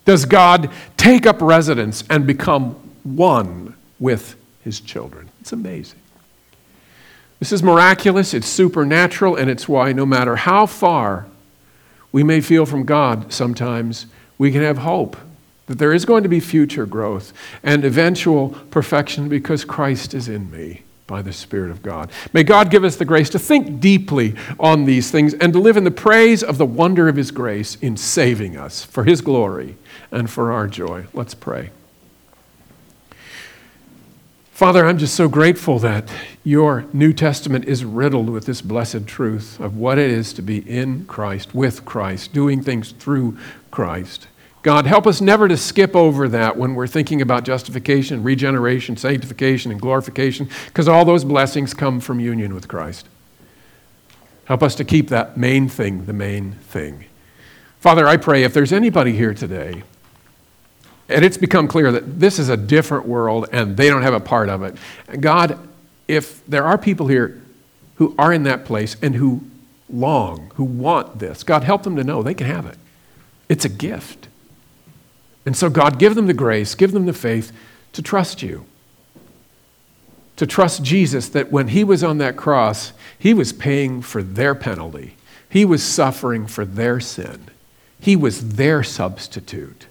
does 0.05 0.25
God 0.25 0.69
take 0.95 1.25
up 1.25 1.41
residence 1.41 2.03
and 2.07 2.27
become 2.27 2.75
one 3.01 3.73
with 3.99 4.35
his 4.63 4.79
children. 4.79 5.29
It's 5.41 5.53
amazing. 5.53 5.99
This 7.39 7.51
is 7.51 7.63
miraculous, 7.63 8.33
it's 8.33 8.47
supernatural, 8.47 9.35
and 9.35 9.49
it's 9.49 9.67
why 9.67 9.93
no 9.93 10.05
matter 10.05 10.35
how 10.35 10.67
far 10.67 11.25
we 12.11 12.23
may 12.23 12.41
feel 12.41 12.65
from 12.65 12.83
God 12.83 13.33
sometimes, 13.33 14.05
we 14.37 14.51
can 14.51 14.61
have 14.61 14.79
hope 14.79 15.17
that 15.67 15.79
there 15.79 15.93
is 15.93 16.05
going 16.05 16.23
to 16.23 16.29
be 16.29 16.39
future 16.39 16.85
growth 16.85 17.33
and 17.63 17.85
eventual 17.85 18.49
perfection 18.69 19.29
because 19.29 19.63
Christ 19.63 20.13
is 20.13 20.27
in 20.27 20.51
me 20.51 20.83
by 21.07 21.21
the 21.21 21.33
Spirit 21.33 21.71
of 21.71 21.81
God. 21.81 22.11
May 22.31 22.43
God 22.43 22.69
give 22.69 22.83
us 22.83 22.95
the 22.95 23.05
grace 23.05 23.29
to 23.31 23.39
think 23.39 23.79
deeply 23.79 24.35
on 24.59 24.85
these 24.85 25.11
things 25.11 25.33
and 25.33 25.51
to 25.53 25.59
live 25.59 25.77
in 25.77 25.83
the 25.83 25.91
praise 25.91 26.43
of 26.43 26.57
the 26.57 26.65
wonder 26.65 27.07
of 27.07 27.15
His 27.15 27.31
grace 27.31 27.75
in 27.81 27.97
saving 27.97 28.55
us 28.55 28.83
for 28.85 29.03
His 29.03 29.21
glory 29.21 29.75
and 30.11 30.29
for 30.29 30.51
our 30.51 30.67
joy. 30.67 31.05
Let's 31.13 31.33
pray. 31.33 31.71
Father, 34.61 34.85
I'm 34.85 34.99
just 34.99 35.15
so 35.15 35.27
grateful 35.27 35.79
that 35.79 36.07
your 36.43 36.85
New 36.93 37.13
Testament 37.13 37.65
is 37.65 37.83
riddled 37.83 38.29
with 38.29 38.45
this 38.45 38.61
blessed 38.61 39.07
truth 39.07 39.59
of 39.59 39.75
what 39.75 39.97
it 39.97 40.11
is 40.11 40.33
to 40.33 40.43
be 40.43 40.59
in 40.69 41.05
Christ, 41.05 41.55
with 41.55 41.83
Christ, 41.83 42.31
doing 42.31 42.61
things 42.61 42.91
through 42.91 43.39
Christ. 43.71 44.27
God, 44.61 44.85
help 44.85 45.07
us 45.07 45.19
never 45.19 45.47
to 45.47 45.57
skip 45.57 45.95
over 45.95 46.27
that 46.27 46.57
when 46.57 46.75
we're 46.75 46.85
thinking 46.85 47.23
about 47.23 47.43
justification, 47.43 48.21
regeneration, 48.21 48.97
sanctification, 48.97 49.71
and 49.71 49.81
glorification, 49.81 50.47
because 50.67 50.87
all 50.87 51.05
those 51.05 51.25
blessings 51.25 51.73
come 51.73 51.99
from 51.99 52.19
union 52.19 52.53
with 52.53 52.67
Christ. 52.67 53.09
Help 54.45 54.61
us 54.61 54.75
to 54.75 54.83
keep 54.83 55.09
that 55.09 55.37
main 55.37 55.69
thing 55.69 56.05
the 56.05 56.13
main 56.13 56.51
thing. 56.51 57.05
Father, 57.79 58.05
I 58.07 58.15
pray 58.15 58.43
if 58.43 58.53
there's 58.53 58.71
anybody 58.71 59.13
here 59.13 59.33
today 59.33 59.81
and 61.11 61.25
it's 61.25 61.37
become 61.37 61.67
clear 61.67 61.91
that 61.91 62.19
this 62.19 62.39
is 62.39 62.49
a 62.49 62.57
different 62.57 63.05
world 63.05 63.47
and 63.51 63.77
they 63.77 63.89
don't 63.89 64.01
have 64.01 64.13
a 64.13 64.19
part 64.19 64.49
of 64.49 64.63
it. 64.63 64.75
God, 65.19 65.57
if 66.07 66.45
there 66.47 66.63
are 66.63 66.77
people 66.77 67.07
here 67.07 67.41
who 67.95 68.15
are 68.17 68.33
in 68.33 68.43
that 68.43 68.65
place 68.65 68.95
and 69.01 69.15
who 69.15 69.41
long, 69.89 70.51
who 70.55 70.63
want 70.63 71.19
this, 71.19 71.43
God, 71.43 71.63
help 71.63 71.83
them 71.83 71.95
to 71.95 72.03
know 72.03 72.23
they 72.23 72.33
can 72.33 72.47
have 72.47 72.65
it. 72.65 72.77
It's 73.49 73.65
a 73.65 73.69
gift. 73.69 74.27
And 75.45 75.55
so, 75.57 75.69
God, 75.69 75.99
give 75.99 76.15
them 76.15 76.27
the 76.27 76.33
grace, 76.33 76.75
give 76.75 76.91
them 76.91 77.05
the 77.05 77.13
faith 77.13 77.51
to 77.93 78.01
trust 78.01 78.41
you. 78.41 78.65
To 80.37 80.47
trust 80.47 80.83
Jesus 80.83 81.29
that 81.29 81.51
when 81.51 81.69
he 81.69 81.83
was 81.83 82.03
on 82.03 82.17
that 82.19 82.37
cross, 82.37 82.93
he 83.17 83.33
was 83.33 83.53
paying 83.53 84.01
for 84.01 84.23
their 84.23 84.55
penalty, 84.55 85.15
he 85.49 85.65
was 85.65 85.83
suffering 85.83 86.47
for 86.47 86.65
their 86.65 86.99
sin, 86.99 87.45
he 87.99 88.15
was 88.15 88.55
their 88.55 88.83
substitute. 88.83 89.87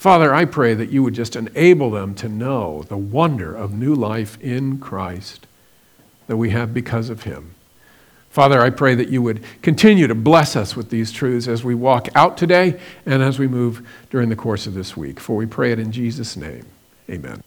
Father, 0.00 0.32
I 0.32 0.46
pray 0.46 0.72
that 0.72 0.88
you 0.88 1.02
would 1.02 1.12
just 1.12 1.36
enable 1.36 1.90
them 1.90 2.14
to 2.14 2.26
know 2.26 2.84
the 2.88 2.96
wonder 2.96 3.54
of 3.54 3.74
new 3.74 3.94
life 3.94 4.40
in 4.40 4.78
Christ 4.78 5.46
that 6.26 6.38
we 6.38 6.48
have 6.50 6.72
because 6.72 7.10
of 7.10 7.24
him. 7.24 7.54
Father, 8.30 8.62
I 8.62 8.70
pray 8.70 8.94
that 8.94 9.10
you 9.10 9.20
would 9.20 9.44
continue 9.60 10.06
to 10.06 10.14
bless 10.14 10.56
us 10.56 10.74
with 10.74 10.88
these 10.88 11.12
truths 11.12 11.46
as 11.46 11.64
we 11.64 11.74
walk 11.74 12.08
out 12.14 12.38
today 12.38 12.80
and 13.04 13.22
as 13.22 13.38
we 13.38 13.46
move 13.46 13.86
during 14.08 14.30
the 14.30 14.36
course 14.36 14.66
of 14.66 14.72
this 14.72 14.96
week. 14.96 15.20
For 15.20 15.36
we 15.36 15.44
pray 15.44 15.70
it 15.70 15.78
in 15.78 15.92
Jesus' 15.92 16.34
name. 16.34 16.64
Amen. 17.10 17.42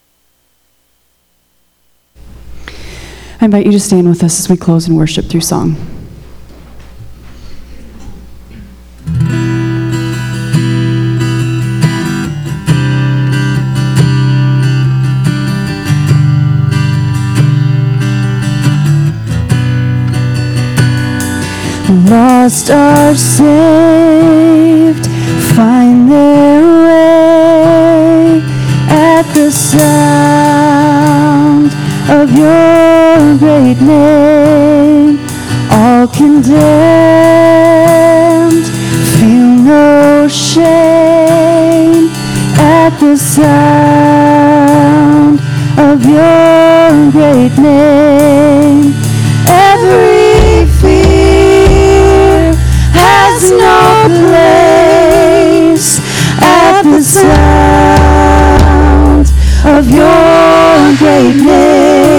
I 3.42 3.46
invite 3.46 3.66
you 3.66 3.72
to 3.72 3.80
stand 3.80 4.08
with 4.08 4.24
us 4.24 4.40
as 4.40 4.48
we 4.48 4.58
close 4.58 4.88
in 4.88 4.96
worship 4.96 5.26
through 5.26 5.42
song. 5.42 5.93
Lost 22.54 22.70
are 22.70 23.16
saved, 23.16 25.08
find 25.56 26.12
their 26.12 26.62
way 26.86 28.42
at 28.90 29.24
the 29.34 29.50
sound 29.52 30.94
of 32.10 32.32
your 32.38 33.38
great 33.40 33.82
name. 33.82 35.18
All 35.72 36.08
condemned, 36.08 36.54
feel 39.18 39.50
no 39.74 40.28
shame 40.28 42.10
at 42.60 43.00
the 43.00 43.18
sound 43.18 44.60
of 45.80 46.06
your 46.06 47.12
great 47.12 47.58
name. 47.58 48.03
Name. 61.42 62.13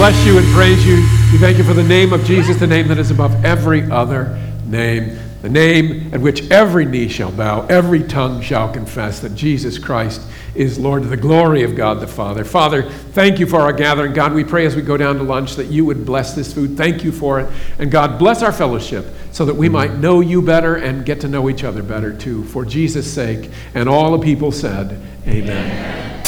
Bless 0.00 0.24
you 0.24 0.38
and 0.38 0.46
praise 0.54 0.86
you. 0.86 0.96
We 1.30 1.36
thank 1.36 1.58
you 1.58 1.64
for 1.64 1.74
the 1.74 1.84
name 1.84 2.14
of 2.14 2.24
Jesus, 2.24 2.56
the 2.56 2.66
name 2.66 2.88
that 2.88 2.96
is 2.96 3.10
above 3.10 3.44
every 3.44 3.82
other 3.90 4.40
name, 4.64 5.18
the 5.42 5.50
name 5.50 6.14
at 6.14 6.22
which 6.22 6.50
every 6.50 6.86
knee 6.86 7.06
shall 7.06 7.30
bow, 7.30 7.66
every 7.66 8.02
tongue 8.04 8.40
shall 8.40 8.72
confess 8.72 9.20
that 9.20 9.34
Jesus 9.34 9.78
Christ 9.78 10.22
is 10.54 10.78
Lord 10.78 11.02
to 11.02 11.08
the 11.10 11.18
glory 11.18 11.64
of 11.64 11.76
God 11.76 12.00
the 12.00 12.06
Father. 12.06 12.46
Father, 12.46 12.88
thank 12.88 13.38
you 13.38 13.46
for 13.46 13.60
our 13.60 13.74
gathering. 13.74 14.14
God, 14.14 14.32
we 14.32 14.42
pray 14.42 14.64
as 14.64 14.74
we 14.74 14.80
go 14.80 14.96
down 14.96 15.16
to 15.16 15.22
lunch 15.22 15.56
that 15.56 15.66
you 15.66 15.84
would 15.84 16.06
bless 16.06 16.32
this 16.32 16.50
food. 16.50 16.78
Thank 16.78 17.04
you 17.04 17.12
for 17.12 17.38
it. 17.38 17.52
And 17.78 17.90
God, 17.90 18.18
bless 18.18 18.42
our 18.42 18.52
fellowship 18.52 19.04
so 19.32 19.44
that 19.44 19.54
we 19.54 19.68
might 19.68 19.96
know 19.96 20.22
you 20.22 20.40
better 20.40 20.76
and 20.76 21.04
get 21.04 21.20
to 21.20 21.28
know 21.28 21.50
each 21.50 21.62
other 21.62 21.82
better 21.82 22.16
too. 22.16 22.44
For 22.44 22.64
Jesus' 22.64 23.12
sake. 23.12 23.50
And 23.74 23.86
all 23.86 24.16
the 24.16 24.24
people 24.24 24.50
said, 24.50 24.92
Amen. 25.26 25.50
Amen. 25.50 26.19